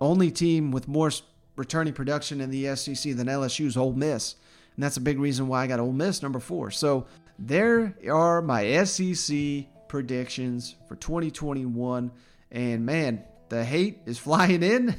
Only 0.01 0.30
team 0.30 0.70
with 0.70 0.86
more 0.86 1.11
returning 1.57 1.94
production 1.94 2.40
in 2.40 2.51
the 2.51 2.76
SEC 2.76 3.16
than 3.16 3.26
LSU 3.26 3.66
is 3.66 3.76
Ole 3.76 3.92
Miss. 3.92 4.36
And 4.76 4.84
that's 4.84 4.96
a 4.96 5.01
big 5.01 5.18
reason 5.18 5.49
why 5.49 5.64
I 5.64 5.66
got 5.66 5.80
Ole 5.80 5.92
Miss 5.92 6.22
number 6.22 6.38
four. 6.38 6.70
So 6.70 7.07
there 7.39 7.95
are 8.11 8.43
my 8.43 8.84
SEC 8.84 9.66
predictions 9.89 10.74
for 10.89 10.97
2021. 10.97 12.11
And 12.51 12.86
man, 12.86 13.24
the 13.49 13.64
hate 13.64 14.01
is 14.07 14.18
flying 14.18 14.62
in. 14.62 14.95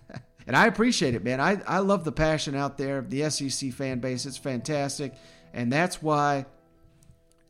and 0.46 0.56
I 0.56 0.66
appreciate 0.66 1.14
it, 1.14 1.24
man. 1.24 1.40
I, 1.40 1.60
I 1.66 1.78
love 1.78 2.04
the 2.04 2.12
passion 2.12 2.54
out 2.54 2.78
there 2.78 2.98
of 2.98 3.10
the 3.10 3.28
SEC 3.30 3.72
fan 3.72 4.00
base. 4.00 4.26
It's 4.26 4.36
fantastic. 4.36 5.14
And 5.52 5.72
that's 5.72 6.02
why 6.02 6.46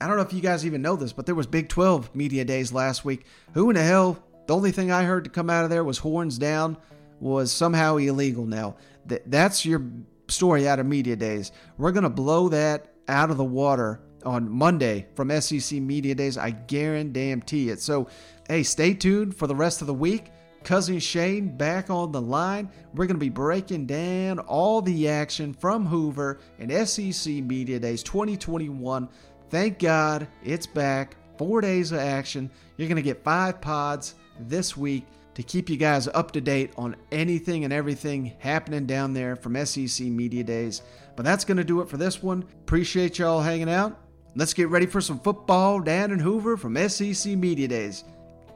I 0.01 0.07
don't 0.07 0.17
know 0.17 0.23
if 0.23 0.33
you 0.33 0.41
guys 0.41 0.67
even 0.67 0.83
know 0.83 0.97
this, 0.97 1.13
but 1.13 1.25
there 1.25 1.35
was 1.35 1.47
Big 1.47 1.69
12 1.69 2.15
media 2.15 2.45
days 2.45 2.73
last 2.73 3.05
week. 3.05 3.25
Who 3.55 3.71
in 3.71 3.77
the 3.77 3.83
hell? 3.83 4.23
The 4.47 4.55
only 4.55 4.73
thing 4.73 4.91
I 4.91 5.05
heard 5.05 5.25
to 5.25 5.31
come 5.31 5.49
out 5.49 5.65
of 5.65 5.71
there 5.71 5.85
was 5.85 5.99
horns 5.99 6.37
down 6.37 6.77
was 7.21 7.51
somehow 7.51 7.97
illegal 7.97 8.45
now. 8.45 8.77
Th- 9.09 9.23
that's 9.25 9.65
your 9.65 9.83
story 10.29 10.69
out 10.69 10.79
of 10.79 10.87
media 10.87 11.17
days. 11.17 11.53
We're 11.79 11.93
going 11.93 12.03
to 12.05 12.11
blow 12.11 12.51
that 12.51 12.93
out 13.09 13.31
of 13.31 13.39
the 13.39 13.45
water 13.45 14.01
on 14.25 14.51
Monday 14.51 15.07
from 15.15 15.31
SEC 15.41 15.81
Media 15.81 16.15
Days. 16.15 16.39
I 16.39 16.51
guarantee 16.51 17.71
it. 17.71 17.81
So, 17.81 18.09
hey, 18.49 18.63
stay 18.63 18.95
tuned 18.95 19.37
for 19.37 19.47
the 19.47 19.55
rest 19.55 19.81
of 19.81 19.87
the 19.87 19.95
week. 19.95 20.31
Cousin 20.65 20.99
Shane 20.99 21.57
back 21.57 21.91
on 21.91 22.11
the 22.11 22.21
line. 22.21 22.71
We're 22.95 23.07
going 23.07 23.17
to 23.17 23.21
be 23.21 23.29
breaking 23.29 23.87
down 23.87 24.39
all 24.41 24.81
the 24.81 25.09
action 25.09 25.53
from 25.53 25.87
Hoover 25.87 26.41
and 26.59 26.89
SEC 26.89 27.35
Media 27.35 27.79
Days 27.79 28.03
2021. 28.03 29.09
Thank 29.51 29.79
God 29.79 30.27
it's 30.43 30.67
back. 30.67 31.17
Four 31.37 31.61
days 31.61 31.93
of 31.93 31.99
action. 31.99 32.51
You're 32.77 32.89
going 32.89 32.97
to 32.97 33.03
get 33.03 33.23
five 33.23 33.61
pods 33.61 34.15
this 34.41 34.77
week 34.77 35.05
to 35.35 35.43
keep 35.43 35.69
you 35.69 35.77
guys 35.77 36.09
up 36.09 36.31
to 36.33 36.41
date 36.41 36.73
on 36.77 36.97
anything 37.13 37.65
and 37.65 37.73
everything 37.73 38.33
happening 38.39 38.87
down 38.87 39.13
there 39.13 39.37
from 39.37 39.63
SEC 39.67 40.07
Media 40.07 40.45
Days. 40.45 40.83
But 41.17 41.25
that's 41.25 41.45
going 41.45 41.57
to 41.57 41.65
do 41.65 41.81
it 41.81 41.89
for 41.89 41.97
this 41.97 42.23
one. 42.23 42.45
Appreciate 42.63 43.19
y'all 43.19 43.41
hanging 43.41 43.69
out. 43.69 44.04
Let's 44.37 44.53
get 44.53 44.69
ready 44.69 44.87
for 44.87 45.01
some 45.01 45.21
football 45.21 45.79
down 45.79 46.11
and 46.11 46.21
Hoover 46.21 46.57
from 46.57 46.77
SEC 46.89 47.37
Media 47.37 47.69
Days. 47.69 48.03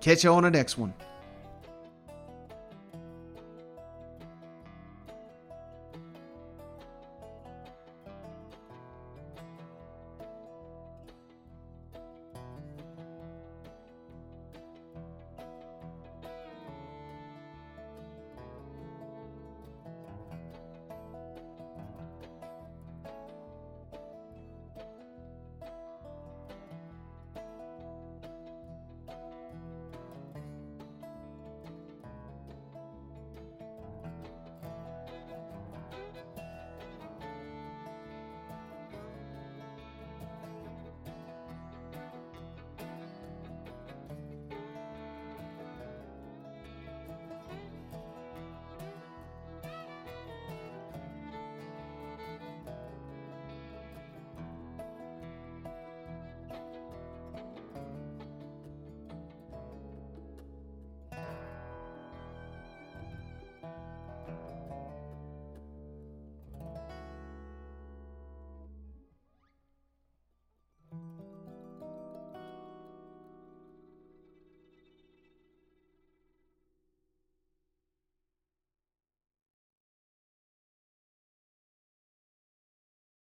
Catch 0.00 0.24
you 0.24 0.30
on 0.30 0.42
the 0.42 0.50
next 0.50 0.76
one. 0.76 0.92